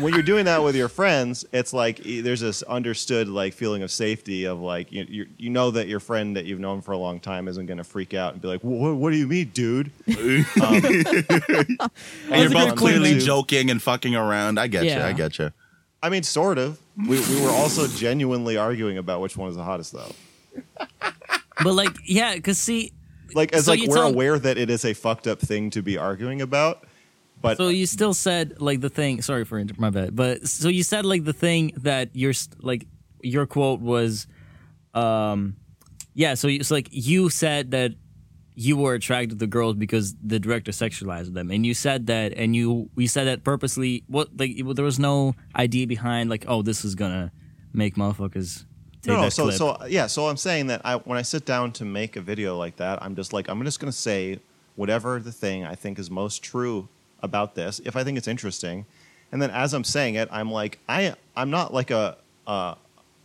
when 0.00 0.12
you're 0.14 0.22
doing 0.22 0.44
that 0.44 0.62
with 0.62 0.76
your 0.76 0.88
friends, 0.88 1.44
it's 1.52 1.72
like 1.72 2.04
e- 2.04 2.20
there's 2.20 2.40
this 2.40 2.62
understood 2.64 3.28
like 3.28 3.54
feeling 3.54 3.82
of 3.82 3.90
safety 3.90 4.44
of 4.44 4.60
like 4.60 4.92
you 4.92 5.06
you, 5.08 5.26
you 5.38 5.50
know 5.50 5.70
that 5.70 5.88
your 5.88 6.00
friend 6.00 6.36
that 6.36 6.44
you've 6.44 6.60
known 6.60 6.80
for 6.80 6.92
a 6.92 6.98
long 6.98 7.20
time 7.20 7.48
isn't 7.48 7.66
going 7.66 7.78
to 7.78 7.84
freak 7.84 8.12
out 8.14 8.32
and 8.34 8.42
be 8.42 8.48
like, 8.48 8.60
what, 8.62 8.96
what 8.96 9.10
do 9.10 9.16
you 9.16 9.26
mean, 9.26 9.50
dude? 9.54 9.90
Um, 10.08 10.84
And 12.30 12.40
you're 12.42 12.50
both 12.50 12.76
clearly 12.76 13.18
joking 13.18 13.70
and 13.70 13.80
fucking 13.80 14.14
around. 14.14 14.58
I 14.58 14.66
get 14.66 14.84
you. 14.84 14.90
Yeah. 14.90 15.06
I 15.06 15.12
get 15.12 15.38
you. 15.38 15.52
I 16.04 16.10
mean, 16.10 16.22
sort 16.22 16.58
of. 16.58 16.78
We, 16.96 17.18
we 17.18 17.40
were 17.42 17.50
also 17.50 17.86
genuinely 17.88 18.56
arguing 18.56 18.98
about 18.98 19.20
which 19.20 19.36
one 19.36 19.48
is 19.50 19.56
the 19.56 19.64
hottest, 19.64 19.92
though. 19.92 20.12
but 21.62 21.72
like, 21.74 21.96
yeah, 22.04 22.38
cuz 22.38 22.58
see 22.58 22.92
Like, 23.34 23.52
as 23.54 23.64
So 23.64 23.72
like 23.72 23.80
you 23.82 23.88
we're 23.88 23.96
tell- 23.96 24.08
aware 24.08 24.38
that 24.38 24.58
it 24.58 24.70
is 24.70 24.84
a 24.84 24.92
fucked 24.94 25.26
up 25.26 25.40
thing 25.40 25.70
to 25.70 25.82
be 25.82 25.96
arguing 25.98 26.40
about, 26.42 26.86
but 27.40 27.56
So 27.56 27.68
you 27.68 27.86
still 27.86 28.14
said 28.14 28.60
like 28.60 28.80
the 28.80 28.90
thing. 28.90 29.22
Sorry 29.22 29.44
for 29.44 29.58
inter- 29.58 29.74
my 29.78 29.90
bad, 29.90 30.14
but 30.14 30.46
so 30.46 30.68
you 30.68 30.82
said 30.82 31.04
like 31.04 31.24
the 31.24 31.32
thing 31.32 31.72
that 31.82 32.10
you're 32.12 32.32
st- 32.34 32.62
like 32.62 32.86
your 33.22 33.46
quote 33.46 33.80
was, 33.80 34.26
um, 34.94 35.56
yeah. 36.14 36.34
So 36.34 36.48
it's 36.48 36.70
like 36.70 36.88
you 36.92 37.28
said 37.30 37.70
that 37.72 37.92
you 38.54 38.76
were 38.76 38.94
attracted 38.94 39.38
to 39.40 39.46
girls 39.46 39.74
because 39.74 40.14
the 40.22 40.38
director 40.38 40.70
sexualized 40.70 41.34
them, 41.34 41.50
and 41.50 41.66
you 41.66 41.74
said 41.74 42.06
that, 42.06 42.32
and 42.34 42.54
you 42.54 42.88
you 42.96 43.08
said 43.08 43.24
that 43.24 43.44
purposely. 43.44 44.04
What 44.06 44.36
like 44.36 44.50
it- 44.50 44.76
there 44.76 44.84
was 44.84 44.98
no 44.98 45.34
idea 45.56 45.86
behind 45.86 46.30
like 46.30 46.44
oh 46.46 46.62
this 46.62 46.84
is 46.84 46.94
gonna 46.94 47.32
make 47.72 47.96
motherfuckers. 47.96 48.64
Take 49.02 49.16
no, 49.16 49.22
no. 49.22 49.28
So, 49.28 49.44
clip. 49.44 49.56
so 49.56 49.86
yeah. 49.86 50.06
So 50.06 50.28
I'm 50.28 50.36
saying 50.36 50.68
that 50.68 50.80
I, 50.84 50.96
when 50.96 51.18
I 51.18 51.22
sit 51.22 51.44
down 51.44 51.72
to 51.72 51.84
make 51.84 52.16
a 52.16 52.20
video 52.20 52.56
like 52.56 52.76
that, 52.76 53.02
I'm 53.02 53.16
just 53.16 53.32
like 53.32 53.48
I'm 53.48 53.62
just 53.64 53.80
to 53.80 53.92
say 53.92 54.38
whatever 54.76 55.18
the 55.20 55.32
thing 55.32 55.64
I 55.64 55.74
think 55.74 55.98
is 55.98 56.10
most 56.10 56.42
true 56.42 56.88
about 57.22 57.54
this, 57.54 57.80
if 57.84 57.96
I 57.96 58.04
think 58.04 58.18
it's 58.18 58.28
interesting, 58.28 58.86
and 59.32 59.40
then 59.42 59.50
as 59.50 59.72
I'm 59.74 59.84
saying 59.84 60.14
it, 60.14 60.28
I'm 60.30 60.50
like 60.50 60.78
I 60.88 61.14
I'm 61.36 61.50
not 61.50 61.74
like 61.74 61.90
a 61.90 62.16
uh, 62.46 62.76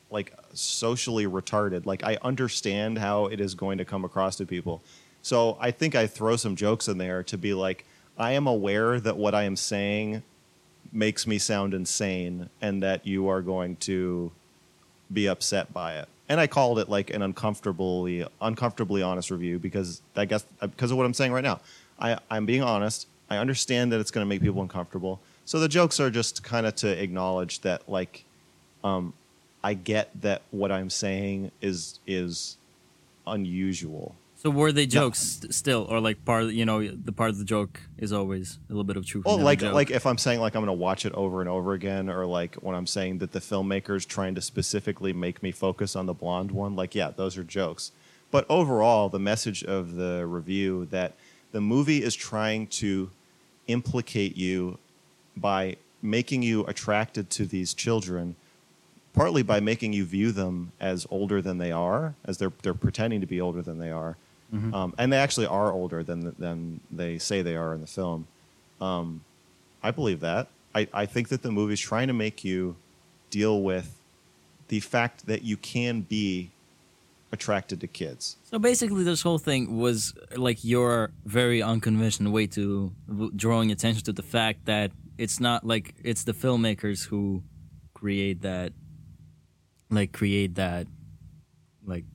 like 0.10 0.34
socially 0.54 1.28
retarded. 1.28 1.86
Like 1.86 2.04
I 2.04 2.18
understand 2.24 2.98
how 2.98 3.28
it 3.28 3.40
is 3.40 3.54
going 3.54 3.78
to 3.78 3.86
come 3.86 4.04
across 4.04 4.36
to 4.38 4.46
people. 4.46 4.82
So 5.22 5.58
I 5.60 5.72
think 5.72 5.96
I 5.96 6.08
throw 6.08 6.36
some 6.36 6.56
jokes 6.56 6.88
in 6.88 6.98
there 6.98 7.24
to 7.24 7.38
be 7.38 7.54
like 7.54 7.86
I 8.18 8.32
am 8.32 8.48
aware 8.48 9.00
that 9.00 9.18
what 9.18 9.34
I 9.34 9.44
am 9.44 9.56
saying 9.56 10.24
makes 10.92 11.28
me 11.28 11.38
sound 11.38 11.74
insane 11.74 12.50
and 12.62 12.84
that 12.84 13.06
you 13.06 13.28
are 13.30 13.42
going 13.42 13.76
to 13.78 14.32
be 15.12 15.28
upset 15.28 15.74
by 15.74 15.96
it. 15.96 16.08
And 16.28 16.40
I 16.40 16.48
called 16.48 16.80
it 16.80 16.90
like 16.90 17.10
an 17.10 17.22
uncomfortably 17.22 18.26
uncomfortably 18.42 19.02
honest 19.02 19.32
review 19.32 19.58
because 19.60 20.02
I 20.16 20.26
guess 20.26 20.46
because 20.62 20.92
of 20.92 20.98
what 20.98 21.06
I'm 21.06 21.14
saying 21.14 21.32
right 21.32 21.44
now. 21.44 21.60
I, 22.00 22.18
I'm 22.32 22.46
being 22.46 22.64
honest. 22.64 23.08
I 23.30 23.38
understand 23.38 23.92
that 23.92 24.00
it's 24.00 24.12
going 24.12 24.26
to 24.26 24.30
make 24.30 24.42
people 24.42 24.62
uncomfortable. 24.62 25.20
So 25.46 25.60
the 25.60 25.68
jokes 25.68 26.00
are 26.00 26.10
just 26.10 26.44
kind 26.44 26.66
of 26.66 26.76
to 26.78 26.88
acknowledge 26.88 27.62
that 27.62 27.90
like 27.90 28.24
um, 28.84 29.14
I 29.64 29.74
get 29.74 30.10
that 30.22 30.44
what 30.52 30.72
I'm 30.72 30.90
saying 30.90 31.52
is 31.62 32.00
is 32.06 32.58
unusual. 33.26 34.16
So 34.42 34.50
were 34.50 34.72
they 34.72 34.86
jokes 34.86 35.20
st- 35.20 35.54
still, 35.54 35.86
or 35.90 36.00
like 36.00 36.24
part? 36.24 36.44
Of, 36.44 36.54
you 36.54 36.64
know, 36.66 36.88
the 36.88 37.12
part 37.12 37.30
of 37.30 37.40
the 37.40 37.44
joke 37.44 37.82
is 37.98 38.14
always 38.14 38.58
a 38.70 38.72
little 38.72 38.86
bit 38.86 38.96
of 38.96 39.06
truth. 39.06 39.26
Well, 39.26 39.38
like 39.38 39.62
like 39.62 39.92
if 39.92 40.06
I'm 40.06 40.18
saying 40.18 40.40
like 40.40 40.56
I'm 40.56 40.64
going 40.64 40.78
to 40.78 40.82
watch 40.82 41.06
it 41.06 41.12
over 41.14 41.42
and 41.42 41.50
over 41.50 41.74
again, 41.74 42.10
or 42.10 42.26
like 42.26 42.56
when 42.56 42.74
I'm 42.74 42.88
saying 42.88 43.18
that 43.18 43.34
the 43.34 43.42
filmmaker's 43.42 44.06
trying 44.06 44.36
to 44.36 44.42
specifically 44.42 45.12
make 45.12 45.44
me 45.44 45.52
focus 45.52 45.94
on 45.94 46.06
the 46.06 46.14
blonde 46.14 46.52
one, 46.52 46.74
like 46.74 46.96
yeah, 46.96 47.12
those 47.14 47.38
are 47.38 47.44
jokes. 47.44 47.92
But 48.32 48.46
overall, 48.48 49.10
the 49.10 49.20
message 49.20 49.62
of 49.62 49.96
the 49.96 50.26
review 50.26 50.88
that 50.90 51.16
the 51.52 51.60
movie 51.60 52.02
is 52.02 52.16
trying 52.16 52.68
to 52.68 53.10
implicate 53.68 54.38
you 54.38 54.78
by 55.36 55.76
making 56.02 56.44
you 56.44 56.64
attracted 56.66 57.30
to 57.32 57.46
these 57.46 57.74
children, 57.74 58.38
partly 59.12 59.44
by 59.44 59.60
making 59.60 59.92
you 59.92 60.06
view 60.06 60.32
them 60.32 60.72
as 60.80 61.06
older 61.12 61.42
than 61.42 61.58
they 61.58 61.74
are, 61.74 62.16
as 62.24 62.38
they're 62.38 62.54
they're 62.64 62.74
pretending 62.74 63.20
to 63.20 63.28
be 63.28 63.42
older 63.42 63.62
than 63.62 63.80
they 63.80 63.92
are, 63.92 64.16
um, 64.52 64.94
and 64.98 65.14
they 65.14 65.18
actually 65.18 65.46
are 65.46 65.72
older 65.72 66.04
than 66.04 66.36
than 66.40 66.80
they 66.92 67.18
say 67.20 67.42
they 67.42 67.56
are 67.56 67.74
in 67.74 67.82
the 67.82 67.88
film. 67.88 68.28
Um, 68.82 69.22
I 69.84 69.92
believe 69.92 70.22
that. 70.22 70.48
I, 70.74 70.88
I 70.94 71.06
think 71.06 71.30
that 71.30 71.42
the 71.42 71.52
movie's 71.52 71.80
trying 71.80 72.08
to 72.08 72.14
make 72.14 72.44
you 72.44 72.76
deal 73.30 73.62
with 73.62 73.98
the 74.68 74.80
fact 74.80 75.26
that 75.26 75.44
you 75.44 75.58
can 75.58 76.02
be 76.02 76.52
attracted 77.32 77.80
to 77.82 77.88
kids. 77.88 78.38
So 78.44 78.60
basically, 78.60 79.04
this 79.04 79.22
whole 79.22 79.38
thing 79.38 79.78
was 79.78 80.14
like 80.36 80.64
your 80.64 81.12
very 81.26 81.62
unconventional 81.62 82.32
way 82.32 82.48
to 82.48 82.92
w- 83.08 83.32
drawing 83.36 83.72
attention 83.72 84.04
to 84.06 84.14
the 84.14 84.24
fact 84.24 84.66
that 84.66 84.92
it's 85.18 85.40
not 85.40 85.66
like 85.66 85.94
it's 86.04 86.24
the 86.24 86.34
filmmakers 86.34 87.06
who 87.06 87.44
create 87.94 88.42
that, 88.42 88.74
like 89.90 90.12
create 90.12 90.56
that, 90.56 90.88
like 91.86 92.06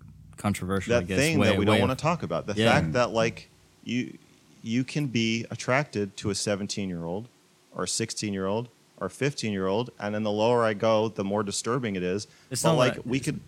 controversial. 0.48 0.94
I 0.94 1.00
that 1.00 1.06
guess, 1.08 1.18
thing 1.18 1.38
way- 1.38 1.48
that 1.48 1.58
we 1.58 1.64
don't 1.64 1.80
want 1.80 1.90
to 1.98 2.02
talk 2.02 2.22
about. 2.22 2.46
The 2.46 2.54
Yeah. 2.54 2.72
fact 2.72 2.92
that 2.92 3.10
like 3.12 3.48
you 3.84 4.16
you 4.62 4.82
can 4.84 5.06
be 5.08 5.44
attracted 5.50 6.16
to 6.16 6.30
a 6.30 6.34
17 6.34 6.88
year 6.88 7.04
old 7.04 7.28
or 7.74 7.84
a 7.84 7.88
16 7.88 8.32
year 8.32 8.46
old 8.46 8.68
or 8.98 9.08
15 9.10 9.52
year 9.52 9.66
old, 9.66 9.90
and 9.98 10.14
then 10.14 10.22
the 10.22 10.30
lower 10.30 10.64
I 10.64 10.72
go, 10.74 11.08
the 11.08 11.24
more 11.24 11.42
disturbing 11.42 11.96
it 11.96 12.02
is. 12.02 12.26
It's 12.50 12.62
but 12.62 12.70
not 12.70 12.78
like 12.78 12.96
what- 12.96 13.06
we 13.06 13.20
could, 13.20 13.40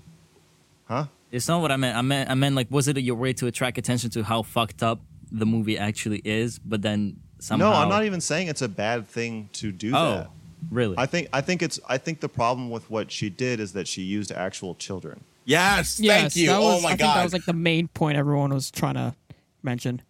huh? 0.87 1.07
It's 1.33 1.49
not 1.49 1.61
what 1.61 1.71
I 1.73 1.77
meant. 1.77 1.97
I 1.97 2.03
meant 2.03 2.31
I 2.31 2.35
meant 2.35 2.55
like 2.57 2.71
was 2.71 2.89
it 2.89 2.97
your 2.99 3.17
way 3.17 3.33
to 3.35 3.47
attract 3.47 3.79
attention 3.79 4.11
to 4.11 4.23
how 4.25 4.43
fucked 4.43 4.83
up 4.83 5.01
the 5.31 5.47
movie 5.47 5.77
actually 5.79 6.23
is, 6.25 6.59
but 6.59 6.83
then 6.83 7.17
somehow 7.41 7.71
No, 7.71 7.77
I'm 7.77 7.89
not 7.89 8.05
even 8.05 8.21
saying 8.21 8.49
it's 8.49 8.63
a 8.63 8.69
bad 8.69 9.07
thing 9.09 9.49
to 9.55 9.73
do 9.73 9.93
Oh, 9.95 10.11
that. 10.17 10.31
really? 10.71 10.95
I 10.99 11.07
think 11.07 11.29
I 11.33 11.41
think 11.41 11.63
it's 11.63 11.79
I 11.89 11.99
think 11.99 12.21
the 12.21 12.29
problem 12.29 12.71
with 12.71 12.89
what 12.91 13.11
she 13.11 13.29
did 13.31 13.59
is 13.61 13.73
that 13.73 13.87
she 13.89 14.03
used 14.03 14.31
actual 14.33 14.75
children. 14.75 15.21
Yes, 15.47 16.01
Yes, 16.01 16.21
thank 16.21 16.37
you. 16.37 16.49
That 16.49 16.61
was, 16.61 16.81
oh 16.81 16.83
my 16.83 16.89
I 16.89 16.97
think 16.97 17.15
that 17.15 17.23
was 17.23 17.33
like 17.33 17.45
the 17.45 17.53
main 17.53 17.87
point 17.89 18.19
everyone 18.19 18.53
was 18.53 18.71
trying 18.71 18.95
to 18.95 19.15
mention. 19.63 20.03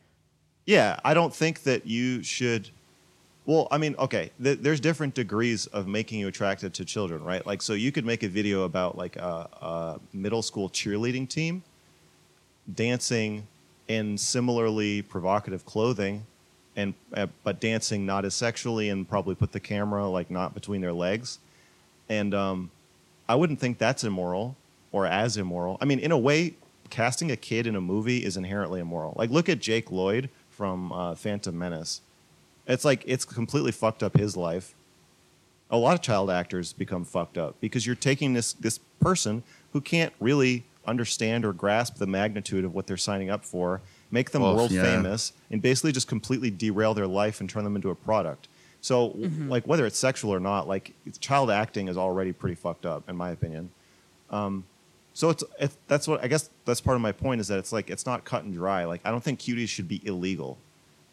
Yeah, 0.64 0.98
I 1.04 1.12
don't 1.14 1.32
think 1.32 1.62
that 1.64 1.86
you 1.86 2.22
should. 2.22 2.70
Well, 3.44 3.68
I 3.70 3.78
mean, 3.78 3.94
okay, 3.98 4.30
th- 4.42 4.58
there's 4.60 4.80
different 4.80 5.14
degrees 5.14 5.66
of 5.66 5.86
making 5.86 6.18
you 6.18 6.26
attracted 6.26 6.74
to 6.74 6.84
children, 6.84 7.22
right? 7.22 7.46
Like, 7.46 7.62
so 7.62 7.74
you 7.74 7.92
could 7.92 8.04
make 8.04 8.22
a 8.22 8.28
video 8.28 8.62
about 8.62 8.96
like 8.96 9.16
a, 9.16 9.48
a 9.60 10.00
middle 10.12 10.42
school 10.42 10.68
cheerleading 10.68 11.28
team 11.28 11.62
dancing 12.74 13.46
in 13.88 14.18
similarly 14.18 15.02
provocative 15.02 15.64
clothing, 15.66 16.26
and 16.74 16.94
uh, 17.14 17.26
but 17.44 17.60
dancing 17.60 18.06
not 18.06 18.24
as 18.24 18.34
sexually, 18.34 18.88
and 18.88 19.06
probably 19.06 19.34
put 19.34 19.52
the 19.52 19.60
camera 19.60 20.08
like 20.08 20.30
not 20.30 20.54
between 20.54 20.80
their 20.80 20.94
legs, 20.94 21.38
and 22.08 22.34
um, 22.34 22.70
I 23.28 23.34
wouldn't 23.34 23.60
think 23.60 23.76
that's 23.76 24.02
immoral 24.02 24.56
or 24.96 25.06
as 25.06 25.36
immoral. 25.36 25.76
I 25.80 25.84
mean, 25.84 25.98
in 25.98 26.10
a 26.10 26.16
way, 26.18 26.54
casting 26.88 27.30
a 27.30 27.36
kid 27.36 27.66
in 27.66 27.76
a 27.76 27.80
movie 27.82 28.24
is 28.24 28.36
inherently 28.38 28.80
immoral. 28.80 29.12
Like, 29.16 29.28
look 29.30 29.46
at 29.50 29.58
Jake 29.60 29.90
Lloyd 29.90 30.30
from 30.48 30.90
uh, 30.90 31.14
Phantom 31.14 31.56
Menace. 31.56 32.00
It's 32.66 32.82
like 32.84 33.02
it's 33.06 33.26
completely 33.26 33.72
fucked 33.72 34.02
up 34.02 34.16
his 34.16 34.36
life. 34.38 34.74
A 35.70 35.76
lot 35.76 35.94
of 35.94 36.00
child 36.00 36.30
actors 36.30 36.72
become 36.72 37.04
fucked 37.04 37.36
up 37.36 37.56
because 37.60 37.84
you're 37.86 37.94
taking 38.10 38.32
this 38.32 38.54
this 38.54 38.78
person 39.00 39.42
who 39.74 39.80
can't 39.82 40.14
really 40.18 40.64
understand 40.86 41.44
or 41.44 41.52
grasp 41.52 41.96
the 41.96 42.06
magnitude 42.06 42.64
of 42.64 42.72
what 42.74 42.86
they're 42.86 42.96
signing 42.96 43.28
up 43.28 43.44
for, 43.44 43.82
make 44.10 44.30
them 44.30 44.42
Oh, 44.42 44.54
world 44.54 44.70
yeah. 44.70 44.82
famous, 44.82 45.32
and 45.50 45.60
basically 45.60 45.92
just 45.92 46.08
completely 46.08 46.50
derail 46.50 46.94
their 46.94 47.06
life 47.08 47.40
and 47.40 47.50
turn 47.50 47.64
them 47.64 47.76
into 47.76 47.90
a 47.90 47.94
product. 47.94 48.48
So, 48.80 49.08
w 49.10 49.28
like 49.50 49.66
whether 49.66 49.84
it's 49.84 49.98
sexual 49.98 50.32
or 50.32 50.40
not, 50.40 50.66
like 50.68 50.94
child 51.20 51.50
acting 51.50 51.88
is 51.88 51.96
already 51.98 52.32
pretty 52.32 52.54
fucked 52.54 52.86
up, 52.86 53.08
in 53.10 53.16
my 53.16 53.30
opinion. 53.30 53.70
Um, 54.30 54.64
so 55.16 55.30
it's, 55.30 55.42
it, 55.58 55.70
that's 55.88 56.06
what 56.06 56.22
I 56.22 56.28
guess 56.28 56.50
that's 56.66 56.82
part 56.82 56.94
of 56.94 57.00
my 57.00 57.12
point 57.12 57.40
is 57.40 57.48
that 57.48 57.58
it's 57.58 57.72
like 57.72 57.88
it's 57.88 58.04
not 58.04 58.24
cut 58.26 58.44
and 58.44 58.52
dry. 58.52 58.84
Like 58.84 59.00
I 59.02 59.10
don't 59.10 59.24
think 59.24 59.40
cuties 59.40 59.68
should 59.68 59.88
be 59.88 60.02
illegal, 60.06 60.58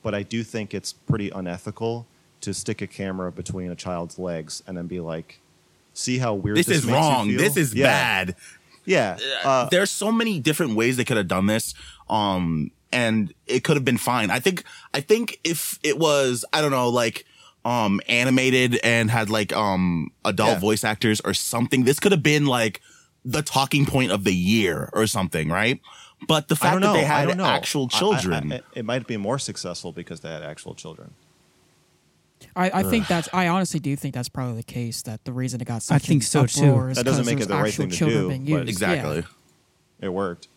but 0.03 0.13
I 0.13 0.23
do 0.23 0.43
think 0.43 0.73
it's 0.73 0.91
pretty 0.91 1.29
unethical 1.29 2.05
to 2.41 2.53
stick 2.53 2.81
a 2.81 2.87
camera 2.87 3.31
between 3.31 3.71
a 3.71 3.75
child's 3.75 4.19
legs 4.19 4.61
and 4.67 4.75
then 4.77 4.87
be 4.87 4.99
like, 4.99 5.39
"See 5.93 6.17
how 6.17 6.33
weird 6.33 6.57
this, 6.57 6.65
this, 6.65 6.79
is 6.79 6.85
wrong. 6.85 7.29
feel?" 7.29 7.39
This 7.39 7.55
is 7.55 7.73
Yeah. 7.73 7.85
bad. 7.85 8.35
Yeah, 8.85 9.17
uh, 9.45 9.69
There's 9.69 9.89
so 9.89 10.11
many 10.11 10.41
different 10.41 10.75
ways 10.75 10.97
they 10.97 11.05
could 11.05 11.15
have 11.15 11.29
done 11.29 11.45
this. 11.45 11.73
Um, 12.09 12.71
and 12.91 13.33
it 13.47 13.63
could 13.63 13.77
have 13.77 13.85
been 13.85 13.97
fine. 13.97 14.29
I 14.29 14.39
think, 14.41 14.65
I 14.93 14.99
think 14.99 15.39
if 15.45 15.79
it 15.83 15.97
was, 15.97 16.43
I 16.51 16.59
don't 16.61 16.71
know, 16.71 16.89
like, 16.89 17.23
um, 17.63 18.01
animated 18.09 18.81
and 18.83 19.09
had 19.09 19.29
like, 19.29 19.53
um, 19.53 20.11
adult 20.25 20.49
Yeah. 20.49 20.59
voice 20.59 20.83
actors 20.83 21.21
or 21.23 21.33
something, 21.33 21.85
this 21.85 21.97
could 22.01 22.11
have 22.11 22.21
been 22.21 22.45
like 22.45 22.81
the 23.25 23.41
talking 23.41 23.85
point 23.85 24.11
of 24.11 24.23
the 24.23 24.33
year 24.33 24.89
or 24.93 25.07
something, 25.07 25.49
right? 25.49 25.79
But 26.27 26.47
the 26.47 26.55
fact 26.55 26.81
that 26.81 26.93
they 26.93 27.03
had 27.03 27.27
don't 27.27 27.37
know. 27.37 27.45
actual 27.45 27.83
I- 27.91 27.95
I- 27.95 27.99
children. 27.99 28.53
I- 28.53 28.61
it 28.75 28.85
might 28.85 29.07
be 29.07 29.17
more 29.17 29.39
successful 29.39 29.91
because 29.91 30.21
they 30.21 30.29
had 30.29 30.41
actual 30.43 30.73
children. 30.75 31.13
I, 32.55 32.69
I 32.79 32.83
think 32.83 33.07
that's. 33.07 33.29
I 33.33 33.47
honestly 33.47 33.79
do 33.79 33.95
think 33.95 34.13
that's 34.13 34.29
probably 34.29 34.57
the 34.57 34.63
case. 34.63 35.01
That 35.03 35.23
the 35.23 35.31
reason 35.31 35.61
it 35.61 35.65
got 35.65 35.81
such 35.81 35.95
I 35.95 35.99
think 35.99 36.21
an 36.23 36.27
so, 36.27 36.45
too. 36.45 36.65
uproar 36.65 36.89
is 36.91 36.97
That 36.97 37.05
doesn't 37.05 37.21
'cause 37.23 37.25
make 37.25 37.37
there's 37.37 37.45
it 37.47 37.49
the 37.49 37.55
right 37.55 37.67
actual 37.69 37.81
thing 37.83 37.89
to 37.91 37.95
children 37.97 38.21
do, 38.23 38.29
being 38.29 38.43
but- 38.43 38.51
used. 38.51 38.69
exactly. 38.69 39.15
Yeah. 39.17 40.07
It 40.07 40.13
worked. 40.13 40.47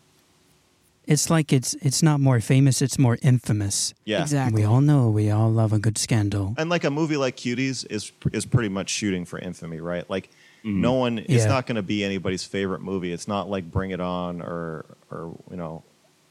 It's 1.05 1.29
like 1.29 1.53
it's 1.53 1.73
it's 1.75 2.03
not 2.03 2.19
more 2.19 2.41
famous, 2.41 2.81
it's 2.81 2.99
more 2.99 3.17
infamous. 3.21 3.93
Yeah, 4.03 4.21
Exactly. 4.21 4.61
We 4.61 4.65
all 4.67 4.81
know 4.81 5.09
we 5.09 5.31
all 5.31 5.49
love 5.49 5.71
a 5.71 5.79
good 5.79 5.97
scandal. 5.97 6.53
and 6.57 6.69
like 6.69 6.83
a 6.83 6.91
movie 6.91 7.15
like 7.15 7.37
Cuties 7.37 7.85
is 7.89 8.11
is 8.33 8.45
pretty 8.45 8.67
much 8.69 8.89
shooting 8.89 9.23
for 9.23 9.39
infamy, 9.39 9.79
right? 9.79 10.07
Like 10.09 10.29
no 10.67 10.93
one, 10.93 11.19
it's 11.19 11.29
Yeah. 11.43 11.45
not 11.47 11.65
going 11.65 11.75
to 11.77 11.81
be 11.81 12.03
anybody's 12.03 12.43
favorite 12.43 12.81
movie. 12.81 13.11
It's 13.11 13.27
not 13.27 13.49
like 13.49 13.71
Bring 13.71 13.91
It 13.91 14.01
On 14.01 14.41
or 14.41 14.85
or 15.09 15.37
you 15.49 15.57
know 15.57 15.83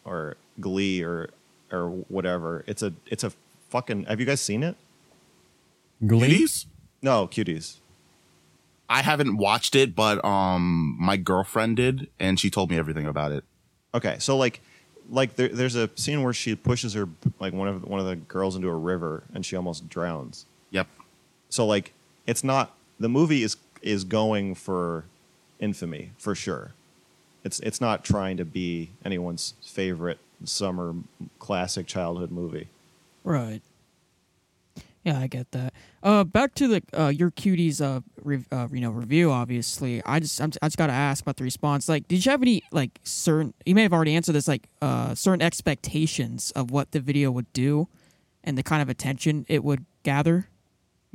or 0.04 0.36
Glee 0.60 1.02
or 1.02 1.30
or 1.72 1.88
whatever. 2.08 2.64
It's 2.66 2.82
a 2.82 2.92
it's 3.06 3.24
a 3.24 3.32
fucking. 3.70 4.04
Have 4.04 4.20
you 4.20 4.26
guys 4.26 4.40
seen 4.40 4.62
it? 4.62 4.76
Cuties? 6.02 6.66
No, 7.02 7.26
Cuties. 7.26 7.76
I 8.88 9.02
haven't 9.02 9.36
watched 9.36 9.74
it, 9.74 9.96
but 9.96 10.24
um, 10.24 10.96
my 11.00 11.16
girlfriend 11.16 11.76
did, 11.76 12.08
and 12.20 12.38
she 12.38 12.50
told 12.50 12.70
me 12.70 12.78
everything 12.78 13.06
about 13.06 13.32
it. 13.32 13.44
Okay, 13.94 14.16
so 14.18 14.36
like 14.36 14.60
like 15.10 15.36
there, 15.36 15.48
there's 15.48 15.74
a 15.76 15.88
scene 15.94 16.22
where 16.22 16.32
she 16.32 16.54
pushes 16.54 16.94
her 16.94 17.08
like 17.40 17.52
one 17.52 17.68
of 17.68 17.84
one 17.84 17.98
of 18.00 18.06
the 18.06 18.16
girls 18.16 18.54
into 18.56 18.68
a 18.68 18.74
river 18.76 19.22
and 19.34 19.44
she 19.46 19.56
almost 19.56 19.88
drowns. 19.88 20.46
Yep. 20.70 20.86
So 21.48 21.66
like 21.66 21.92
it's 22.26 22.44
not 22.44 22.74
the 23.00 23.08
movie 23.08 23.42
is 23.42 23.56
is 23.86 24.04
going 24.04 24.54
for 24.54 25.04
infamy 25.60 26.10
for 26.18 26.34
sure. 26.34 26.72
It's 27.44 27.60
it's 27.60 27.80
not 27.80 28.04
trying 28.04 28.36
to 28.38 28.44
be 28.44 28.90
anyone's 29.04 29.54
favorite 29.64 30.18
summer 30.44 30.94
classic 31.38 31.86
childhood 31.86 32.30
movie. 32.30 32.68
Right. 33.22 33.62
Yeah, 35.04 35.20
I 35.20 35.28
get 35.28 35.52
that. 35.52 35.72
Uh, 36.02 36.24
back 36.24 36.56
to 36.56 36.66
the 36.66 36.82
uh, 36.92 37.08
your 37.08 37.30
cuties 37.30 37.80
uh, 37.80 38.00
rev- 38.24 38.48
uh 38.50 38.66
you 38.72 38.80
know 38.80 38.90
review. 38.90 39.30
Obviously, 39.30 40.02
I 40.04 40.18
just 40.18 40.40
I'm, 40.40 40.50
I 40.60 40.66
just 40.66 40.76
got 40.76 40.88
to 40.88 40.92
ask 40.92 41.22
about 41.22 41.36
the 41.36 41.44
response. 41.44 41.88
Like, 41.88 42.08
did 42.08 42.26
you 42.26 42.30
have 42.32 42.42
any 42.42 42.62
like 42.72 42.98
certain? 43.04 43.54
You 43.64 43.76
may 43.76 43.82
have 43.82 43.92
already 43.92 44.16
answered 44.16 44.32
this. 44.32 44.48
Like, 44.48 44.68
uh, 44.82 45.14
certain 45.14 45.42
expectations 45.42 46.50
of 46.56 46.72
what 46.72 46.90
the 46.90 46.98
video 46.98 47.30
would 47.30 47.52
do, 47.52 47.86
and 48.42 48.58
the 48.58 48.64
kind 48.64 48.82
of 48.82 48.88
attention 48.88 49.46
it 49.48 49.62
would 49.62 49.86
gather. 50.02 50.48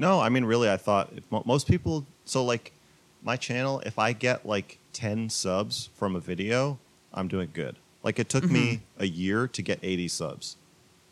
No, 0.02 0.20
I 0.20 0.30
mean 0.30 0.46
really 0.46 0.68
I 0.68 0.78
thought 0.78 1.12
if 1.16 1.32
mo- 1.32 1.44
most 1.46 1.68
people 1.68 2.08
so 2.26 2.44
like 2.44 2.74
my 3.22 3.38
channel 3.38 3.82
if 3.86 4.00
I 4.00 4.14
get 4.14 4.48
like 4.48 4.80
10 4.94 5.30
subs 5.30 5.90
from 5.94 6.16
a 6.16 6.20
video, 6.20 6.80
I'm 7.14 7.28
doing 7.28 7.50
good. 7.54 7.76
Like 8.02 8.18
it 8.18 8.28
took 8.28 8.50
me 8.50 8.82
a 8.98 9.06
year 9.06 9.48
to 9.48 9.62
get 9.62 9.78
80 9.84 10.08
subs. 10.08 10.58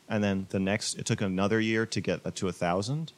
And 0.09 0.23
then 0.23 0.47
the 0.49 0.59
next 0.59 0.97
it 0.97 1.05
took 1.05 1.21
another 1.21 1.59
year 1.59 1.85
to 1.85 2.01
get 2.01 2.23
to 2.35 2.45
a 2.47 2.51
1000. 2.51 3.13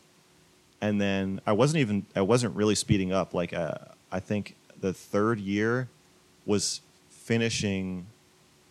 And 0.81 0.99
then 0.99 1.39
I 1.47 1.53
wasn't 1.53 1.79
even 1.79 2.05
I 2.17 2.21
wasn't 2.21 2.53
really 2.53 2.75
speeding 2.75 3.13
up 3.13 3.33
like 3.33 3.53
uh, 3.53 3.75
I 4.11 4.19
think 4.19 4.55
the 4.77 4.91
third 4.91 5.39
year 5.39 5.87
was 6.45 6.81
finishing 7.09 8.07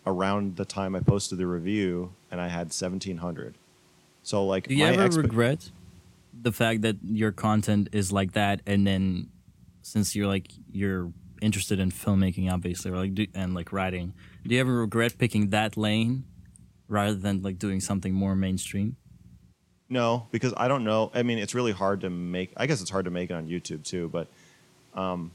around 0.05 0.57
the 0.57 0.65
time 0.65 0.95
I 0.95 0.99
posted 0.99 1.39
the 1.39 1.47
review 1.47 2.13
and 2.29 2.39
I 2.39 2.49
had 2.49 2.67
1700. 2.67 3.55
So 4.21 4.45
like 4.45 4.67
Do 4.67 4.75
you 4.75 4.83
my 4.83 4.91
ever 4.93 5.07
expe- 5.09 5.23
regret 5.23 5.71
the 6.41 6.51
fact 6.51 6.81
that 6.81 6.97
your 7.03 7.31
content 7.31 7.89
is 7.91 8.11
like 8.11 8.33
that, 8.33 8.61
and 8.65 8.85
then 8.85 9.29
since 9.81 10.15
you're 10.15 10.27
like 10.27 10.51
you're 10.71 11.11
interested 11.41 11.79
in 11.79 11.91
filmmaking, 11.91 12.51
obviously, 12.51 12.91
or 12.91 12.97
like 12.97 13.13
do, 13.13 13.27
and 13.33 13.53
like 13.53 13.71
writing, 13.71 14.13
do 14.45 14.55
you 14.55 14.61
ever 14.61 14.73
regret 14.73 15.17
picking 15.17 15.49
that 15.49 15.77
lane 15.77 16.25
rather 16.87 17.15
than 17.15 17.41
like 17.41 17.57
doing 17.57 17.79
something 17.79 18.13
more 18.13 18.35
mainstream? 18.35 18.97
No, 19.89 20.27
because 20.31 20.53
I 20.55 20.67
don't 20.67 20.83
know. 20.83 21.11
I 21.13 21.23
mean, 21.23 21.37
it's 21.37 21.53
really 21.53 21.73
hard 21.73 22.01
to 22.01 22.09
make. 22.09 22.53
I 22.55 22.65
guess 22.65 22.81
it's 22.81 22.89
hard 22.89 23.05
to 23.05 23.11
make 23.11 23.29
it 23.29 23.33
on 23.33 23.47
YouTube 23.47 23.83
too, 23.83 24.09
but 24.09 24.27
um, 24.93 25.31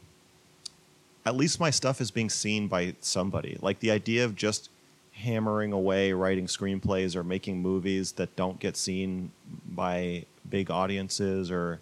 at 1.27 1.37
least 1.37 1.61
my 1.61 1.71
stuff 1.71 2.01
is 2.01 2.11
being 2.11 2.31
seen 2.31 2.69
by 2.69 2.95
somebody. 3.01 3.59
Like 3.61 3.81
the 3.81 3.91
idea 3.91 4.25
of 4.25 4.35
just 4.35 4.71
hammering 5.13 5.73
away 5.73 6.13
writing 6.13 6.47
screenplays 6.47 7.17
or 7.17 7.25
making 7.25 7.61
movies 7.61 8.13
that 8.13 8.35
don't 8.37 8.61
get 8.61 8.77
seen 8.77 9.33
by 9.67 10.25
big 10.51 10.71
audiences 10.71 11.51
or 11.51 11.81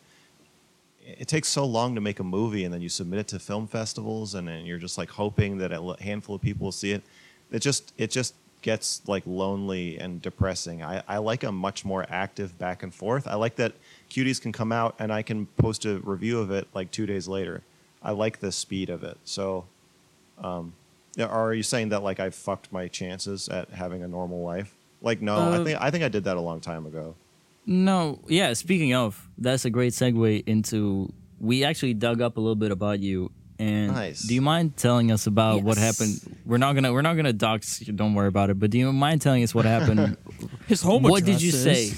it 1.07 1.29
takes 1.29 1.49
so 1.49 1.65
long 1.67 1.95
to 1.95 2.01
make 2.01 2.19
a 2.19 2.25
movie 2.25 2.65
and 2.65 2.73
then 2.73 2.81
you 2.81 2.89
submit 2.89 3.21
it 3.21 3.29
to 3.29 3.39
film 3.39 3.67
festivals 3.67 4.35
and 4.35 4.49
then 4.49 4.65
you're 4.65 4.79
just 4.79 4.97
like 4.97 5.11
hoping 5.11 5.59
that 5.59 5.71
a 5.73 5.97
handful 6.03 6.35
of 6.37 6.41
people 6.43 6.65
will 6.65 6.73
see 6.73 6.93
it. 6.93 7.03
It 7.51 7.61
just 7.61 7.93
it 7.99 8.11
just 8.11 8.35
gets 8.63 9.03
like 9.07 9.23
lonely 9.27 9.99
and 9.99 10.23
depressing. 10.23 10.83
I, 10.83 11.03
I 11.07 11.19
like 11.19 11.43
a 11.43 11.53
much 11.53 11.85
more 11.85 12.07
active 12.09 12.59
back 12.59 12.83
and 12.83 12.95
forth. 12.95 13.29
I 13.29 13.35
like 13.35 13.57
that 13.57 13.75
cuties 14.11 14.41
can 14.41 14.53
come 14.53 14.73
out 14.73 14.95
and 14.99 15.13
i 15.13 15.21
can 15.23 15.47
post 15.59 15.85
a 15.85 15.99
review 15.99 16.39
of 16.41 16.51
it 16.51 16.67
like 16.75 16.91
two 16.91 17.05
days 17.07 17.29
later. 17.29 17.63
I 18.03 18.13
like 18.13 18.41
the 18.41 18.51
speed 18.53 18.89
of 18.89 19.05
it. 19.05 19.19
So 19.25 19.67
um, 20.39 20.73
are 21.21 21.53
you 21.53 21.63
saying 21.63 21.91
that 21.91 22.03
like 22.03 22.19
i 22.19 22.31
fucked 22.31 22.73
my 22.73 22.89
chances 22.89 23.49
at 23.51 23.69
having 23.71 24.03
a 24.03 24.09
normal 24.09 24.43
life? 24.43 24.75
Like 25.03 25.21
no 25.21 25.37
i 25.37 25.59
Uh, 25.59 25.65
think 25.65 25.81
i 25.83 25.91
think 25.91 26.03
i 26.03 26.09
did 26.09 26.25
that 26.25 26.39
a 26.39 26.41
long 26.41 26.61
time 26.61 26.87
ago 26.87 27.15
No, 27.67 28.21
yeah. 28.29 28.53
Speaking 28.53 28.95
of, 28.95 29.29
that's 29.39 29.65
a 29.65 29.71
great 29.71 29.93
segue 29.93 30.45
into. 30.47 31.13
We 31.41 31.65
actually 31.65 31.95
dug 31.95 32.21
up 32.23 32.37
a 32.37 32.41
little 32.41 32.55
bit 32.57 32.71
about 32.73 33.01
you 33.01 33.31
And 33.59 33.93
Nice. 33.93 34.23
do 34.23 34.35
you 34.35 34.41
mind 34.41 34.77
telling 34.77 35.11
us 35.13 35.27
about 35.27 35.63
what 35.63 35.77
happened? 35.79 36.21
We're 36.47 36.59
not 36.59 36.75
gonna 36.75 36.93
we're 36.93 37.03
not 37.03 37.15
gonna 37.17 37.33
dox. 37.33 37.81
you, 37.87 37.93
Don't 37.93 38.15
worry 38.15 38.29
about 38.29 38.51
it. 38.51 38.59
But 38.59 38.71
do 38.71 38.79
you 38.79 38.93
mind 38.93 39.21
telling 39.23 39.43
us 39.43 39.55
what 39.55 39.65
happened? 39.65 40.17
His 40.67 40.81
home 40.83 41.03
what 41.03 41.25
did 41.25 41.41
you 41.43 41.51
say? 41.51 41.93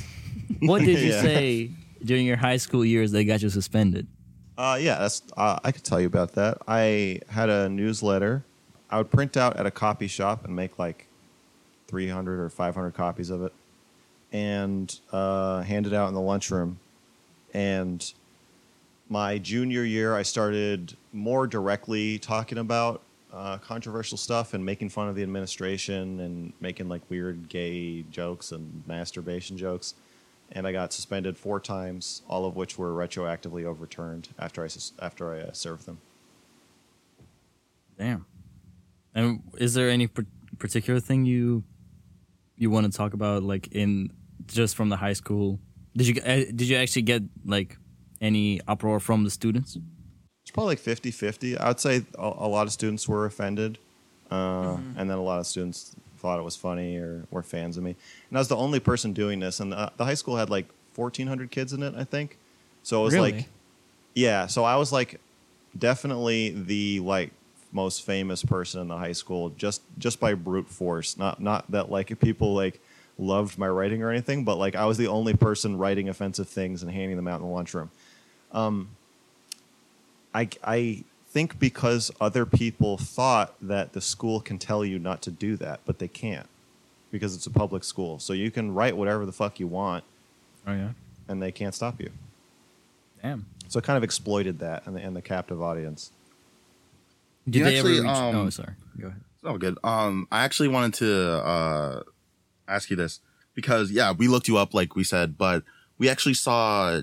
What 0.61 0.81
did 0.81 0.99
you 1.01 1.11
Yeah. 1.13 1.23
say 1.23 1.71
during 2.05 2.27
your 2.27 2.37
high 2.37 2.57
school 2.59 2.85
years 2.85 3.13
that 3.13 3.25
got 3.25 3.41
you 3.43 3.49
suspended? 3.51 4.07
Uh, 4.59 4.79
yeah, 4.81 4.99
that's. 4.99 5.23
Uh, 5.37 5.59
I 5.63 5.71
could 5.73 5.85
tell 5.85 6.01
you 6.01 6.07
about 6.07 6.33
that. 6.35 6.59
I 6.67 7.21
had 7.29 7.49
a 7.51 7.69
newsletter. 7.69 8.45
I 8.91 8.99
would 8.99 9.11
print 9.11 9.37
out 9.37 9.57
at 9.59 9.67
a 9.67 9.71
copy 9.71 10.07
shop 10.07 10.45
and 10.45 10.55
make 10.57 10.79
like 10.79 11.09
300 11.89 12.41
or 12.41 12.49
500 12.49 12.93
copies 12.95 13.31
of 13.31 13.43
it, 13.43 13.53
and 14.33 14.99
uh, 15.13 15.63
hand 15.63 15.87
it 15.87 15.93
out 15.93 16.09
in 16.09 16.15
the 16.15 16.21
lunchroom. 16.21 16.79
And 17.55 18.13
my 19.09 19.39
junior 19.39 19.85
year, 19.85 20.15
I 20.15 20.23
started 20.23 20.97
more 21.13 21.47
directly 21.47 22.19
talking 22.19 22.59
about 22.59 23.03
uh, 23.33 23.59
controversial 23.59 24.19
stuff 24.19 24.55
and 24.55 24.65
making 24.65 24.89
fun 24.89 25.09
of 25.09 25.15
the 25.15 25.23
administration 25.23 26.21
and 26.21 26.53
making 26.61 26.89
like 26.89 27.03
weird 27.09 27.49
gay 27.49 28.03
jokes 28.11 28.53
and 28.53 28.83
masturbation 28.87 29.57
jokes. 29.57 29.95
And 30.53 30.67
I 30.67 30.73
got 30.73 30.93
suspended 30.93 31.37
four 31.37 31.59
times, 31.59 32.23
all 32.29 32.47
of 32.47 32.57
which 32.57 32.79
were 32.79 32.93
retroactively 32.93 33.65
overturned 33.65 34.29
after 34.39 34.65
I 34.65 34.69
after 35.01 35.35
I 35.35 35.41
uh, 35.41 35.53
served 35.53 35.87
them. 35.87 35.99
Damn. 37.99 38.27
And 39.15 39.43
is 39.59 39.75
there 39.75 39.89
any 39.89 40.09
particular 40.59 41.01
thing 41.01 41.25
you 41.25 41.65
you 42.57 42.71
want 42.71 42.91
to 42.91 42.97
talk 42.97 43.15
about, 43.15 43.43
like 43.43 43.69
in 43.73 44.13
just 44.47 44.77
from 44.77 44.89
the 44.89 44.97
high 44.97 45.13
school? 45.15 45.59
Did 45.97 46.09
you 46.09 46.23
uh, 46.23 46.37
did 46.55 46.63
you 46.63 46.77
actually 46.77 47.03
get 47.03 47.23
like 47.45 47.77
any 48.21 48.61
uproar 48.69 49.01
from 49.01 49.25
the 49.25 49.31
students? 49.31 49.77
It's 50.43 50.51
probably 50.53 50.73
like 50.73 50.79
50 50.79 51.11
50. 51.11 51.59
I 51.59 51.69
would 51.69 51.81
say 51.81 52.03
a, 52.19 52.23
a 52.39 52.49
lot 52.49 52.67
of 52.67 52.73
students 52.73 53.09
were 53.09 53.27
offended, 53.27 53.79
uh, 54.31 54.77
and 54.97 55.11
then 55.11 55.19
a 55.19 55.23
lot 55.23 55.41
of 55.41 55.47
students 55.47 55.97
thought 56.19 56.39
it 56.39 56.43
was 56.43 56.57
funny 56.57 56.97
or 56.97 57.25
were 57.31 57.43
fans 57.43 57.77
of 57.77 57.83
me. 57.85 57.95
And 58.31 58.39
I 58.39 58.41
was 58.41 58.49
the 58.49 58.57
only 58.57 58.81
person 58.81 59.13
doing 59.13 59.41
this, 59.41 59.61
and 59.61 59.73
the, 59.73 59.91
the 59.97 60.05
high 60.05 60.15
school 60.15 60.37
had 60.37 60.49
like 60.51 60.67
1,400 60.95 61.51
kids 61.51 61.73
in 61.73 61.83
it, 61.83 61.95
I 61.97 62.05
think. 62.05 62.39
So 62.83 63.01
it 63.01 63.05
was 63.05 63.15
Really? 63.15 63.33
like, 63.33 63.49
yeah. 64.15 64.47
So 64.47 64.65
I 64.65 64.77
was 64.77 64.93
like 64.93 65.21
definitely 65.77 66.51
the 66.51 67.01
like 67.01 67.33
most 67.73 68.05
famous 68.05 68.43
person 68.45 68.81
in 68.81 68.89
the 68.89 68.97
high 68.97 69.13
school 69.13 69.51
just 69.51 69.83
just 69.99 70.21
by 70.21 70.35
brute 70.35 70.69
force. 70.69 71.17
Not 71.19 71.41
not 71.41 71.71
that 71.71 71.91
like 71.91 72.19
people 72.21 72.55
like 72.55 72.81
loved 73.19 73.59
my 73.59 73.69
writing 73.69 74.03
or 74.03 74.11
anything, 74.11 74.45
but 74.45 74.57
like 74.57 74.75
I 74.75 74.85
was 74.87 74.99
the 74.99 75.07
only 75.09 75.35
person 75.35 75.79
writing 75.79 76.09
offensive 76.09 76.49
things 76.49 76.83
and 76.83 76.91
handing 76.93 77.17
them 77.17 77.27
out 77.29 77.41
in 77.41 77.47
the 77.47 77.53
lunchroom. 77.53 77.91
Um, 78.53 78.91
I, 80.35 80.49
I 80.63 81.05
think 81.29 81.59
because 81.59 82.11
other 82.21 82.45
people 82.45 82.99
thought 82.99 83.55
that 83.63 83.93
the 83.95 84.01
school 84.01 84.41
can 84.41 84.59
tell 84.59 84.85
you 84.85 84.99
not 84.99 85.23
to 85.23 85.31
do 85.31 85.57
that, 85.57 85.81
but 85.87 85.99
they 85.99 86.09
can't 86.09 86.47
because 87.11 87.35
it's 87.35 87.47
a 87.47 87.51
public 87.51 87.85
school. 87.85 88.19
So 88.19 88.33
you 88.33 88.51
can 88.51 88.75
write 88.75 88.97
whatever 88.97 89.25
the 89.25 89.33
fuck 89.33 89.59
you 89.61 89.67
want 89.67 90.05
Oh 90.67 90.73
yeah. 90.73 90.91
and 91.29 91.43
they 91.43 91.53
can't 91.53 91.75
stop 91.75 92.01
you. 92.01 92.11
Damn. 93.23 93.47
So 93.69 93.79
I 93.79 93.83
kind 93.83 93.97
of 93.97 94.05
exploited 94.05 94.59
that 94.59 94.87
and 94.87 94.95
the, 94.95 95.01
and 95.01 95.17
the 95.17 95.23
captive 95.23 95.63
audience. 95.63 96.11
Did 97.49 97.57
You 97.57 97.65
they 97.65 97.77
actually, 97.77 97.99
ever 97.99 98.03
reach? 98.09 98.17
um, 98.17 98.37
oh, 98.37 98.51
sorry. 98.51 98.73
Go 99.01 99.07
ahead. 99.09 99.21
Oh, 99.45 99.59
good. 99.59 99.79
Um, 99.85 100.27
I 100.33 100.45
actually 100.45 100.69
wanted 100.69 100.95
to 100.95 101.33
uh 101.45 102.03
ask 102.69 102.91
you 102.91 102.97
this 102.97 103.21
because 103.55 103.91
yeah, 103.93 104.13
we 104.13 104.27
looked 104.29 104.49
you 104.49 104.57
up 104.57 104.75
like 104.75 104.97
we 104.97 105.05
said, 105.05 105.39
but 105.39 105.63
we 105.99 106.09
actually 106.09 106.35
saw 106.35 107.01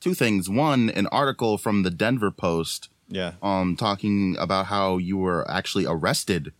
two 0.00 0.14
things. 0.14 0.48
One, 0.48 0.88
an 0.90 1.06
article 1.08 1.58
from 1.58 1.82
the 1.82 1.90
Denver 1.90 2.30
Post, 2.30 2.88
Yeah. 3.08 3.32
um, 3.42 3.76
talking 3.76 4.36
about 4.38 4.66
how 4.66 4.96
you 4.96 5.18
were 5.18 5.48
actually 5.50 5.84
arrested 5.86 6.52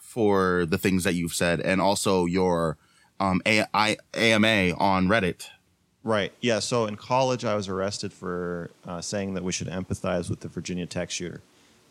for 0.00 0.64
the 0.66 0.78
things 0.78 1.04
that 1.04 1.14
you've 1.14 1.34
said, 1.34 1.60
and 1.60 1.80
also 1.80 2.24
your 2.26 2.76
um 3.20 3.42
A- 3.46 3.66
I- 3.74 3.96
AMA 4.14 4.74
on 4.78 5.08
Reddit. 5.08 5.46
Right. 6.02 6.32
Yeah. 6.40 6.58
So 6.60 6.86
in 6.86 6.96
college, 6.96 7.44
I 7.44 7.54
was 7.54 7.66
arrested 7.68 8.12
for 8.12 8.70
uh, 8.86 9.00
saying 9.00 9.34
that 9.34 9.42
we 9.42 9.52
should 9.52 9.68
empathize 9.68 10.28
with 10.28 10.40
the 10.40 10.48
Virginia 10.48 10.84
Tech 10.86 11.10
shooter. 11.10 11.40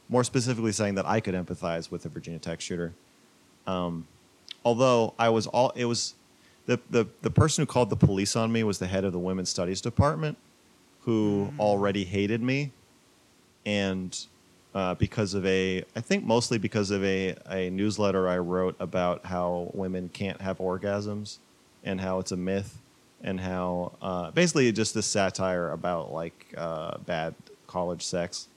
More 0.09 0.23
specifically, 0.23 0.71
saying 0.71 0.95
that 0.95 1.05
I 1.05 1.19
could 1.19 1.33
empathize 1.33 1.89
with 1.89 2.03
the 2.03 2.09
Virginia 2.09 2.39
Tech 2.39 2.61
shooter. 2.61 2.93
Um, 3.65 4.07
although 4.65 5.13
I 5.17 5.29
was 5.29 5.47
all, 5.47 5.71
it 5.75 5.85
was 5.85 6.13
the, 6.65 6.79
the 6.89 7.07
the 7.21 7.31
person 7.31 7.61
who 7.61 7.65
called 7.65 7.89
the 7.89 7.95
police 7.95 8.35
on 8.35 8.51
me 8.51 8.63
was 8.63 8.79
the 8.79 8.87
head 8.87 9.05
of 9.05 9.13
the 9.13 9.19
women's 9.19 9.49
studies 9.49 9.81
department, 9.81 10.37
who 11.01 11.51
already 11.57 12.03
hated 12.03 12.41
me, 12.41 12.71
and 13.65 14.25
uh, 14.75 14.95
because 14.95 15.33
of 15.33 15.45
a, 15.45 15.83
I 15.95 16.01
think 16.01 16.25
mostly 16.25 16.57
because 16.57 16.91
of 16.91 17.03
a 17.03 17.35
a 17.49 17.69
newsletter 17.69 18.27
I 18.27 18.37
wrote 18.37 18.75
about 18.79 19.25
how 19.25 19.71
women 19.73 20.09
can't 20.09 20.41
have 20.41 20.57
orgasms, 20.57 21.37
and 21.83 21.99
how 22.01 22.19
it's 22.19 22.31
a 22.31 22.37
myth, 22.37 22.79
and 23.23 23.39
how 23.39 23.93
uh, 24.01 24.31
basically 24.31 24.71
just 24.71 24.93
this 24.93 25.05
satire 25.05 25.71
about 25.71 26.11
like 26.11 26.53
uh, 26.57 26.97
bad 26.99 27.33
college 27.67 28.03
sex. 28.03 28.47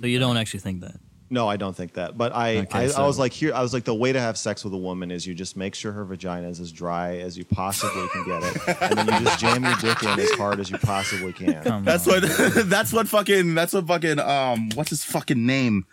So 0.00 0.06
you 0.06 0.18
don't 0.18 0.36
actually 0.36 0.60
think 0.60 0.80
that? 0.80 0.96
No, 1.30 1.46
I 1.46 1.56
don't 1.56 1.76
think 1.76 1.92
that. 1.94 2.16
But 2.16 2.34
I, 2.34 2.58
Okay, 2.58 2.90
I, 2.90 3.02
I 3.02 3.06
was 3.06 3.18
like, 3.18 3.32
here, 3.32 3.52
I 3.52 3.60
was 3.60 3.74
like, 3.74 3.84
the 3.84 3.94
way 3.94 4.12
to 4.12 4.20
have 4.20 4.38
sex 4.38 4.64
with 4.64 4.72
a 4.72 4.78
woman 4.78 5.10
is 5.10 5.26
you 5.26 5.34
just 5.34 5.56
make 5.58 5.74
sure 5.74 5.92
her 5.92 6.04
vagina 6.04 6.48
is 6.48 6.58
as 6.58 6.72
dry 6.72 7.18
as 7.18 7.36
you 7.36 7.44
possibly 7.44 8.08
can 8.08 8.24
get 8.24 8.42
it, 8.42 8.82
and 8.82 8.98
then 8.98 9.06
you 9.06 9.26
just 9.26 9.38
jam 9.38 9.62
your 9.62 9.74
dick 9.76 10.02
in 10.02 10.18
as 10.18 10.30
hard 10.32 10.58
as 10.58 10.70
you 10.70 10.78
possibly 10.78 11.34
can. 11.34 11.62
Come 11.62 11.84
That's 11.84 12.08
on. 12.08 12.22
what. 12.22 12.52
that's 12.66 12.92
what 12.94 13.08
fucking. 13.08 13.54
That's 13.54 13.74
what 13.74 13.86
fucking. 13.86 14.18
Um, 14.20 14.70
what's 14.74 14.88
his 14.90 15.04
fucking 15.04 15.44
name? 15.44 15.84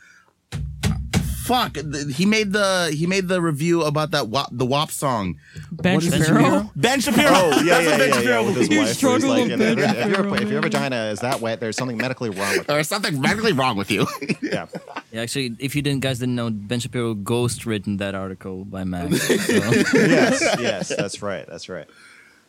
Fuck. 1.46 1.78
He 2.12 2.26
made 2.26 2.54
the 2.54 2.92
he 2.92 3.06
made 3.06 3.28
the 3.28 3.40
review 3.40 3.84
about 3.84 4.12
that 4.12 4.30
WAP, 4.30 4.50
the 4.52 4.66
WAP 4.66 4.90
song. 4.90 5.40
Ben 5.72 5.96
What 5.96 6.04
is 6.04 6.14
it? 6.14 6.26
Shapiro. 6.26 6.72
Ben 6.76 7.00
Shapiro. 7.00 7.30
Oh 7.32 7.62
yeah, 7.64 7.82
That's 7.82 7.86
yeah, 7.86 7.98
Ben 7.98 8.10
yeah, 8.10 8.16
Shapiro 8.16 8.42
yeah. 8.42 8.46
With 8.48 8.56
his 8.56 8.70
You 8.70 8.80
wife, 8.80 9.04
where 9.04 9.14
he's 9.14 9.26
like, 9.26 9.52
if, 9.52 9.62
if, 9.62 9.78
if, 9.78 10.08
your, 10.10 10.36
if 10.42 10.50
your 10.50 10.62
vagina 10.62 10.96
is 11.12 11.20
that 11.20 11.42
wet, 11.42 11.60
there's 11.60 11.78
something 11.78 11.98
medically 11.98 12.32
wrong 12.32 12.58
with. 12.58 12.66
There's 12.66 12.88
something 12.88 13.22
medically 13.22 13.54
wrong 13.54 13.78
with 13.78 13.92
you. 13.92 14.08
Yeah. 14.42 14.68
Yeah, 15.12 15.22
actually, 15.22 15.56
if 15.60 15.76
you 15.76 15.82
didn't 15.82 16.02
guys 16.02 16.20
didn't 16.20 16.36
know, 16.36 16.50
Ben 16.50 16.80
Shapiro 16.80 17.14
ghost 17.14 17.66
written 17.66 17.98
that 17.98 18.16
article 18.16 18.66
by 18.66 18.84
Max. 18.84 19.28
So. 19.46 19.54
yes, 19.54 20.42
yes, 20.60 20.90
that's 20.96 21.22
right, 21.22 21.46
that's 21.48 21.70
right. 21.70 21.88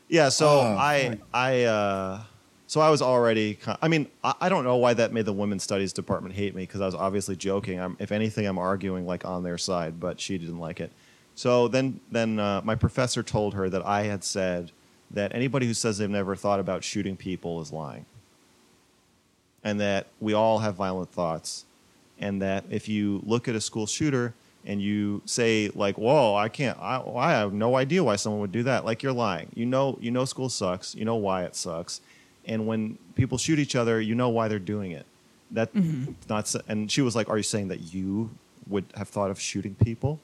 Yeah, 0.09 0.28
so 0.28 0.61
I, 0.61 1.18
I, 1.32 1.64
uh, 1.64 2.22
so 2.67 2.81
I 2.81 2.91
was 2.91 3.01
already. 3.01 3.55
ki- 3.55 3.77
I 3.81 3.89
mean, 3.89 4.09
I, 4.25 4.35
I 4.43 4.49
don't 4.49 4.64
know 4.64 4.77
why 4.77 4.95
that 4.95 5.12
made 5.12 5.25
the 5.25 5.33
women's 5.33 5.62
studies 5.62 5.93
department 5.93 6.35
hate 6.35 6.55
me 6.55 6.62
because 6.62 6.81
I 6.81 6.87
was 6.87 6.95
obviously 6.95 7.37
joking. 7.37 7.81
I'm, 7.81 7.97
if 8.01 8.11
anything, 8.12 8.47
I'm 8.47 8.59
arguing 8.59 9.07
like 9.07 9.25
on 9.25 9.43
their 9.43 9.59
side, 9.59 10.01
but 10.01 10.21
she 10.21 10.39
didn't 10.39 10.59
like 10.59 10.81
it. 10.81 10.91
So 11.35 11.69
then, 11.69 12.01
then 12.11 12.39
uh, 12.39 12.62
my 12.64 12.75
professor 12.75 13.23
told 13.23 13.55
her 13.55 13.69
that 13.69 13.85
I 13.87 14.05
had 14.05 14.25
said 14.25 14.73
that 15.11 15.35
anybody 15.35 15.67
who 15.67 15.75
says 15.75 15.99
they've 15.99 16.11
never 16.11 16.35
thought 16.35 16.59
about 16.59 16.83
shooting 16.83 17.17
people 17.17 17.61
is 17.61 17.73
lying, 17.73 18.07
and 19.62 19.81
that 19.81 20.07
we 20.21 20.33
all 20.33 20.59
have 20.61 20.75
violent 20.75 21.12
thoughts, 21.12 21.64
and 22.19 22.43
that 22.43 22.64
if 22.71 22.89
you 22.89 23.23
look 23.25 23.47
at 23.49 23.55
a 23.55 23.61
school 23.61 23.87
shooter 23.87 24.35
and 24.64 24.83
you 24.83 25.23
say 25.27 25.71
like, 25.75 25.97
"Whoa, 25.97 26.35
I 26.35 26.49
can't. 26.49 26.77
I, 26.81 27.01
I 27.14 27.33
have 27.33 27.53
no 27.53 27.77
idea 27.77 28.03
why 28.03 28.17
someone 28.17 28.41
would 28.41 28.51
do 28.53 28.64
that." 28.64 28.85
Like 28.85 29.03
you're 29.03 29.12
lying. 29.12 29.51
You 29.55 29.67
know, 29.67 29.99
you 30.01 30.11
know, 30.11 30.25
school 30.25 30.49
sucks. 30.49 30.95
You 30.97 31.05
know 31.05 31.17
why 31.17 31.45
it 31.45 31.55
sucks. 31.55 32.01
And 32.47 32.66
when 32.66 32.99
people 33.14 33.38
shoot 33.38 33.59
each 33.59 33.74
other, 33.76 34.01
you 34.01 34.14
know 34.14 34.28
why 34.28 34.49
they're 34.49 34.59
doing 34.59 34.92
it. 34.92 35.07
That 35.51 35.72
mm-hmm. 35.74 36.12
not. 36.28 36.44
s- 36.44 36.57
And 36.68 36.90
she 36.90 37.03
was 37.03 37.14
like, 37.16 37.28
"Are 37.28 37.36
you 37.36 37.42
saying 37.42 37.68
that 37.68 37.92
you 37.94 38.30
would 38.68 38.84
have 38.97 39.09
thought 39.09 39.30
of 39.30 39.40
shooting 39.40 39.74
people?" 39.74 40.20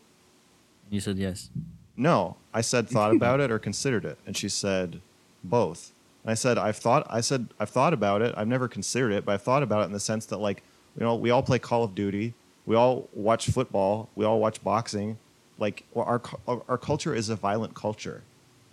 you 0.91 1.01
said 1.01 1.17
yes. 1.19 1.49
No, 1.97 2.37
I 2.53 2.61
said 2.61 2.89
thought 2.89 3.13
about 3.17 3.41
it 3.41 3.51
or 3.51 3.59
considered 3.59 4.05
it, 4.05 4.19
and 4.27 4.37
she 4.37 4.49
said 4.49 5.01
both. 5.45 5.93
And 6.25 6.31
I 6.31 6.35
said 6.35 6.59
I've 6.59 6.77
thought. 6.77 7.07
I 7.11 7.21
said 7.21 7.49
I've 7.61 7.71
thought 7.71 7.93
about 7.93 8.23
it. 8.23 8.35
I've 8.37 8.49
never 8.49 8.69
considered 8.69 9.13
it, 9.13 9.25
but 9.25 9.33
I've 9.33 9.43
thought 9.43 9.63
about 9.63 9.83
it 9.83 9.85
in 9.87 9.93
the 9.93 10.01
sense 10.01 10.27
that 10.27 10.39
like 10.39 10.63
you 10.99 11.05
know 11.05 11.15
we 11.15 11.31
all 11.31 11.43
play 11.43 11.59
Call 11.59 11.85
of 11.85 11.95
Duty, 11.95 12.35
we 12.67 12.77
all 12.77 13.09
watch 13.13 13.49
football, 13.49 14.09
we 14.15 14.25
all 14.25 14.39
watch 14.41 14.63
boxing. 14.63 15.19
Like 15.59 15.85
well, 15.95 16.05
our 16.05 16.19
cu- 16.19 16.39
our 16.49 16.63
our 16.69 16.79
culture 16.79 17.15
is 17.15 17.29
a 17.29 17.37
violent 17.37 17.75
culture, 17.75 18.23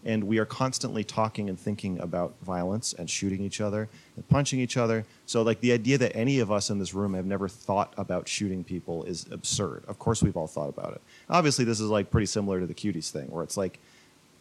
and 0.06 0.24
we 0.24 0.38
are 0.38 0.46
constantly 0.46 1.04
talking 1.04 1.50
and 1.50 1.60
thinking 1.60 2.00
about 2.00 2.34
violence 2.42 2.94
and 2.94 3.10
shooting 3.10 3.42
each 3.42 3.60
other 3.60 3.90
and 4.16 4.28
punching 4.30 4.60
each 4.60 4.78
other. 4.78 5.06
So 5.26 5.42
like 5.42 5.60
the 5.60 5.74
idea 5.74 5.98
that 5.98 6.16
any 6.16 6.40
of 6.40 6.52
us 6.52 6.70
in 6.70 6.80
this 6.80 6.94
room 6.94 7.14
have 7.14 7.26
never 7.26 7.48
thought 7.48 7.94
about 7.98 8.28
shooting 8.28 8.64
people 8.64 9.04
is 9.04 9.26
absurd. 9.32 9.84
Of 9.88 10.00
course 10.00 10.24
we've 10.24 10.38
all 10.38 10.48
thought 10.48 10.70
about 10.70 10.94
it. 10.94 11.02
Obviously 11.30 11.66
this 11.66 11.80
is 11.80 11.90
like 11.90 12.12
pretty 12.12 12.28
similar 12.28 12.60
to 12.60 12.66
the 12.66 12.74
cuties 12.74 13.12
thing 13.12 13.28
where 13.28 13.44
it's 13.44 13.58
like 13.58 13.80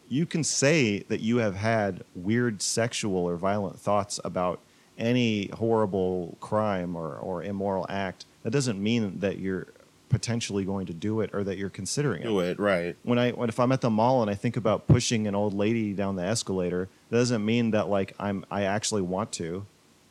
you 0.07 0.25
can 0.25 0.43
say 0.43 0.99
that 1.03 1.19
you 1.19 1.37
have 1.37 1.55
had 1.55 2.03
weird 2.15 2.61
sexual 2.61 3.17
or 3.17 3.35
violent 3.35 3.79
thoughts 3.79 4.19
about 4.23 4.59
any 4.97 5.47
horrible 5.53 6.37
crime 6.41 6.95
or, 6.95 7.15
or 7.15 7.43
immoral 7.43 7.85
act. 7.89 8.25
That 8.43 8.51
doesn't 8.51 8.81
mean 8.81 9.19
that 9.19 9.37
you're 9.37 9.67
potentially 10.09 10.65
going 10.65 10.85
to 10.87 10.93
do 10.93 11.21
it 11.21 11.29
or 11.33 11.43
that 11.43 11.57
you're 11.57 11.69
considering 11.69 12.21
it 12.21 12.25
Do 12.25 12.39
it 12.39 12.59
right. 12.59 12.95
when 13.03 13.17
I 13.19 13.31
when 13.31 13.47
if 13.49 13.59
I'm 13.59 13.71
at 13.71 13.81
the 13.81 13.89
mall 13.89 14.21
and 14.21 14.29
I 14.29 14.35
think 14.35 14.57
about 14.57 14.87
pushing 14.87 15.27
an 15.27 15.35
old 15.35 15.53
lady 15.53 15.93
down 15.93 16.15
the 16.15 16.23
escalator, 16.23 16.89
that 17.09 17.17
doesn't 17.17 17.45
mean 17.45 17.71
that 17.71 17.87
like 17.89 18.15
I'm 18.19 18.45
I 18.51 18.63
actually 18.63 19.01
want 19.03 19.31
to. 19.33 19.65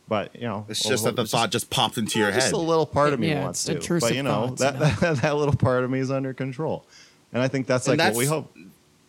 But 0.08 0.34
you 0.34 0.42
know, 0.48 0.64
It's 0.68 0.82
just 0.82 1.04
that 1.04 1.16
the 1.16 1.22
it's 1.22 1.32
thought 1.32 1.50
just 1.50 1.68
popped 1.68 1.98
into 1.98 2.18
your 2.18 2.30
just 2.32 2.46
head. 2.46 2.54
a 2.54 2.56
little 2.56 2.86
part 2.86 3.12
of 3.12 3.20
me 3.20 3.28
Yeah, 3.28 3.42
wants 3.44 3.64
to. 3.64 3.98
But 4.00 4.14
you 4.14 4.22
know, 4.22 4.54
that, 4.56 4.78
that 4.78 5.16
that 5.22 5.36
little 5.36 5.54
part 5.54 5.84
of 5.84 5.90
me 5.90 5.98
is 5.98 6.10
under 6.10 6.32
control, 6.32 6.86
and 7.32 7.42
I 7.42 7.48
think 7.48 7.66
that's 7.66 7.86
And 7.88 7.98
like 7.98 8.14
what 8.14 8.18
we 8.18 8.24
hope. 8.24 8.56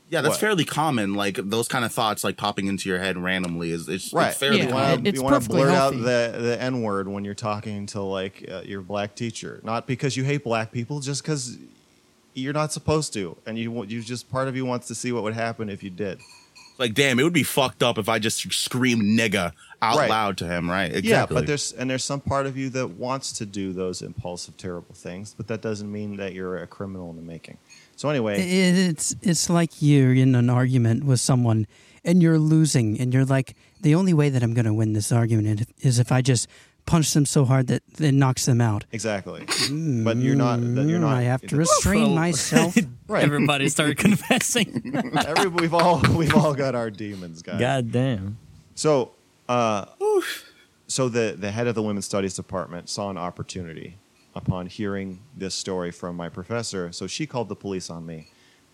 Yeah, 0.10 0.22
that's 0.22 0.34
What? 0.34 0.40
fairly 0.40 0.66
common. 0.66 1.14
Like 1.14 1.36
those 1.36 1.68
kind 1.68 1.86
of 1.86 1.92
thoughts, 1.94 2.24
like 2.24 2.36
popping 2.36 2.66
into 2.68 2.90
your 2.90 2.98
head 3.00 3.18
randomly, 3.18 3.72
is 3.72 3.88
it's, 3.88 4.12
Right. 4.12 4.30
it's 4.30 4.38
fairly 4.38 4.58
Yeah. 4.58 4.64
you 4.66 4.70
common. 4.72 4.90
want 4.90 5.06
to 5.06 5.12
you 5.14 5.22
want 5.24 5.34
to 5.34 5.40
perfectly 5.40 5.58
blurt 5.62 5.72
healthy. 5.72 5.98
out 5.98 6.04
the 6.34 6.38
the 6.42 6.62
n 6.62 6.82
word 6.82 7.08
when 7.08 7.24
you're 7.24 7.36
talking 7.36 7.86
to 7.88 8.02
like 8.02 8.44
uh, 8.52 8.62
your 8.66 8.82
black 8.82 9.16
teacher, 9.16 9.60
not 9.64 9.86
because 9.88 10.18
you 10.18 10.24
hate 10.24 10.44
black 10.44 10.72
people, 10.72 11.00
just 11.00 11.22
because 11.22 11.58
you're 12.34 12.54
not 12.54 12.72
supposed 12.74 13.14
to, 13.14 13.38
and 13.46 13.58
you 13.60 13.84
you 13.86 14.02
just 14.02 14.30
part 14.32 14.48
of 14.48 14.56
you 14.56 14.66
wants 14.66 14.88
to 14.88 14.96
see 14.96 15.12
what 15.12 15.24
would 15.24 15.34
happen 15.36 15.70
if 15.70 15.84
you 15.84 15.90
did. 15.90 16.20
Like, 16.80 16.94
damn, 16.94 17.20
it 17.20 17.24
would 17.24 17.34
be 17.34 17.44
fucked 17.44 17.84
up 17.84 17.98
if 17.98 18.08
I 18.08 18.20
just 18.20 18.54
screamed 18.54 19.02
nigga 19.04 19.52
out 19.82 19.98
Right. 19.98 20.10
loud 20.10 20.38
to 20.38 20.48
him, 20.48 20.70
right? 20.70 20.86
Exactly. 20.96 21.10
Yeah, 21.10 21.26
but 21.42 21.46
there's 21.46 21.74
and 21.74 21.90
there's 21.90 22.06
some 22.06 22.22
part 22.22 22.46
of 22.48 22.56
you 22.58 22.70
that 22.70 22.92
wants 22.92 23.34
to 23.34 23.46
do 23.46 23.74
those 23.74 24.02
impulsive, 24.02 24.56
terrible 24.58 24.96
things, 24.96 25.34
but 25.36 25.48
that 25.50 25.62
doesn't 25.62 25.92
mean 25.92 26.16
that 26.18 26.34
you're 26.34 26.58
a 26.58 26.68
criminal 26.68 27.10
in 27.10 27.18
the 27.18 27.22
making. 27.22 27.58
So 28.00 28.08
anyway, 28.08 28.40
It's 28.40 29.14
it's 29.22 29.50
like 29.50 29.82
you're 29.82 30.14
in 30.14 30.34
an 30.34 30.50
argument 30.50 31.04
with 31.04 31.20
someone 31.20 31.68
and 32.06 32.24
you're 32.24 32.40
losing, 32.40 32.98
and 32.98 33.14
you're 33.14 33.26
like, 33.26 33.58
the 33.82 33.94
only 33.94 34.14
way 34.14 34.30
that 34.30 34.42
I'm 34.42 34.54
going 34.54 34.68
to 34.68 34.74
win 34.74 34.94
this 34.94 35.12
argument 35.12 35.68
is 35.82 36.00
if 36.00 36.10
I 36.10 36.22
just 36.22 36.48
punch 36.86 37.14
them 37.14 37.26
so 37.26 37.44
hard 37.44 37.68
that 37.68 37.84
it 38.00 38.14
knocks 38.14 38.46
them 38.46 38.62
out. 38.62 38.86
exactly. 38.94 39.42
but 39.46 40.16
you're 40.16 40.38
not. 40.38 40.62
You're 40.62 40.98
not. 40.98 41.14
Mm, 41.14 41.18
I 41.18 41.24
have 41.24 41.42
to 41.48 41.58
restrain 41.58 42.04
Well, 42.04 42.16
myself. 42.26 42.78
Right. 43.10 43.26
Everybody 43.26 43.68
started 43.68 43.98
confessing. 44.08 44.94
Every, 45.28 45.50
we've 45.50 45.74
all 45.74 46.02
we've 46.16 46.34
all 46.34 46.54
got 46.54 46.76
our 46.76 46.90
demons, 46.90 47.42
guys. 47.42 47.60
God 47.60 47.92
damn. 47.92 48.38
So, 48.76 49.12
uh, 49.50 49.88
so 50.88 51.10
the 51.10 51.36
the 51.38 51.52
head 51.52 51.68
of 51.68 51.76
the 51.76 51.84
women's 51.84 52.06
studies 52.06 52.34
department 52.34 52.88
saw 52.88 53.10
an 53.10 53.18
opportunity 53.18 53.98
upon 54.44 54.68
hearing 54.68 55.22
this 55.36 55.56
story 55.56 55.92
from 55.92 56.16
my 56.16 56.30
professor. 56.30 56.92
So 56.92 57.08
she 57.08 57.26
called 57.26 57.50
the 57.50 57.56
police 57.56 57.90
on 57.90 58.06
me, 58.06 58.28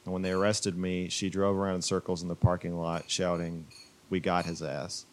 and 0.04 0.14
when 0.14 0.22
they 0.22 0.32
arrested 0.32 0.78
me, 0.78 1.10
she 1.10 1.30
drove 1.30 1.56
around 1.56 1.76
in 1.76 1.82
circles 1.82 2.22
in 2.22 2.28
the 2.28 2.36
parking 2.36 2.78
lot 2.78 3.10
shouting, 3.10 3.66
"We 4.10 4.20
got 4.20 4.46
his 4.46 4.62
ass." 4.62 5.06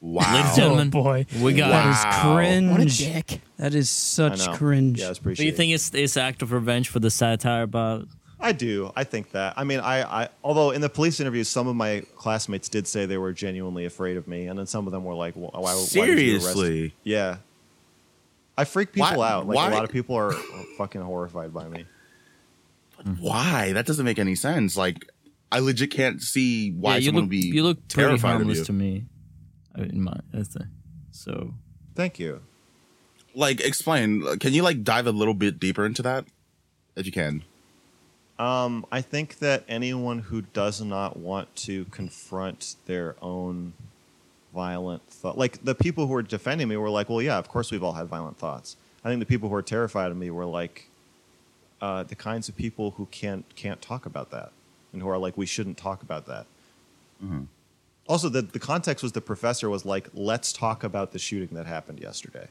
wow. 0.00 0.34
Ladies 0.34 0.58
and 0.58 0.94
Oh 0.94 1.02
boy, 1.02 1.26
we 1.40 1.52
got. 1.52 1.68
that 1.68 1.86
is 1.88 2.22
cringe. 2.22 2.70
What 2.70 2.80
a 2.80 2.84
dick. 2.84 3.40
That 3.58 3.74
is 3.74 3.90
such 3.90 4.46
know. 4.46 4.54
cringe. 4.54 5.00
Yeah, 5.00 5.10
it's 5.10 5.18
Do 5.18 5.44
you 5.44 5.52
think 5.52 5.72
it's 5.72 5.92
it's 5.94 6.16
act 6.16 6.42
of 6.42 6.52
revenge 6.52 6.88
for 6.88 7.00
the 7.00 7.10
satire 7.10 7.62
about? 7.62 8.08
I 8.42 8.52
do. 8.52 8.90
I 8.96 9.04
think 9.04 9.32
that. 9.32 9.54
I 9.58 9.64
mean, 9.64 9.80
I, 9.80 10.22
I. 10.22 10.28
Although 10.42 10.70
in 10.70 10.80
the 10.80 10.88
police 10.88 11.20
interviews, 11.20 11.48
some 11.48 11.68
of 11.68 11.76
my 11.76 12.02
classmates 12.16 12.70
did 12.70 12.86
say 12.86 13.04
they 13.04 13.18
were 13.18 13.34
genuinely 13.34 13.84
afraid 13.84 14.16
of 14.16 14.26
me, 14.26 14.46
and 14.46 14.58
then 14.58 14.66
some 14.66 14.86
of 14.86 14.92
them 14.92 15.04
were 15.04 15.14
like, 15.14 15.34
"Why? 15.34 15.50
why 15.52 15.74
did 15.74 16.18
you 16.18 16.36
arrest-" 16.36 16.44
Seriously? 16.44 16.94
Yeah. 17.04 17.36
I 18.58 18.64
freak 18.64 18.92
people 18.92 19.16
Why- 19.18 19.28
out. 19.30 19.46
Like 19.46 19.56
why- 19.56 19.70
a 19.70 19.74
lot 19.74 19.84
of 19.84 19.90
people 19.90 20.16
are 20.16 20.32
fucking 20.78 21.00
horrified 21.00 21.52
by 21.54 21.68
me. 21.68 21.84
Why? 23.18 23.72
That 23.72 23.86
doesn't 23.86 24.04
make 24.04 24.18
any 24.18 24.34
sense. 24.34 24.76
Like, 24.76 25.10
I 25.50 25.60
legit 25.60 25.90
can't 25.90 26.20
see 26.22 26.70
why 26.72 26.92
yeah, 26.92 26.96
you 26.98 27.04
someone 27.06 27.22
look 27.24 27.30
would 27.30 27.30
be 27.30 27.46
you 27.46 27.62
look 27.62 27.76
pretty 27.88 28.08
terrified 28.08 28.40
of 28.42 28.48
you. 28.48 28.64
to 28.64 28.72
me. 28.72 29.06
uh, 29.78 29.82
In 29.82 30.02
my 30.04 30.16
that's 30.32 30.56
so 31.10 31.54
Thank 31.94 32.18
you. 32.18 32.40
Like, 33.34 33.60
explain. 33.60 34.38
Can 34.38 34.52
you 34.52 34.62
like 34.62 34.84
dive 34.84 35.06
a 35.06 35.12
little 35.12 35.34
bit 35.34 35.58
deeper 35.58 35.84
into 35.86 36.02
that, 36.02 36.24
if 36.96 37.06
you 37.06 37.12
can? 37.12 37.42
Um, 38.38 38.86
I 38.90 39.02
think 39.02 39.38
that 39.38 39.64
anyone 39.68 40.18
who 40.20 40.42
does 40.42 40.80
not 40.80 41.16
want 41.18 41.54
to 41.56 41.84
confront 41.86 42.76
their 42.86 43.16
own 43.20 43.74
violent 44.54 45.06
thought, 45.08 45.38
like 45.38 45.62
the 45.64 45.74
people 45.74 46.06
who 46.06 46.12
were 46.12 46.22
defending 46.22 46.68
me 46.68 46.76
were 46.76 46.90
like, 46.90 47.08
well, 47.08 47.22
yeah, 47.22 47.38
of 47.38 47.48
course 47.48 47.70
we've 47.70 47.82
all 47.82 47.92
had 47.92 48.06
violent 48.06 48.36
thoughts. 48.38 48.76
I 49.04 49.08
think 49.08 49.20
the 49.20 49.26
people 49.26 49.48
who 49.48 49.54
were 49.54 49.62
terrified 49.62 50.10
of 50.10 50.16
me 50.16 50.30
were 50.30 50.44
like 50.44 50.88
uh, 51.80 52.02
the 52.02 52.14
kinds 52.14 52.48
of 52.48 52.56
people 52.56 52.92
who 52.92 53.06
can't 53.06 53.44
can't 53.56 53.80
talk 53.80 54.06
about 54.06 54.30
that 54.30 54.52
and 54.92 55.00
who 55.00 55.08
are 55.08 55.18
like, 55.18 55.36
we 55.36 55.46
shouldn't 55.46 55.78
talk 55.78 56.02
about 56.02 56.26
that. 56.26 56.46
Also, 58.08 58.28
the 58.28 58.42
the 58.42 58.58
context 58.58 59.02
was 59.02 59.12
the 59.12 59.20
professor 59.20 59.70
was 59.70 59.84
like, 59.84 60.08
let's 60.14 60.52
talk 60.52 60.84
about 60.84 61.12
the 61.12 61.18
shooting 61.18 61.56
that 61.56 61.66
happened 61.66 62.00
yesterday. 62.00 62.48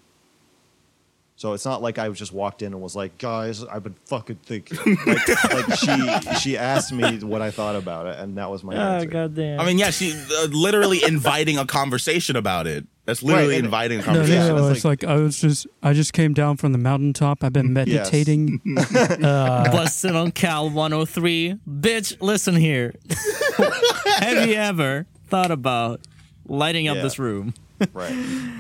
So 1.39 1.53
it's 1.53 1.63
not 1.63 1.81
like 1.81 1.97
I 1.97 2.09
just 2.09 2.33
walked 2.33 2.61
in 2.63 2.73
and 2.73 2.81
was 2.81 2.97
like, 2.97 3.17
guys, 3.17 3.63
I've 3.63 3.81
been 3.81 3.95
fucking 4.07 4.39
thinking. 4.45 4.97
like, 5.05 5.25
like 5.53 5.73
she 5.79 6.35
she 6.37 6.57
asked 6.57 6.91
me 6.91 7.19
what 7.19 7.41
I 7.41 7.49
thought 7.49 7.77
about 7.77 8.07
it, 8.07 8.19
and 8.19 8.37
that 8.37 8.49
was 8.51 8.61
my 8.61 8.75
oh 8.75 8.95
answer. 8.95 9.07
goddamn. 9.07 9.57
I 9.57 9.65
mean, 9.65 9.77
yeah, 9.79 9.89
she 9.89 10.11
uh, 10.11 10.47
literally 10.51 11.01
inviting 11.01 11.57
a 11.57 11.65
conversation 11.65 12.35
about 12.35 12.67
it. 12.67 12.85
That's 13.05 13.23
literally 13.23 13.47
Right, 13.51 13.55
and- 13.59 13.65
inviting 13.67 13.99
a 13.99 14.01
No, 14.01 14.05
conversation. 14.07 14.47
no, 14.53 14.67
it's 14.67 14.77
it's 14.79 14.85
like, 14.85 15.05
I 15.05 15.15
was 15.15 15.39
just 15.39 15.65
I 15.81 15.93
just 15.93 16.11
came 16.11 16.33
down 16.33 16.57
from 16.57 16.73
the 16.73 16.77
mountaintop. 16.77 17.41
I've 17.41 17.53
been 17.53 17.71
meditating. 17.71 18.59
uh, 19.23 19.71
busted 19.71 20.17
on 20.17 20.31
Cal 20.33 20.69
103. 20.69 21.55
Bitch, 21.65 22.17
listen 22.21 22.57
here. 22.57 22.95
Have 24.19 24.45
you 24.49 24.55
ever 24.55 25.05
thought 25.29 25.51
about 25.51 26.01
lighting 26.47 26.89
up 26.89 26.97
Yeah. 26.97 27.03
this 27.03 27.17
room? 27.17 27.53
Right. 27.93 28.11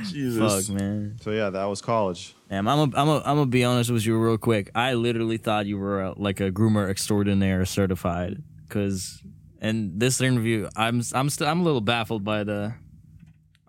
Jesus. 0.03 0.67
Fuck, 0.67 0.75
man. 0.75 1.17
So 1.21 1.31
yeah, 1.31 1.49
that 1.49 1.65
was 1.65 1.81
college. 1.81 2.35
Damn, 2.49 2.67
I'm 2.67 2.79
a, 2.79 2.97
I'm 2.97 3.09
a, 3.09 3.17
I'm 3.17 3.35
gonna 3.35 3.45
be 3.47 3.63
honest 3.63 3.91
with 3.91 4.05
you 4.05 4.17
real 4.17 4.37
quick. 4.37 4.71
I 4.73 4.93
literally 4.93 5.37
thought 5.37 5.65
you 5.65 5.77
were 5.77 6.01
a, 6.01 6.13
like 6.17 6.39
a 6.39 6.51
groomer 6.51 6.89
extraordinaire 6.89 7.65
certified, 7.65 8.41
cause 8.69 9.21
in 9.61 9.99
this 9.99 10.21
interview, 10.21 10.69
I'm 10.75 11.01
I'm 11.13 11.29
still 11.29 11.47
I'm 11.47 11.61
a 11.61 11.63
little 11.63 11.81
baffled 11.81 12.23
by 12.23 12.43
the. 12.43 12.73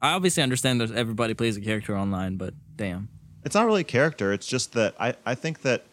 I 0.01 0.13
obviously 0.13 0.43
understand 0.43 0.81
that 0.81 0.93
everybody 0.93 1.35
plays 1.35 1.57
a 1.57 1.61
character 1.61 1.97
online, 1.97 2.37
but 2.37 2.55
damn. 2.77 3.09
It's 3.45 3.55
not 3.55 3.67
really 3.67 3.85
character. 3.85 4.33
It's 4.33 4.47
just 4.47 4.73
that 4.75 4.95
I, 4.99 5.15
I 5.27 5.35
think 5.35 5.63
that 5.63 5.85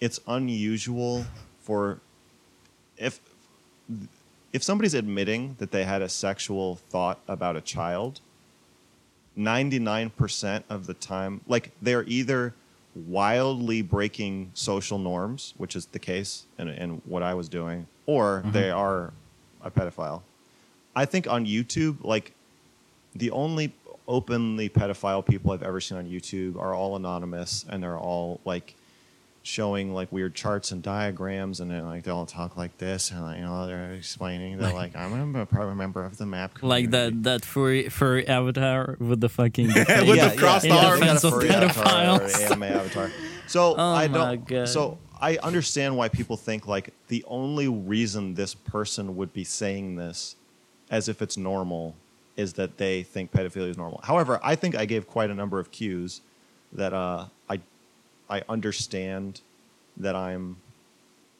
it's 0.00 0.18
unusual 0.26 1.24
for 1.60 2.00
if 2.96 3.20
if 4.52 4.62
somebody's 4.62 4.94
admitting 4.94 5.56
that 5.58 5.72
they 5.72 5.84
had 5.84 6.02
a 6.02 6.08
sexual 6.08 6.76
thought 6.76 7.20
about 7.26 7.56
a 7.56 7.60
child, 7.60 8.20
99% 9.38 10.64
of 10.68 10.86
the 10.86 10.94
time, 10.94 11.40
like 11.46 11.72
they're 11.82 12.04
either 12.04 12.54
wildly 12.94 13.82
breaking 13.82 14.50
social 14.54 14.98
norms, 14.98 15.54
which 15.56 15.74
is 15.74 15.86
the 15.86 15.98
case 15.98 16.46
in, 16.58 16.68
in 16.68 17.02
what 17.06 17.22
I 17.22 17.34
was 17.34 17.48
doing, 17.48 17.86
or 18.06 18.40
mm-hmm. 18.40 18.52
they 18.52 18.70
are 18.70 19.12
a 19.62 19.70
pedophile. 19.70 20.22
I 20.94 21.04
think 21.04 21.26
on 21.26 21.44
YouTube, 21.46 22.04
like 22.04 22.32
the 23.14 23.30
only 23.30 23.72
openly 24.06 24.68
pedophile 24.68 25.24
people 25.24 25.52
I've 25.52 25.62
ever 25.62 25.80
seen 25.80 25.98
on 25.98 26.06
YouTube 26.06 26.56
are 26.58 26.74
all 26.74 26.94
anonymous 26.94 27.64
and 27.68 27.82
they're 27.82 27.98
all 27.98 28.40
like 28.44 28.76
showing 29.46 29.92
like 29.92 30.10
weird 30.10 30.34
charts 30.34 30.70
and 30.72 30.82
diagrams 30.82 31.60
and 31.60 31.70
then 31.70 31.84
like 31.84 32.02
they 32.02 32.10
all 32.10 32.24
talk 32.24 32.56
like 32.56 32.76
this 32.78 33.10
and 33.10 33.20
like, 33.20 33.36
you 33.36 33.44
know 33.44 33.66
they're 33.66 33.92
explaining 33.92 34.56
they're 34.56 34.72
like 34.72 34.96
I'm 34.96 35.36
a 35.36 35.44
part- 35.44 35.68
a 35.70 35.74
member 35.74 36.02
of 36.02 36.16
the 36.16 36.24
map 36.24 36.62
Like 36.62 36.90
that 36.92 37.22
that 37.24 37.44
furry 37.44 37.90
furry 37.90 38.26
avatar 38.26 38.96
with 38.98 39.20
the 39.20 39.28
fucking 39.28 39.66
With 39.74 39.86
the 39.86 40.34
crossed 40.38 40.64
in 40.64 40.72
arms. 40.72 40.98
defense 40.98 41.24
of 41.24 41.34
furry 41.34 41.50
avatar 41.50 41.84
pedophiles. 41.84 42.46
anime 42.46 42.62
avatar. 42.62 43.10
So 43.46 43.74
Oh 43.78 43.92
I 43.92 44.08
my 44.08 44.18
don't. 44.36 44.46
God. 44.46 44.68
So 44.70 44.96
I 45.20 45.36
understand 45.42 45.94
why 45.94 46.08
people 46.08 46.38
think 46.38 46.66
like 46.66 46.94
the 47.08 47.22
only 47.28 47.68
reason 47.68 48.32
this 48.34 48.54
person 48.54 49.14
would 49.16 49.34
be 49.34 49.44
saying 49.44 49.96
this, 49.96 50.36
as 50.90 51.06
if 51.08 51.20
it's 51.20 51.36
normal, 51.36 51.94
is 52.38 52.54
that 52.54 52.78
they 52.78 53.02
think 53.02 53.30
pedophilia 53.30 53.68
is 53.68 53.76
normal. 53.76 54.00
However, 54.04 54.40
I 54.42 54.54
think 54.56 54.74
I 54.74 54.86
gave 54.86 55.06
quite 55.06 55.28
a 55.30 55.34
number 55.34 55.58
of 55.60 55.70
cues 55.70 56.22
that 56.72 56.92
uh, 56.94 57.26
I 57.48 57.60
I 58.34 58.42
understand 58.48 59.40
that 59.96 60.16
I'm 60.16 60.56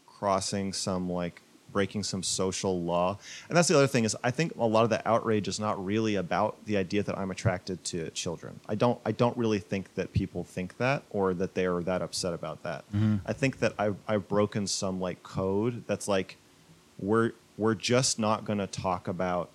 crossing 0.06 0.72
some 0.72 1.10
like 1.10 1.42
breaking 1.72 2.04
some 2.04 2.22
social 2.22 2.80
law. 2.80 3.18
And 3.48 3.58
that's 3.58 3.66
the 3.66 3.74
other 3.74 3.88
thing 3.88 4.04
is 4.04 4.16
I 4.22 4.30
think 4.30 4.54
a 4.56 4.64
lot 4.64 4.84
of 4.84 4.90
the 4.90 5.06
outrage 5.06 5.48
is 5.48 5.58
not 5.58 5.84
really 5.84 6.14
about 6.14 6.56
the 6.66 6.76
idea 6.76 7.02
that 7.02 7.18
I'm 7.18 7.32
attracted 7.32 7.82
to 7.86 8.10
children. 8.10 8.60
I 8.68 8.76
don't 8.76 9.00
I 9.04 9.10
don't 9.10 9.36
really 9.36 9.58
think 9.58 9.92
that 9.96 10.12
people 10.12 10.44
think 10.44 10.78
that 10.78 11.02
or 11.10 11.34
that 11.34 11.54
they 11.54 11.66
are 11.66 11.82
that 11.82 12.00
upset 12.00 12.32
about 12.32 12.62
that. 12.62 12.84
Mm-hmm. 12.94 13.16
I 13.26 13.32
think 13.32 13.58
that 13.58 13.74
I've 13.76 13.96
I've 14.06 14.28
broken 14.28 14.68
some 14.68 15.00
like 15.00 15.22
code 15.24 15.82
that's 15.88 16.06
like 16.06 16.36
we're 16.98 17.32
we're 17.58 17.74
just 17.74 18.20
not 18.20 18.44
gonna 18.44 18.68
talk 18.68 19.08
about 19.08 19.50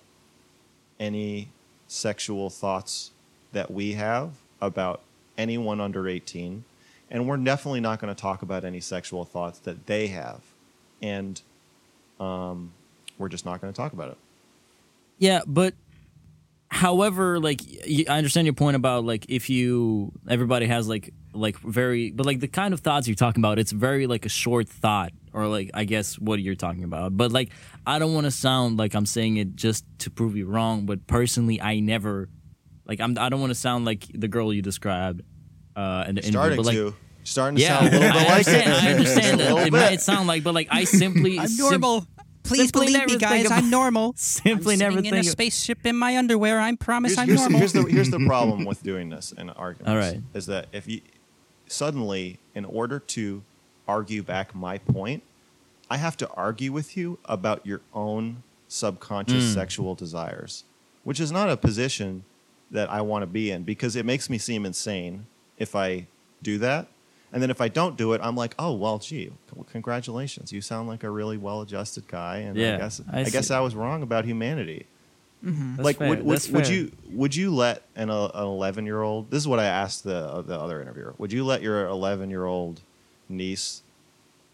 any 1.00 1.48
sexual 1.88 2.50
thoughts 2.50 3.12
that 3.52 3.70
we 3.70 3.94
have 3.94 4.32
about 4.60 5.00
anyone 5.38 5.80
under 5.80 6.06
18 6.06 6.64
and 7.10 7.26
we're 7.26 7.36
definitely 7.36 7.80
not 7.80 8.00
going 8.00 8.14
to 8.14 8.20
talk 8.20 8.42
about 8.42 8.64
any 8.64 8.80
sexual 8.80 9.24
thoughts 9.24 9.58
that 9.60 9.86
they 9.86 10.08
have. 10.08 10.40
And 11.02 11.40
um, 12.20 12.72
we're 13.18 13.28
just 13.28 13.44
not 13.44 13.60
going 13.60 13.72
to 13.72 13.76
talk 13.76 13.92
about 13.92 14.10
it. 14.10 14.18
Yeah, 15.18 15.40
but 15.46 15.74
however, 16.70 17.40
like 17.40 17.60
i 18.08 18.16
understand 18.16 18.46
your 18.46 18.54
point 18.54 18.76
about 18.76 19.04
like 19.04 19.26
if 19.28 19.50
you 19.50 20.12
everybody 20.28 20.66
has 20.66 20.88
like 20.88 21.12
like 21.32 21.58
very 21.58 22.10
but 22.12 22.24
like 22.24 22.38
the 22.40 22.48
kind 22.48 22.72
of 22.72 22.80
thoughts 22.80 23.08
you're 23.08 23.14
talking 23.16 23.40
about, 23.40 23.58
it's 23.58 23.72
very 23.72 24.06
like 24.06 24.24
a 24.24 24.28
short 24.28 24.68
thought 24.68 25.12
or 25.32 25.46
like 25.46 25.70
I 25.74 25.84
guess 25.84 26.18
what 26.18 26.40
you're 26.40 26.54
talking 26.54 26.84
about. 26.84 27.16
But 27.16 27.32
like 27.32 27.50
I 27.86 27.98
don't 27.98 28.14
want 28.14 28.26
to 28.26 28.30
sound 28.30 28.78
like 28.78 28.94
I'm 28.94 29.06
saying 29.06 29.36
it 29.36 29.56
just 29.56 29.84
to 30.00 30.10
prove 30.10 30.36
you 30.36 30.46
wrong, 30.46 30.86
but 30.86 31.06
personally 31.06 31.60
I 31.60 31.80
never 31.80 32.28
Like 32.86 33.00
I'm 33.00 33.18
I 33.18 33.28
don't 33.28 33.40
want 33.40 33.50
to 33.50 33.58
sound 33.58 33.84
like 33.84 34.06
the 34.14 34.28
girl 34.28 34.52
you 34.52 34.62
described 34.62 35.22
uh 35.80 36.04
in 36.08 36.14
the 36.16 36.22
interview, 36.22 36.30
Starting 36.32 36.56
but 36.56 36.66
like 36.66 36.74
to. 36.76 36.94
Starting 37.22 37.56
to 37.56 37.62
yeah, 37.62 37.78
sound 37.78 37.88
a 37.88 37.98
little 37.98 38.08
bit 38.12 38.16
I 38.16 38.24
like 38.24 38.30
understand, 38.48 38.70
it. 38.70 38.82
I 38.84 38.90
understand 38.92 39.40
that 39.42 39.66
it 39.66 39.72
might 39.72 40.00
sound 40.00 40.26
like, 40.26 40.42
but 40.42 40.54
like 40.54 40.68
I 40.70 40.84
simply 40.84 41.38
I'm 41.42 41.48
sim- 41.48 41.66
normal. 41.70 42.06
Please 42.42 42.70
simply 42.72 42.86
believe 42.86 43.06
me, 43.06 43.18
guys. 43.18 43.46
about- 43.46 43.58
I'm 43.62 43.70
normal. 43.70 44.14
simply 44.16 44.72
I'm 44.74 44.78
never 44.80 44.96
sitting 44.96 45.12
in 45.12 45.18
a 45.18 45.22
think. 45.22 45.30
spaceship 45.32 45.84
in 45.84 45.96
my 45.96 46.16
underwear. 46.16 46.58
I 46.58 46.74
promise 46.74 47.10
here's, 47.12 47.18
I'm 47.18 47.26
here's- 47.28 47.40
normal. 47.42 47.58
here's 47.60 47.72
the 47.74 47.82
here's 47.84 48.10
the 48.10 48.24
problem 48.26 48.64
with 48.64 48.82
doing 48.82 49.10
this 49.10 49.32
in 49.32 49.50
arguments. 49.50 49.90
All 49.90 49.96
right. 49.96 50.20
is 50.34 50.46
that 50.46 50.68
if 50.72 50.88
you 50.88 51.02
suddenly, 51.68 52.38
in 52.54 52.64
order 52.64 52.98
to 52.98 53.42
argue 53.86 54.22
back 54.22 54.54
my 54.54 54.78
point, 54.78 55.22
I 55.90 55.98
have 55.98 56.16
to 56.18 56.28
argue 56.30 56.72
with 56.72 56.96
you 56.96 57.18
about 57.26 57.66
your 57.66 57.80
own 57.92 58.42
subconscious 58.68 59.44
Mm. 59.44 59.54
sexual 59.54 59.94
desires, 59.94 60.64
which 61.04 61.20
is 61.20 61.30
not 61.30 61.50
a 61.50 61.56
position 61.56 62.24
that 62.70 62.90
I 62.90 63.00
want 63.02 63.22
to 63.22 63.26
be 63.26 63.50
in 63.50 63.62
because 63.64 63.94
it 63.96 64.06
makes 64.06 64.30
me 64.30 64.38
seem 64.38 64.64
insane 64.64 65.26
if 65.60 65.76
I 65.76 66.06
do 66.42 66.58
that. 66.58 66.88
And 67.32 67.40
then 67.40 67.50
if 67.50 67.60
I 67.60 67.68
don't 67.68 67.96
do 67.96 68.12
it, 68.14 68.20
I'm 68.24 68.34
like, 68.34 68.56
oh 68.58 68.72
well, 68.74 68.98
gee, 68.98 69.30
well, 69.54 69.64
congratulations, 69.70 70.52
you 70.52 70.60
sound 70.60 70.88
like 70.88 71.04
a 71.04 71.10
really 71.10 71.36
well-adjusted 71.36 72.08
guy, 72.08 72.38
and 72.38 72.56
Yeah, 72.56 72.74
I 72.74 72.78
guess 72.78 73.00
I 73.12 73.20
I, 73.20 73.24
guess. 73.24 73.52
I 73.52 73.60
was 73.60 73.76
wrong 73.76 74.02
about 74.02 74.24
humanity 74.24 74.86
That's 75.42 75.84
like 75.84 75.98
fair, 75.98 76.08
would, 76.08 76.24
would, 76.24 76.34
that's 76.38 76.48
would 76.48 76.66
fair. 76.66 76.74
you 76.74 76.92
would 77.12 77.36
you 77.36 77.54
let 77.54 77.84
an 77.94 78.10
uh, 78.10 78.30
an 78.34 78.44
11 78.46 78.84
year 78.84 79.00
old 79.02 79.30
this 79.30 79.38
is 79.38 79.48
what 79.48 79.58
i 79.60 79.64
asked 79.64 80.02
the 80.04 80.42
the 80.42 80.58
other 80.58 80.82
interviewer 80.82 81.14
would 81.18 81.32
you 81.32 81.44
let 81.46 81.62
your 81.62 81.86
11 81.86 82.28
year 82.30 82.44
old 82.44 82.80
niece 83.28 83.82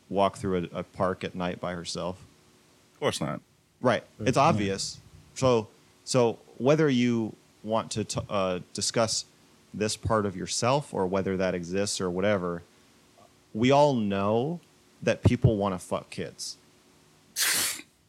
walk 0.08 0.36
through 0.36 0.68
a, 0.72 0.78
a 0.80 0.82
park 0.84 1.24
at 1.24 1.34
night 1.34 1.60
by 1.60 1.72
herself 1.72 2.18
Of 2.94 3.00
course 3.00 3.20
not. 3.20 3.40
right 3.80 4.04
it's 4.20 4.36
obvious 4.38 5.00
so 5.34 5.66
so 6.04 6.38
whether 6.58 6.88
you 6.88 7.34
want 7.64 7.90
to 7.92 8.04
t- 8.04 8.20
uh, 8.30 8.60
discuss 8.74 9.24
this 9.74 9.96
part 9.96 10.24
of 10.26 10.36
yourself 10.36 10.92
or 10.94 11.06
whether 11.06 11.36
that 11.36 11.54
exists 11.54 12.00
or 12.00 12.10
whatever 12.10 12.62
we 13.54 13.70
all 13.70 13.94
know 13.94 14.60
that 15.02 15.22
people 15.22 15.56
want 15.56 15.74
to 15.74 15.78
fuck 15.78 16.10
kids 16.10 16.56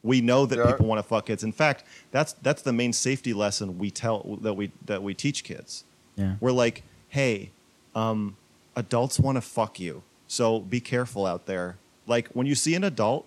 we 0.04 0.22
know 0.22 0.46
that 0.46 0.58
Yeah. 0.58 0.72
people 0.72 0.86
want 0.86 1.00
to 1.00 1.04
fuck 1.04 1.26
kids. 1.26 1.44
In 1.44 1.52
fact, 1.52 1.84
that's 2.12 2.34
that's 2.34 2.62
the 2.62 2.72
main 2.72 2.94
safety 2.94 3.34
lesson 3.34 3.78
we 3.78 3.92
tell 3.92 4.38
that 4.42 4.54
we 4.54 4.72
that 4.86 5.04
we 5.04 5.14
teach 5.14 5.44
kids. 5.44 5.84
Yeah. 6.16 6.36
We're 6.40 6.52
like, 6.54 6.84
hey, 7.10 7.52
um, 7.94 8.38
adults 8.76 9.20
want 9.20 9.36
to 9.36 9.42
fuck 9.42 9.80
you, 9.80 10.04
so 10.28 10.60
be 10.62 10.80
careful 10.80 11.26
out 11.26 11.46
there. 11.46 11.76
Like 12.06 12.30
when 12.30 12.48
you 12.48 12.56
see 12.56 12.74
an 12.76 12.84
adult 12.86 13.26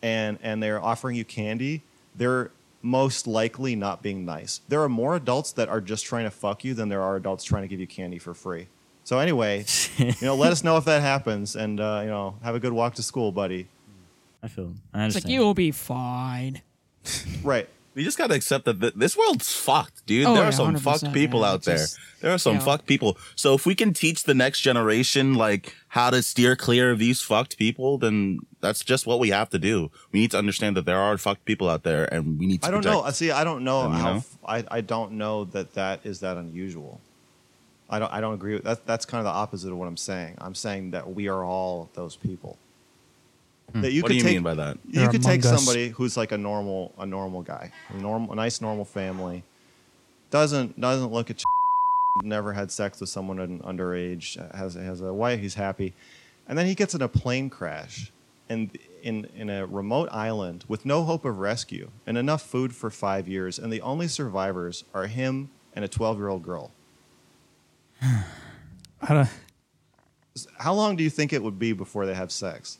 and 0.00 0.38
and 0.42 0.62
they're 0.62 0.82
offering 0.82 1.16
you 1.16 1.24
candy, 1.24 1.82
they're 2.14 2.50
most 2.86 3.26
likely 3.26 3.74
not 3.76 4.02
being 4.02 4.24
nice. 4.24 4.60
There 4.68 4.82
are 4.82 4.88
more 4.88 5.16
adults 5.16 5.52
that 5.52 5.68
are 5.68 5.80
just 5.80 6.04
trying 6.06 6.24
to 6.24 6.30
fuck 6.30 6.64
you 6.64 6.72
than 6.72 6.88
there 6.88 7.02
are 7.02 7.16
adults 7.16 7.44
trying 7.44 7.62
to 7.62 7.68
give 7.68 7.80
you 7.80 7.86
candy 7.86 8.18
for 8.18 8.32
free. 8.32 8.68
So 9.04 9.18
anyway, 9.18 9.64
you 9.98 10.14
know, 10.22 10.34
let 10.36 10.52
us 10.52 10.64
know 10.64 10.76
if 10.76 10.84
that 10.86 11.02
happens, 11.02 11.56
and 11.56 11.78
uh, 11.80 12.00
you 12.02 12.08
know, 12.08 12.36
have 12.42 12.54
a 12.54 12.60
good 12.60 12.72
walk 12.72 12.94
to 12.94 13.02
school, 13.02 13.32
buddy. 13.32 13.68
I 14.42 14.48
feel. 14.48 14.74
I 14.94 15.06
It's 15.06 15.14
like 15.14 15.28
you'll 15.28 15.54
be 15.54 15.70
fine. 15.72 16.62
Right. 17.44 17.68
You 17.94 18.02
just 18.04 18.18
gotta 18.18 18.34
accept 18.34 18.64
that 18.66 18.78
th- 18.80 18.94
this 18.94 19.16
world's 19.16 19.50
fucked, 19.54 20.04
dude. 20.06 20.26
Oh, 20.26 20.34
there 20.34 20.42
yeah, 20.42 20.48
are 20.48 20.52
some 20.52 20.76
fucked 20.76 21.12
people 21.14 21.40
man. 21.40 21.50
out 21.50 21.54
It's 21.56 21.66
there. 21.66 21.86
there 22.20 22.30
are 22.32 22.38
some 22.38 22.54
you 22.54 22.58
know. 22.58 22.64
fucked 22.64 22.86
people. 22.86 23.16
So 23.36 23.54
if 23.54 23.64
we 23.64 23.74
can 23.74 23.94
teach 23.94 24.24
the 24.24 24.34
next 24.34 24.60
generation 24.60 25.34
like 25.34 25.74
how 25.88 26.10
to 26.10 26.20
steer 26.22 26.56
clear 26.56 26.90
of 26.90 26.98
these 26.98 27.22
fucked 27.22 27.56
people, 27.56 27.96
then 27.96 28.40
that's 28.66 28.84
just 28.84 29.06
what 29.06 29.18
we 29.18 29.30
have 29.30 29.48
to 29.50 29.58
do. 29.58 29.90
We 30.12 30.20
need 30.20 30.30
to 30.32 30.38
understand 30.38 30.76
that 30.76 30.84
there 30.86 30.98
are 30.98 31.16
fucked 31.18 31.44
people 31.44 31.68
out 31.68 31.82
there, 31.82 32.04
and 32.12 32.38
we 32.38 32.46
need 32.46 32.62
to. 32.62 32.68
I 32.68 32.70
don't 32.70 32.82
protect- 32.82 33.04
know. 33.04 33.10
See, 33.10 33.30
I 33.30 33.44
don't 33.44 33.64
know 33.64 33.82
them, 33.84 33.92
you 33.92 33.98
how. 33.98 34.12
know? 34.12 34.18
f- 34.18 34.38
I, 34.46 34.64
I 34.70 34.80
don't 34.80 35.12
know 35.12 35.44
that 35.46 35.74
that 35.74 36.00
is 36.04 36.20
that 36.20 36.36
unusual. 36.36 37.00
I 37.88 37.98
don't. 37.98 38.12
I 38.12 38.20
don't 38.20 38.34
agree 38.34 38.54
with 38.54 38.64
that. 38.64 38.84
That's 38.86 39.04
kind 39.04 39.20
of 39.20 39.24
the 39.24 39.36
opposite 39.38 39.70
of 39.70 39.78
what 39.78 39.86
I'm 39.86 39.96
saying. 39.96 40.34
I'm 40.38 40.54
saying 40.54 40.90
that 40.90 41.14
we 41.14 41.28
are 41.28 41.44
all 41.44 41.88
those 41.94 42.16
people. 42.16 42.58
Hmm. 43.72 43.80
That 43.82 43.92
you 43.92 44.02
What 44.02 44.08
could 44.08 44.12
do 44.14 44.16
you 44.18 44.22
take, 44.24 44.34
mean 44.34 44.42
by 44.42 44.54
that? 44.54 44.78
You 44.86 45.00
They're 45.00 45.08
could 45.10 45.22
take 45.22 45.44
us. 45.44 45.54
somebody 45.56 45.88
who's 45.90 46.16
like 46.16 46.32
a 46.32 46.38
normal, 46.38 46.92
a 46.98 47.06
normal 47.06 47.42
guy, 47.42 47.72
a 47.90 47.96
normal, 47.96 48.32
a 48.32 48.36
nice 48.36 48.60
normal 48.60 48.84
family, 48.84 49.42
doesn't 50.30 50.80
doesn't 50.80 51.12
look 51.12 51.30
at, 51.30 51.42
never 52.22 52.52
had 52.52 52.70
sex 52.70 53.00
with 53.00 53.08
someone 53.10 53.38
at 53.40 53.48
an 53.48 53.60
underage, 53.60 54.36
has 54.54 54.74
has 54.74 55.00
a 55.00 55.12
wife, 55.12 55.40
he's 55.40 55.54
happy, 55.54 55.92
and 56.48 56.56
then 56.58 56.66
he 56.66 56.74
gets 56.74 56.94
in 56.94 57.02
a 57.02 57.08
plane 57.08 57.50
crash, 57.50 58.12
and 58.48 58.76
in 59.02 59.26
in 59.36 59.50
a 59.50 59.66
remote 59.66 60.08
island 60.12 60.64
with 60.68 60.84
no 60.84 61.04
hope 61.04 61.24
of 61.24 61.38
rescue 61.38 61.90
and 62.06 62.16
enough 62.18 62.42
food 62.42 62.74
for 62.74 62.90
five 62.90 63.26
years, 63.28 63.58
and 63.58 63.72
the 63.72 63.80
only 63.80 64.08
survivors 64.08 64.84
are 64.94 65.06
him 65.06 65.50
and 65.74 65.84
a 65.84 65.88
twelve 65.88 66.16
year 66.18 66.28
old 66.28 66.42
girl. 66.42 66.72
I 68.02 69.14
don't- 69.14 69.28
How 70.58 70.74
long 70.74 70.96
do 70.96 71.02
you 71.04 71.10
think 71.10 71.32
it 71.32 71.42
would 71.42 71.58
be 71.58 71.72
before 71.72 72.06
they 72.06 72.14
have 72.14 72.30
sex? 72.30 72.78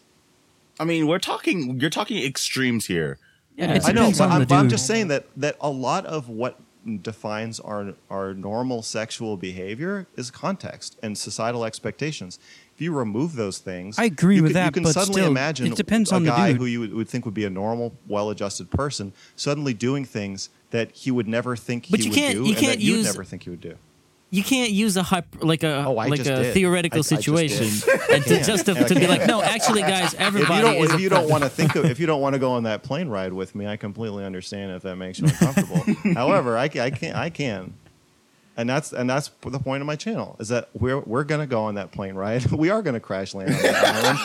I 0.78 0.84
mean, 0.84 1.06
we're 1.06 1.18
talking. 1.18 1.80
You're 1.80 1.90
talking 1.90 2.22
extremes 2.22 2.86
here. 2.86 3.18
Yeah, 3.56 3.72
It 3.74 3.84
I 3.86 3.92
know, 3.92 4.00
depends 4.02 4.18
but 4.18 4.30
I'm, 4.30 4.44
but 4.44 4.54
I'm 4.54 4.68
just 4.68 4.86
saying 4.86 5.08
that 5.08 5.26
that 5.38 5.56
a 5.60 5.70
lot 5.70 6.04
of 6.04 6.28
what 6.28 6.60
defines 7.02 7.58
our 7.60 7.94
our 8.10 8.34
normal 8.34 8.82
sexual 8.82 9.36
behavior 9.38 10.06
is 10.16 10.30
context 10.30 10.98
and 11.02 11.16
societal 11.16 11.64
expectations. 11.64 12.38
If 12.76 12.82
you 12.82 12.92
remove 12.92 13.36
those 13.36 13.56
things, 13.58 13.98
I 13.98 14.04
agree 14.04 14.40
with 14.42 14.52
can, 14.52 14.66
You 14.66 14.70
can 14.70 14.82
but 14.82 14.92
suddenly 14.92 15.22
still, 15.22 15.30
imagine 15.30 15.66
it 15.68 15.76
depends 15.76 16.12
a 16.12 16.16
on 16.16 16.24
the 16.24 16.30
guy 16.30 16.52
dude. 16.52 16.60
who 16.60 16.66
you 16.66 16.80
would, 16.80 16.92
would 16.92 17.08
think 17.08 17.24
would 17.24 17.32
be 17.32 17.46
a 17.46 17.50
normal, 17.50 17.94
well-adjusted 18.06 18.70
person 18.70 19.14
suddenly 19.34 19.72
doing 19.72 20.04
things 20.04 20.50
that 20.72 20.90
he 20.92 21.10
would 21.10 21.26
never 21.26 21.56
think 21.56 21.86
But 21.90 22.00
he 22.00 22.04
you 22.06 22.10
would 22.10 22.16
can't- 22.18 22.34
do, 22.34 22.42
you 22.42 22.48
and 22.50 22.56
can't 22.58 22.72
that 22.78 22.80
you'd 22.84 23.04
never 23.04 23.24
think 23.24 23.44
he 23.44 23.50
would 23.50 23.62
do. 23.62 23.76
you 24.28 24.42
can't 24.42 24.72
use 24.72 24.98
a 24.98 25.02
hype 25.04 25.24
like 25.40 25.62
a 25.62 25.84
Oh, 25.86 25.92
like 25.92 26.20
a 26.20 26.22
did. 26.24 26.52
theoretical 26.52 26.98
I- 26.98 27.00
I 27.00 27.02
situation 27.02 27.66
did. 27.88 28.10
and 28.10 28.24
to 28.26 28.42
just 28.44 28.66
to, 28.66 28.74
to 28.74 28.94
be 28.94 29.06
like, 29.06 29.26
no, 29.26 29.40
actually, 29.40 29.80
guys, 29.94 30.12
If 30.12 30.20
everybody 30.20 30.66
you 30.66 30.74
don't, 30.86 30.94
if 30.94 31.00
you 31.00 31.08
don't 31.08 31.30
want 31.30 31.44
to 31.44 31.48
think, 31.58 31.76
of, 31.76 31.86
if 31.86 31.98
you 31.98 32.04
don't 32.06 32.20
want 32.20 32.34
to 32.34 32.38
go 32.38 32.50
on 32.52 32.64
that 32.64 32.82
plane 32.82 33.08
ride 33.08 33.32
with 33.32 33.54
me, 33.54 33.66
I 33.66 33.76
completely 33.78 34.22
understand 34.22 34.72
if 34.72 34.82
that 34.82 34.96
makes 34.96 35.18
you 35.18 35.28
uncomfortable. 35.28 35.82
However, 36.12 36.58
I, 36.58 36.64
I 36.64 36.90
can, 36.90 37.14
I 37.16 37.30
can, 37.30 37.72
and 38.56 38.68
that's 38.68 38.92
and 38.92 39.08
that's 39.08 39.28
the 39.42 39.58
point 39.58 39.82
of 39.82 39.86
my 39.86 39.96
channel 39.96 40.36
is 40.38 40.48
that 40.48 40.68
we're 40.72 41.00
we're 41.00 41.24
gonna 41.24 41.46
go 41.46 41.64
on 41.64 41.74
that 41.74 41.92
plane 41.92 42.14
ride. 42.14 42.50
We 42.56 42.70
are 42.70 42.82
gonna 42.82 43.00
crash 43.00 43.34
land 43.34 43.54
on 43.54 43.62
that 43.62 43.84
island. 43.84 44.18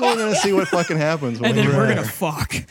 We're 0.00 0.16
gonna 0.16 0.34
see 0.36 0.52
what 0.52 0.68
fucking 0.68 0.96
happens. 0.96 1.40
When 1.40 1.50
and 1.50 1.58
then 1.58 1.68
we're 1.68 1.76
we're 1.76 1.94
gonna 1.94 2.06
fuck. 2.06 2.54
and 2.54 2.64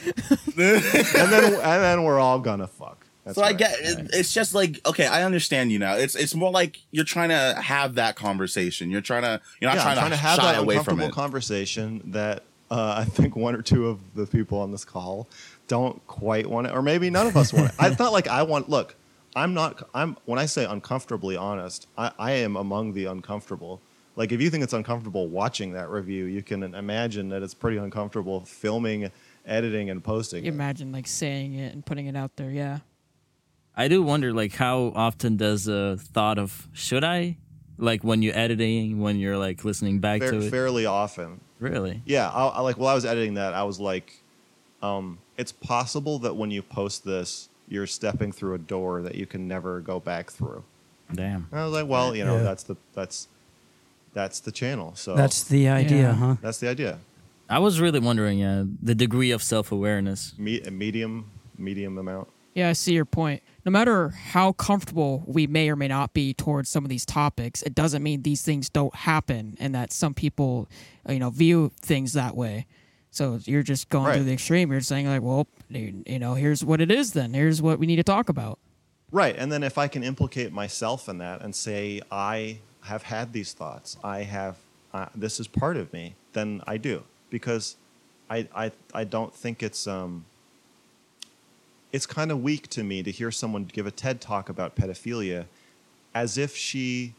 then 0.56 1.54
and 1.54 1.62
then 1.62 2.04
we're 2.04 2.20
all 2.20 2.40
gonna 2.40 2.68
fuck. 2.68 3.06
That's 3.24 3.36
so 3.36 3.44
I 3.44 3.54
get 3.54 3.76
it, 3.80 4.10
it's 4.14 4.34
just 4.34 4.54
like 4.54 4.80
okay, 4.86 5.06
I 5.06 5.24
understand 5.24 5.72
you 5.72 5.80
now. 5.80 5.96
It's 5.96 6.16
it's 6.16 6.36
more 6.36 6.52
like 6.52 6.80
you're 6.92 7.06
trying 7.06 7.30
to 7.30 7.60
have 7.62 7.96
that 7.96 8.16
conversation. 8.16 8.90
You're 8.90 9.02
trying 9.02 9.24
to 9.24 9.42
you're 9.60 9.70
not 9.70 9.78
yeah, 9.78 9.84
trying, 9.84 9.98
I'm 9.98 10.02
trying 10.04 10.12
to, 10.12 10.18
to 10.18 10.22
have 10.24 10.40
shy 10.40 10.52
that 10.54 10.62
away 10.62 10.76
from 10.76 11.00
uncomfortable 11.00 11.08
it. 11.08 11.14
conversation 11.14 12.02
that 12.12 12.44
uh, 12.70 12.96
I 13.00 13.06
think 13.06 13.36
one 13.36 13.56
or 13.56 13.62
two 13.62 13.88
of 13.88 14.00
the 14.16 14.26
people 14.26 14.60
on 14.60 14.72
this 14.72 14.84
call 14.86 15.28
don't 15.68 16.06
quite 16.08 16.48
want 16.48 16.68
it, 16.68 16.74
or 16.74 16.82
maybe 16.82 17.10
none 17.10 17.28
of 17.28 17.36
us 17.38 17.54
want 17.54 17.70
it. 17.70 17.76
I- 17.80 17.88
It's 17.88 18.00
not 18.00 18.12
like 18.14 18.28
I 18.28 18.44
want. 18.44 18.70
Look, 18.70 18.96
I'm 19.38 19.54
not. 19.54 19.88
I'm 19.94 20.18
when 20.26 20.40
I 20.40 20.46
say 20.46 20.66
uncomfortably 20.66 21.38
honest, 21.38 21.88
I, 21.98 22.12
I 22.18 22.32
am 22.32 22.56
among 22.56 22.94
the 22.94 23.06
uncomfortable. 23.06 23.82
Like 24.16 24.32
if 24.32 24.42
you 24.42 24.50
think 24.50 24.64
it's 24.64 24.74
uncomfortable 24.74 25.28
watching 25.28 25.74
that 25.74 25.90
review, 25.90 26.26
you 26.26 26.42
can 26.42 26.64
imagine 26.74 27.30
that 27.30 27.44
it's 27.44 27.54
pretty 27.54 27.78
uncomfortable 27.78 28.42
filming, 28.42 29.12
editing, 29.46 29.90
and 29.92 30.04
posting. 30.04 30.46
it. 30.46 30.48
Imagine 30.50 30.92
like 30.92 31.08
saying 31.08 31.54
it 31.54 31.74
and 31.74 31.86
putting 31.86 32.08
it 32.08 32.16
out 32.16 32.36
there. 32.36 32.50
Yeah. 32.50 32.80
I 33.76 33.88
do 33.88 34.02
wonder, 34.02 34.34
like, 34.34 34.54
how 34.56 34.92
often 34.96 35.38
does 35.38 35.68
a 35.68 35.98
thought 35.98 36.40
of 36.40 36.68
should 36.74 37.04
I, 37.04 37.38
like, 37.78 38.04
when 38.04 38.24
you're 38.24 38.36
editing, 38.36 39.00
when 39.00 39.20
you're 39.20 39.38
like 39.38 39.64
listening 39.64 40.00
back 40.00 40.22
Fair- 40.22 40.32
to 40.32 40.40
it, 40.40 40.50
fairly 40.50 40.88
often. 40.88 41.42
really? 41.60 42.02
Yeah, 42.08 42.28
I, 42.28 42.48
I 42.48 42.62
like 42.62 42.78
while 42.80 42.90
I 42.90 42.96
was 42.96 43.06
editing 43.06 43.36
that, 43.36 43.54
I 43.54 43.64
was 43.66 43.80
like, 43.80 44.24
um, 44.82 45.20
it's 45.38 45.52
possible 45.52 46.18
that 46.20 46.36
when 46.36 46.50
you 46.50 46.64
post 46.64 47.06
this, 47.06 47.50
you're 47.68 47.88
stepping 47.88 48.32
through 48.32 48.54
a 48.56 48.58
door 48.60 49.02
that 49.02 49.16
you 49.16 49.26
can 49.26 49.48
never 49.48 49.80
go 49.82 50.00
back 50.00 50.32
through. 50.32 50.64
Damn. 51.14 51.48
And 51.52 51.60
I 51.60 51.64
was 51.64 51.74
like, 51.74 51.88
well, 51.88 52.16
you 52.16 52.26
know, 52.26 52.38
Yeah. 52.38 52.44
that's 52.44 52.64
the 52.64 52.76
that's 52.94 53.28
that's 54.14 54.40
the 54.40 54.52
channel. 54.52 54.94
So 54.96 55.16
That's 55.16 55.44
the 55.44 55.68
idea, 55.70 55.98
Yeah. 56.02 56.14
huh? 56.14 56.36
that's 56.42 56.58
the 56.60 56.70
idea. 56.70 57.00
I 57.50 57.60
was 57.60 57.80
really 57.80 58.00
wondering, 58.00 58.40
yeah, 58.40 58.64
the 58.82 58.96
degree 58.96 59.32
of 59.32 59.42
self 59.44 59.72
awareness. 59.72 60.34
Me- 60.38 60.62
medium 60.72 61.30
medium 61.58 61.98
amount. 61.98 62.28
Yeah, 62.54 62.70
I 62.70 62.74
see 62.74 62.94
your 62.94 63.06
point. 63.06 63.44
No 63.66 63.72
matter 63.72 64.10
how 64.10 64.52
comfortable 64.54 65.24
we 65.28 65.46
may 65.46 65.70
or 65.70 65.76
may 65.76 65.88
not 65.88 66.14
be 66.14 66.34
towards 66.34 66.70
some 66.70 66.84
of 66.84 66.90
these 66.90 67.06
topics, 67.06 67.62
it 67.62 67.76
doesn't 67.76 68.02
mean 68.02 68.24
these 68.24 68.42
things 68.42 68.68
don't 68.70 68.96
happen 68.96 69.56
and 69.60 69.76
that 69.76 69.92
some 69.94 70.14
people, 70.16 70.68
uh, 71.08 71.14
you 71.14 71.20
know, 71.20 71.30
view 71.30 71.72
things 71.82 72.14
that 72.14 72.36
way. 72.36 72.66
So 73.18 73.40
you're 73.46 73.64
just 73.64 73.90
going 73.90 74.06
Right. 74.06 74.18
to 74.18 74.24
the 74.24 74.32
extreme. 74.32 74.72
You're 74.72 74.82
saying 74.82 75.08
like, 75.08 75.24
well, 75.24 75.48
you 75.70 76.04
you 76.06 76.20
know, 76.20 76.36
here's 76.36 76.64
what 76.64 76.80
it 76.80 76.92
is. 76.92 77.14
Then 77.14 77.34
here's 77.34 77.62
what 77.62 77.80
we 77.80 77.88
need 77.88 77.96
to 77.98 78.04
talk 78.04 78.30
about. 78.30 78.60
Right, 79.12 79.36
and 79.38 79.52
then 79.52 79.64
if 79.64 79.78
I 79.78 79.88
can 79.88 80.04
implicate 80.04 80.52
myself 80.54 81.10
in 81.10 81.18
that 81.20 81.42
and 81.42 81.56
say 81.56 82.02
I 82.12 82.60
have 82.82 83.04
had 83.04 83.34
these 83.34 83.54
thoughts, 83.54 83.98
I 84.04 84.24
have 84.24 84.58
uh, 84.94 85.08
this 85.16 85.40
is 85.40 85.48
part 85.48 85.78
of 85.78 85.92
me, 85.94 86.16
then 86.34 86.62
I 86.68 86.78
do 86.78 87.04
because 87.30 87.76
I 88.30 88.48
I 88.56 88.72
I 88.94 89.04
don't 89.04 89.34
think 89.34 89.64
it's 89.64 89.88
um 89.88 90.26
it's 91.92 92.06
kind 92.06 92.32
of 92.32 92.44
weak 92.44 92.68
to 92.68 92.84
me 92.84 93.02
to 93.02 93.12
hear 93.12 93.32
someone 93.32 93.64
give 93.64 93.88
a 93.88 93.92
TED 93.92 94.22
talk 94.22 94.50
about 94.50 94.76
pedophilia 94.76 95.46
as 96.14 96.38
if 96.38 96.56
she 96.56 97.14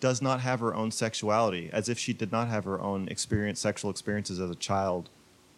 does 0.00 0.22
not 0.22 0.40
have 0.40 0.60
her 0.60 0.74
own 0.74 0.90
sexuality, 0.90 1.68
as 1.72 1.88
if 1.88 1.98
she 1.98 2.12
did 2.12 2.30
not 2.30 2.48
have 2.48 2.64
her 2.64 2.80
own 2.80 3.08
experience, 3.08 3.58
sexual 3.60 3.90
experiences 3.90 4.38
as 4.38 4.50
a 4.50 4.54
child, 4.54 5.08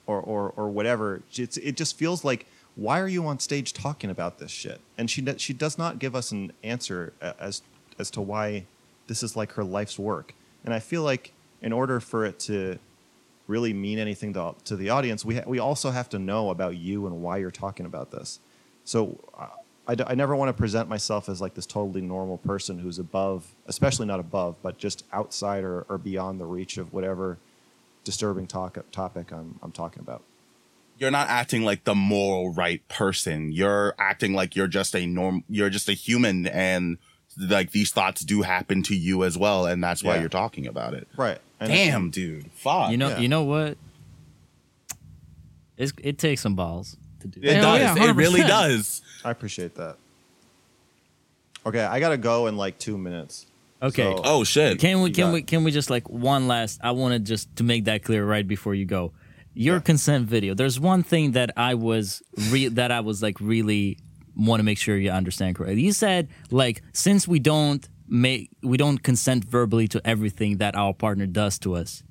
or 0.06 0.20
or 0.20 0.52
or 0.56 0.68
whatever. 0.68 1.22
It's, 1.34 1.56
it 1.56 1.76
just 1.76 1.96
feels 1.96 2.24
like 2.24 2.46
why 2.74 3.00
are 3.00 3.08
you 3.08 3.26
on 3.26 3.38
stage 3.38 3.72
talking 3.72 4.10
about 4.10 4.38
this 4.38 4.50
shit? 4.50 4.80
And 4.98 5.10
she 5.10 5.24
she 5.38 5.52
does 5.52 5.78
not 5.78 5.98
give 5.98 6.14
us 6.14 6.30
an 6.32 6.52
answer 6.62 7.12
as 7.20 7.62
as 7.98 8.10
to 8.12 8.20
why 8.20 8.66
this 9.06 9.22
is 9.22 9.36
like 9.36 9.52
her 9.52 9.64
life's 9.64 9.98
work. 9.98 10.34
And 10.64 10.74
I 10.74 10.80
feel 10.80 11.02
like 11.02 11.32
in 11.62 11.72
order 11.72 12.00
for 12.00 12.24
it 12.24 12.38
to 12.40 12.78
really 13.46 13.72
mean 13.72 13.98
anything 13.98 14.32
to, 14.34 14.54
to 14.64 14.76
the 14.76 14.90
audience, 14.90 15.24
we, 15.24 15.36
ha- 15.36 15.44
we 15.46 15.58
also 15.58 15.90
have 15.90 16.08
to 16.10 16.18
know 16.18 16.50
about 16.50 16.76
you 16.76 17.06
and 17.06 17.22
why 17.22 17.36
you're 17.38 17.50
talking 17.50 17.86
about 17.86 18.10
this. 18.10 18.40
So 18.84 19.18
uh, 19.38 19.46
I, 19.86 19.94
d- 19.94 20.04
I 20.06 20.14
never 20.14 20.34
want 20.34 20.48
to 20.48 20.52
present 20.52 20.88
myself 20.88 21.28
as 21.28 21.40
like 21.40 21.54
this 21.54 21.66
totally 21.66 22.00
normal 22.00 22.38
person 22.38 22.78
who's 22.78 22.98
above, 22.98 23.46
especially 23.66 24.06
not 24.06 24.18
above, 24.18 24.56
but 24.62 24.78
just 24.78 25.04
outside 25.12 25.62
or, 25.64 25.86
or 25.88 25.98
beyond 25.98 26.40
the 26.40 26.44
reach 26.44 26.76
of 26.76 26.92
whatever 26.92 27.38
disturbing 28.06 28.46
talk, 28.46 28.78
topic 28.92 29.30
I'm, 29.32 29.58
I'm 29.62 29.72
talking 29.72 30.00
about. 30.00 30.22
You're 30.98 31.10
not 31.10 31.28
acting 31.28 31.62
like 31.62 31.84
the 31.84 31.94
moral 31.94 32.54
right 32.54 32.86
person. 32.88 33.52
You're 33.52 33.94
acting 33.98 34.32
like 34.32 34.56
you're 34.56 34.66
just 34.68 34.94
a 34.96 35.04
norm. 35.06 35.44
You're 35.50 35.68
just 35.68 35.90
a 35.90 35.92
human, 35.92 36.46
and 36.46 36.96
like 37.36 37.72
these 37.72 37.92
thoughts 37.92 38.22
do 38.22 38.40
happen 38.40 38.82
to 38.84 38.96
you 38.96 39.22
as 39.24 39.36
well, 39.36 39.66
and 39.66 39.84
that's 39.84 40.02
why 40.02 40.14
Yeah. 40.14 40.20
you're 40.20 40.28
talking 40.30 40.66
about 40.66 40.94
it. 40.94 41.06
Right. 41.18 41.38
And 41.60 41.70
Damn, 41.70 42.10
dude. 42.10 42.50
Fuck. 42.52 42.90
You 42.90 42.96
know, 42.96 43.08
yeah. 43.10 43.18
you 43.18 43.28
know 43.28 43.42
what? 43.44 43.76
It's, 45.76 45.92
it 46.02 46.16
takes 46.16 46.40
some 46.40 46.54
balls 46.54 46.96
to 47.20 47.28
do. 47.28 47.40
it 47.40 47.44
that. 47.46 47.54
Hell 47.62 47.78
does. 47.78 47.96
yeah, 47.98 48.10
it 48.10 48.16
really 48.16 48.40
does. 48.40 49.02
I 49.24 49.30
appreciate 49.30 49.74
that. 49.74 49.96
Okay, 51.66 51.82
I 51.84 52.00
got 52.00 52.10
to 52.10 52.16
go 52.16 52.46
in 52.46 52.56
like 52.56 52.78
two 52.78 52.96
minutes. 52.96 53.46
Okay. 53.82 54.02
So- 54.02 54.22
Oh 54.24 54.44
shit. 54.44 54.78
Can 54.78 55.02
we 55.02 55.10
can 55.10 55.26
got 55.26 55.32
we 55.34 55.42
can 55.42 55.64
we 55.64 55.70
just 55.70 55.90
like 55.90 56.08
one 56.08 56.48
last? 56.48 56.80
I 56.82 56.92
wanted 56.92 57.24
just 57.26 57.54
to 57.56 57.64
make 57.64 57.84
that 57.84 58.02
clear 58.02 58.24
right 58.24 58.46
before 58.46 58.74
you 58.74 58.84
go. 58.86 59.12
Your 59.54 59.76
Yeah. 59.76 59.80
consent 59.80 60.28
video. 60.28 60.54
There's 60.54 60.78
one 60.80 61.02
thing 61.02 61.32
that 61.32 61.50
I 61.56 61.74
was 61.74 62.22
re- 62.50 62.68
that 62.68 62.90
I 62.90 63.00
was 63.00 63.22
like 63.22 63.40
really 63.40 63.98
want 64.34 64.60
to 64.60 64.64
make 64.64 64.78
sure 64.78 64.96
you 64.96 65.10
understand 65.10 65.56
correctly. 65.56 65.82
You 65.82 65.92
said 65.92 66.28
like 66.50 66.82
since 66.92 67.26
we 67.28 67.38
don't 67.38 67.86
make 68.08 68.50
we 68.62 68.76
don't 68.76 69.02
consent 69.02 69.44
verbally 69.44 69.88
to 69.88 70.00
everything 70.06 70.58
that 70.58 70.74
our 70.76 70.94
partner 70.94 71.26
does 71.26 71.58
to 71.60 71.74
us. 71.74 72.02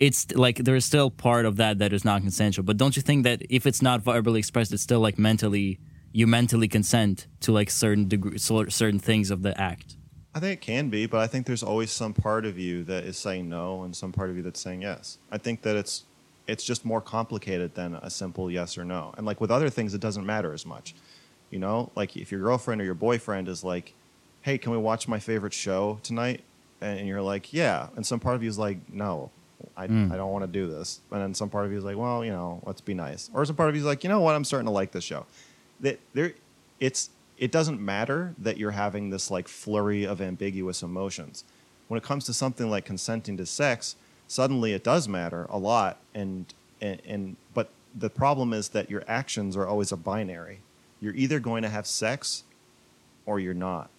It's 0.00 0.32
like 0.34 0.58
there's 0.58 0.84
still 0.84 1.10
part 1.10 1.46
of 1.46 1.56
that 1.56 1.78
that 1.78 1.92
is 1.92 2.04
not 2.04 2.20
consensual. 2.22 2.64
But 2.64 2.76
don't 2.76 2.96
you 2.96 3.02
think 3.02 3.24
that 3.24 3.42
if 3.48 3.64
it's 3.66 3.80
not 3.80 4.02
verbally 4.02 4.40
expressed, 4.40 4.72
it's 4.72 4.82
still 4.82 5.00
like 5.00 5.18
mentally 5.18 5.78
you 6.12 6.26
mentally 6.26 6.68
consent 6.68 7.26
to 7.40 7.52
like 7.52 7.70
certain 7.70 8.06
degree, 8.08 8.38
certain 8.38 8.98
things 8.98 9.30
of 9.30 9.42
the 9.42 9.58
act. 9.60 9.96
I 10.34 10.40
think 10.40 10.52
it 10.52 10.60
can 10.60 10.88
be, 10.88 11.06
but 11.06 11.20
I 11.20 11.26
think 11.26 11.46
there's 11.46 11.62
always 11.62 11.90
some 11.90 12.12
part 12.12 12.44
of 12.44 12.58
you 12.58 12.82
that 12.84 13.04
is 13.04 13.16
saying 13.16 13.48
no 13.48 13.82
and 13.84 13.94
some 13.94 14.10
part 14.10 14.30
of 14.30 14.36
you 14.36 14.42
that's 14.42 14.60
saying 14.60 14.82
yes. 14.82 15.18
I 15.30 15.38
think 15.38 15.62
that 15.62 15.76
it's 15.76 16.04
it's 16.46 16.64
just 16.64 16.84
more 16.84 17.00
complicated 17.00 17.74
than 17.74 17.94
a 17.94 18.10
simple 18.10 18.50
yes 18.50 18.76
or 18.76 18.84
no. 18.84 19.14
And 19.16 19.24
like 19.24 19.40
with 19.40 19.50
other 19.50 19.70
things 19.70 19.94
it 19.94 20.00
doesn't 20.00 20.26
matter 20.26 20.52
as 20.52 20.66
much. 20.66 20.94
You 21.50 21.58
know, 21.58 21.90
like 21.94 22.16
if 22.16 22.32
your 22.32 22.40
girlfriend 22.40 22.80
or 22.80 22.84
your 22.84 22.94
boyfriend 22.94 23.48
is 23.48 23.62
like, 23.62 23.94
"Hey, 24.42 24.58
can 24.58 24.72
we 24.72 24.78
watch 24.78 25.06
my 25.06 25.20
favorite 25.20 25.52
show 25.52 26.00
tonight?" 26.02 26.42
and 26.80 27.06
you're 27.06 27.22
like, 27.22 27.52
"Yeah." 27.52 27.88
And 27.96 28.04
some 28.04 28.20
part 28.20 28.34
of 28.34 28.42
you 28.42 28.48
is 28.48 28.58
like, 28.58 28.78
"No. 28.92 29.30
I, 29.76 29.86
hmm. 29.86 30.12
I 30.12 30.16
don't 30.16 30.32
want 30.32 30.44
to 30.44 30.50
do 30.50 30.66
this." 30.66 31.00
And 31.10 31.20
then 31.22 31.34
some 31.34 31.48
part 31.48 31.64
of 31.64 31.72
you 31.72 31.78
is 31.78 31.84
like, 31.84 31.96
"Well, 31.96 32.24
you 32.24 32.32
know, 32.32 32.60
let's 32.66 32.80
be 32.80 32.94
nice." 32.94 33.30
Or 33.32 33.44
some 33.44 33.56
part 33.56 33.68
of 33.68 33.74
you 33.76 33.80
is 33.80 33.86
like, 33.86 34.02
"You 34.02 34.10
know 34.10 34.20
what? 34.20 34.34
I'm 34.34 34.44
starting 34.44 34.66
to 34.66 34.72
like 34.72 34.92
this 34.92 35.04
show." 35.04 35.26
That 35.80 36.00
there 36.12 36.34
it's 36.80 37.10
it 37.38 37.50
doesn't 37.50 37.80
matter 37.80 38.34
that 38.38 38.56
you're 38.56 38.72
having 38.72 39.10
this 39.10 39.30
like 39.30 39.48
flurry 39.48 40.04
of 40.04 40.20
ambiguous 40.20 40.82
emotions. 40.82 41.44
When 41.88 41.98
it 41.98 42.04
comes 42.04 42.24
to 42.26 42.32
something 42.32 42.70
like 42.70 42.84
consenting 42.84 43.36
to 43.36 43.46
sex, 43.46 43.96
suddenly 44.26 44.72
it 44.72 44.84
does 44.84 45.08
matter 45.08 45.46
a 45.50 45.58
lot 45.58 45.98
and 46.14 46.52
and, 46.80 47.00
and 47.06 47.36
but 47.54 47.70
the 47.94 48.10
problem 48.10 48.52
is 48.52 48.70
that 48.70 48.90
your 48.90 49.04
actions 49.06 49.56
are 49.56 49.66
always 49.66 49.92
a 49.92 49.96
binary. 49.96 50.60
You're 51.00 51.14
either 51.14 51.40
going 51.40 51.62
to 51.62 51.68
have 51.68 51.86
sex 51.86 52.44
or 53.26 53.38
you're 53.38 53.54
not. 53.54 53.90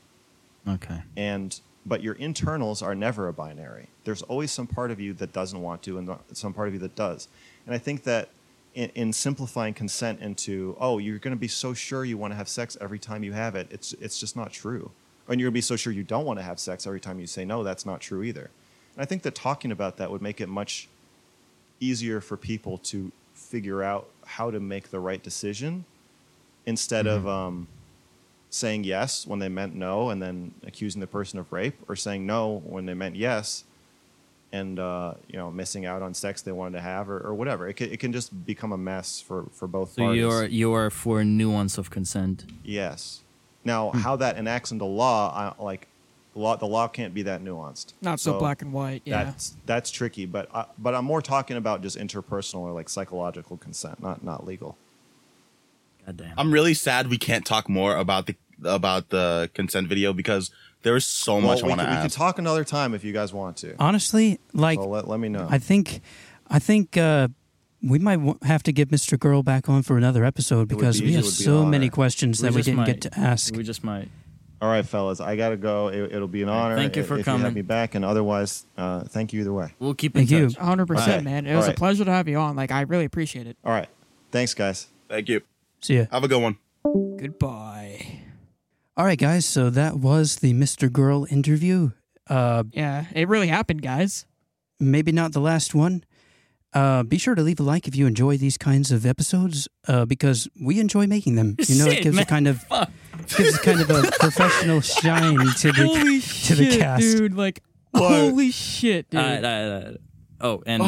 Okay. 0.67 1.01
And 1.15 1.59
but 1.85 2.01
your 2.01 2.15
internals 2.15 2.81
are 2.81 2.95
never 2.95 3.27
a 3.27 3.33
binary. 3.33 3.87
There's 4.05 4.23
always 4.23 4.51
some 4.51 4.67
part 4.67 4.91
of 4.91 4.99
you 4.99 5.13
that 5.13 5.31
doesn't 5.33 5.61
want 5.61 5.83
to 5.83 5.97
and 5.97 6.09
some 6.33 6.53
part 6.53 6.67
of 6.67 6.73
you 6.73 6.79
that 6.81 6.95
does. 6.95 7.27
And 7.65 7.75
I 7.75 7.77
think 7.77 8.03
that 8.03 8.29
in, 8.75 8.91
in 8.93 9.13
simplifying 9.13 9.73
consent 9.73 10.19
into 10.19 10.77
oh 10.79 10.99
you're 10.99 11.17
going 11.17 11.35
to 11.35 11.39
be 11.39 11.47
so 11.47 11.73
sure 11.73 12.05
you 12.05 12.17
want 12.17 12.31
to 12.31 12.35
have 12.35 12.47
sex 12.47 12.77
every 12.79 12.99
time 12.99 13.23
you 13.23 13.33
have 13.33 13.55
it 13.55 13.67
it's 13.71 13.93
it's 13.93 14.19
just 14.19 14.35
not 14.35 14.51
true. 14.51 14.91
And 15.27 15.39
you're 15.39 15.47
going 15.47 15.53
to 15.53 15.57
be 15.57 15.61
so 15.61 15.75
sure 15.75 15.91
you 15.91 16.03
don't 16.03 16.25
want 16.25 16.37
to 16.37 16.43
have 16.43 16.59
sex 16.59 16.85
every 16.85 16.99
time 16.99 17.19
you 17.19 17.25
say 17.25 17.45
no 17.45 17.63
that's 17.63 17.85
not 17.85 18.01
true 18.01 18.21
either. 18.21 18.51
And 18.95 19.01
i 19.01 19.05
think 19.05 19.23
that 19.23 19.33
talking 19.33 19.71
about 19.71 19.97
that 19.97 20.11
would 20.11 20.21
make 20.21 20.39
it 20.39 20.49
much 20.49 20.87
easier 21.79 22.21
for 22.21 22.37
people 22.37 22.77
to 22.77 23.11
figure 23.33 23.81
out 23.81 24.07
how 24.25 24.51
to 24.51 24.59
make 24.59 24.91
the 24.91 24.99
right 24.99 25.21
decision 25.21 25.85
instead 26.65 27.05
of 27.05 27.27
um, 27.27 27.67
saying 28.49 28.83
yes 28.83 29.27
when 29.27 29.39
they 29.39 29.49
meant 29.49 29.75
no 29.75 30.09
and 30.09 30.21
then 30.21 30.53
accusing 30.65 31.01
the 31.01 31.07
person 31.07 31.37
of 31.37 31.51
rape 31.51 31.77
or 31.87 31.95
saying 31.95 32.25
no 32.25 32.61
when 32.65 32.85
they 32.85 32.93
meant 32.93 33.15
yes 33.15 33.65
and 34.53 34.79
uh, 34.79 35.13
you 35.27 35.37
know 35.37 35.51
missing 35.51 35.85
out 35.85 36.01
on 36.01 36.13
sex 36.13 36.41
they 36.41 36.51
wanted 36.51 36.77
to 36.77 36.81
have 36.81 37.09
or, 37.09 37.19
or 37.19 37.33
whatever. 37.33 37.67
It 37.67 37.73
can, 37.75 37.91
it 37.91 37.99
can 37.99 38.11
just 38.13 38.45
become 38.45 38.71
a 38.71 38.77
mess 38.77 39.19
for, 39.21 39.45
for 39.51 39.67
both 39.67 39.93
So 39.93 40.03
parties. 40.03 40.19
you're 40.21 40.45
you're 40.45 40.89
for 40.89 41.23
nuance 41.23 41.77
of 41.77 41.89
consent. 41.89 42.45
yes. 42.63 43.21
Now 43.63 43.89
Hmm. 43.91 43.97
how 43.99 44.15
that 44.17 44.37
enacts 44.37 44.71
into 44.71 44.85
law, 44.85 45.53
I, 45.57 45.61
like 45.61 45.87
law, 46.35 46.55
the 46.55 46.67
law 46.67 46.87
can't 46.87 47.13
be 47.13 47.23
that 47.23 47.43
nuanced. 47.43 47.93
Not 48.01 48.19
so, 48.19 48.37
black 48.37 48.61
and 48.61 48.71
white. 48.71 49.01
Yeah. 49.05 49.23
That's 49.23 49.55
that's 49.65 49.89
tricky, 49.91 50.25
but 50.27 50.47
uh, 50.53 50.65
but 50.77 50.93
I'm 50.93 51.05
more 51.05 51.21
talking 51.21 51.57
about 51.57 51.81
just 51.81 51.97
interpersonal 51.97 52.59
or 52.59 52.71
like 52.73 52.89
psychological 52.89 53.57
consent, 53.57 54.01
not 54.03 54.23
not 54.23 54.45
legal. 54.45 54.77
Goddamn. 56.05 56.33
I'm 56.37 56.51
really 56.51 56.73
sad 56.75 57.09
we 57.09 57.17
can't 57.17 57.45
talk 57.45 57.67
more 57.67 57.95
about 57.97 58.27
the 58.27 58.35
about 58.63 59.09
the 59.09 59.49
consent 59.53 59.87
video 59.87 60.13
because 60.13 60.51
there's 60.85 61.03
so 61.05 61.41
much 61.41 61.59
I 61.61 61.63
we, 61.63 61.69
want 61.69 61.81
to 61.81 61.85
can, 61.87 61.95
we 61.95 62.01
can 62.03 62.09
talk 62.09 62.39
another 62.39 62.63
time 62.63 62.93
if 62.93 63.03
you 63.03 63.11
guys 63.11 63.33
want 63.33 63.57
to. 63.57 63.75
Honestly, 63.79 64.39
like 64.53 64.79
so 64.79 64.87
let, 64.87 65.07
let 65.09 65.19
me 65.19 65.27
know. 65.27 65.47
I 65.49 65.57
think, 65.57 65.99
I 66.47 66.59
think 66.59 66.95
uh, 66.95 67.27
we 67.83 67.99
might 67.99 68.17
w- 68.17 68.37
have 68.43 68.63
to 68.63 68.71
get 68.71 68.89
Mr. 68.91 69.19
Girl 69.19 69.43
back 69.43 69.67
on 69.67 69.81
for 69.81 69.97
another 69.97 70.23
episode 70.23 70.67
because 70.69 71.01
be- 71.01 71.07
we 71.07 71.13
have 71.13 71.23
be 71.23 71.29
so 71.29 71.65
many 71.65 71.87
honor. 71.87 71.91
questions 71.91 72.39
that 72.39 72.53
we 72.53 72.61
didn't 72.61 72.77
might- 72.77 72.85
get 72.85 73.01
to 73.01 73.19
ask. 73.19 73.53
We 73.55 73.63
just 73.63 73.83
might. 73.83 74.07
All 74.61 74.69
right, 74.69 74.85
fellas, 74.85 75.19
I 75.19 75.35
gotta 75.35 75.57
go. 75.57 75.89
It, 75.89 76.13
it'll 76.13 76.29
be 76.29 76.41
an 76.41 76.49
honor. 76.49 76.75
Thank 76.77 76.95
you 76.95 77.03
for 77.03 77.15
if 77.15 77.19
You 77.19 77.23
coming. 77.25 77.41
have 77.43 77.53
me 77.53 77.61
back, 77.61 77.93
and 77.93 78.05
otherwise, 78.05 78.65
uh, 78.77 79.03
thank 79.03 79.33
you 79.33 79.41
either 79.41 79.51
way. 79.51 79.73
We'll 79.79 79.93
keep 79.93 80.15
in 80.15 80.25
Thank 80.25 80.31
you. 80.31 80.49
touch. 80.49 80.57
100%, 80.63 81.23
man. 81.23 81.45
It 81.45 81.55
was 81.55 81.65
All 81.65 81.71
a 81.71 81.75
pleasure 81.75 82.05
to 82.05 82.11
have 82.11 82.27
you 82.29 82.37
on. 82.37 82.55
Like, 82.55 82.71
I 82.71 82.81
really 82.81 83.03
appreciate 83.05 83.47
it. 83.47 83.57
All 83.65 83.71
right, 83.73 83.89
thanks, 84.31 84.53
guys. 84.53 84.87
Thank 85.09 85.27
you. 85.29 85.41
See 85.81 85.97
ya. 85.97 86.05
Have 86.09 86.23
a 86.23 86.27
good 86.29 86.41
one. 86.41 86.57
Goodbye. 87.19 87.74
All 88.97 89.05
right, 89.05 89.17
guys. 89.19 89.45
So 89.45 89.69
that 89.71 89.97
was 89.97 90.37
the 90.37 90.53
Mr. 90.53 90.91
Girl 90.91 91.25
interview. 91.29 91.91
Uh, 92.29 92.63
Yeah, 92.71 93.05
it 93.13 93.27
really 93.27 93.47
happened, 93.47 93.81
guys. 93.81 94.25
maybe 94.79 95.11
not 95.11 95.31
the 95.33 95.39
last 95.39 95.73
one. 95.75 96.03
Uh, 96.73 97.03
be 97.03 97.17
sure 97.17 97.35
to 97.35 97.41
leave 97.41 97.59
a 97.61 97.63
like 97.63 97.87
if 97.87 97.95
you 97.95 98.05
enjoy 98.05 98.35
these 98.37 98.57
kinds 98.57 98.91
of 98.91 99.05
episodes, 99.05 99.69
uh, 99.87 100.03
because 100.05 100.49
we 100.61 100.79
enjoy 100.81 101.07
making 101.07 101.35
them. 101.35 101.55
You 101.59 101.77
know, 101.77 101.85
it 101.89 102.03
gives 102.03 102.15
man. 102.17 102.23
a 102.23 102.25
kind 102.25 102.47
of 102.47 102.65
gives 103.37 103.55
a 103.55 103.59
kind 103.59 103.79
of 103.79 103.89
a 103.89 104.11
professional 104.19 104.81
shine 104.81 105.37
to 105.59 105.71
the 105.71 105.85
Holy 105.87 106.19
to 106.19 106.55
the 106.55 106.77
cast. 106.77 107.01
dude. 107.17 107.33
Like, 107.33 107.63
holy 107.95 108.51
shit, 108.51 109.09
dude. 109.09 109.21
Uh, 109.21 109.23
uh, 109.23 109.47
uh, 109.47 109.93
oh, 110.41 110.63
and 110.65 110.83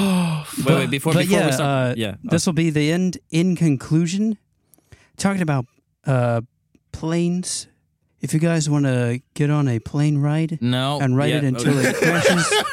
wait, 0.66 0.76
wait, 0.76 0.90
before 0.90 1.14
before 1.14 1.22
yeah, 1.24 1.46
we 1.46 1.52
start, 1.54 1.92
uh, 1.92 1.94
yeah, 1.96 2.16
this 2.24 2.46
will 2.46 2.54
be 2.54 2.70
the 2.70 2.92
end. 2.92 3.20
In 3.32 3.56
conclusion, 3.56 4.38
talking 5.16 5.42
about 5.42 5.66
uh, 6.06 6.42
planes. 6.92 7.68
If 8.20 8.34
you 8.34 8.40
guys 8.40 8.70
want 8.70 8.86
to 8.86 9.22
get 9.36 9.50
on 9.50 9.68
a 9.68 9.80
plane 9.80 10.18
ride 10.18 10.60
no, 10.62 11.00
and 11.00 11.16
ride 11.16 11.28
yeah, 11.28 11.38
it 11.38 11.44
until 11.44 11.78
okay. 11.78 11.90
it 11.90 11.96
crashes, 11.98 12.64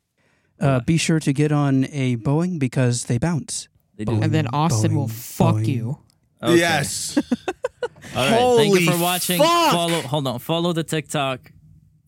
uh, 0.60 0.80
be 0.80 0.96
sure 0.96 1.20
to 1.20 1.32
get 1.32 1.52
on 1.52 1.84
a 1.92 2.16
Boeing 2.16 2.58
because 2.58 3.04
they 3.04 3.18
bounce. 3.18 3.68
They 3.96 4.04
do. 4.04 4.20
and 4.20 4.32
then 4.32 4.46
Boing, 4.46 4.54
Austin 4.54 4.94
will 4.94 5.06
boing, 5.06 5.10
fuck 5.10 5.54
boing. 5.56 5.66
you. 5.66 5.98
Okay. 6.42 6.56
Yes. 6.58 7.18
All 8.16 8.30
right. 8.30 8.56
Thank 8.56 8.80
you 8.80 8.90
for 8.92 8.98
watching. 8.98 9.38
fuck! 9.38 9.72
Follow. 9.72 10.00
Hold 10.02 10.26
on. 10.26 10.38
Follow 10.38 10.72
the 10.72 10.84
TikTok. 10.84 11.52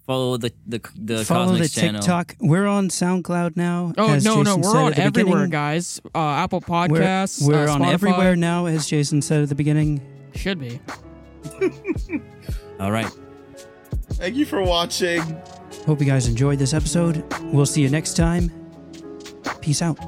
Follow 0.06 0.36
the 0.36 0.52
the 0.66 0.80
the 0.96 1.24
Follow 1.24 1.54
the 1.54 1.68
channel. 1.68 2.00
TikTok. 2.00 2.36
We're 2.40 2.66
on 2.66 2.88
SoundCloud 2.88 3.56
now. 3.56 3.92
Oh, 3.96 4.14
as 4.14 4.24
no, 4.24 4.42
no. 4.42 4.56
Jason 4.56 4.60
We're 4.62 4.70
said 4.70 4.76
on 4.76 4.90
the 4.92 5.00
everywhere, 5.00 5.32
beginning. 5.34 5.50
guys. 5.50 6.00
Uh, 6.14 6.18
Apple 6.18 6.64
We're, 6.66 6.88
Podcasts. 6.88 7.46
we're 7.46 7.68
uh, 7.68 7.74
on 7.74 7.82
Spotify. 7.82 7.92
everywhere 7.92 8.36
now, 8.36 8.66
as 8.66 8.86
Jason 8.88 9.22
said 9.22 9.42
at 9.42 9.48
the 9.48 9.54
beginning. 9.54 10.00
Should 10.34 10.58
be. 10.58 10.80
All 12.80 12.90
right. 12.90 13.10
Thank 14.14 14.36
you 14.36 14.46
for 14.46 14.62
watching. 14.62 15.20
Hope 15.86 16.00
you 16.00 16.06
guys 16.06 16.26
enjoyed 16.26 16.58
this 16.58 16.74
episode. 16.74 17.24
We'll 17.52 17.66
see 17.66 17.82
you 17.82 17.90
next 17.90 18.14
time. 18.14 18.50
Peace 19.60 19.82
out. 19.82 19.98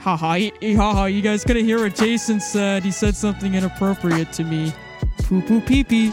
Haha, 0.00 0.38
ha, 0.38 0.50
haha. 0.76 1.04
You 1.06 1.22
guys 1.22 1.44
gonna 1.44 1.60
hear 1.60 1.82
what 1.82 1.94
Jason 1.94 2.40
said. 2.40 2.82
He 2.82 2.90
said 2.90 3.16
something 3.16 3.54
inappropriate 3.54 4.32
to 4.34 4.44
me. 4.44 4.72
Poo 5.22 5.40
poo 5.42 5.60
pee 5.60 5.84
pee. 5.84 6.12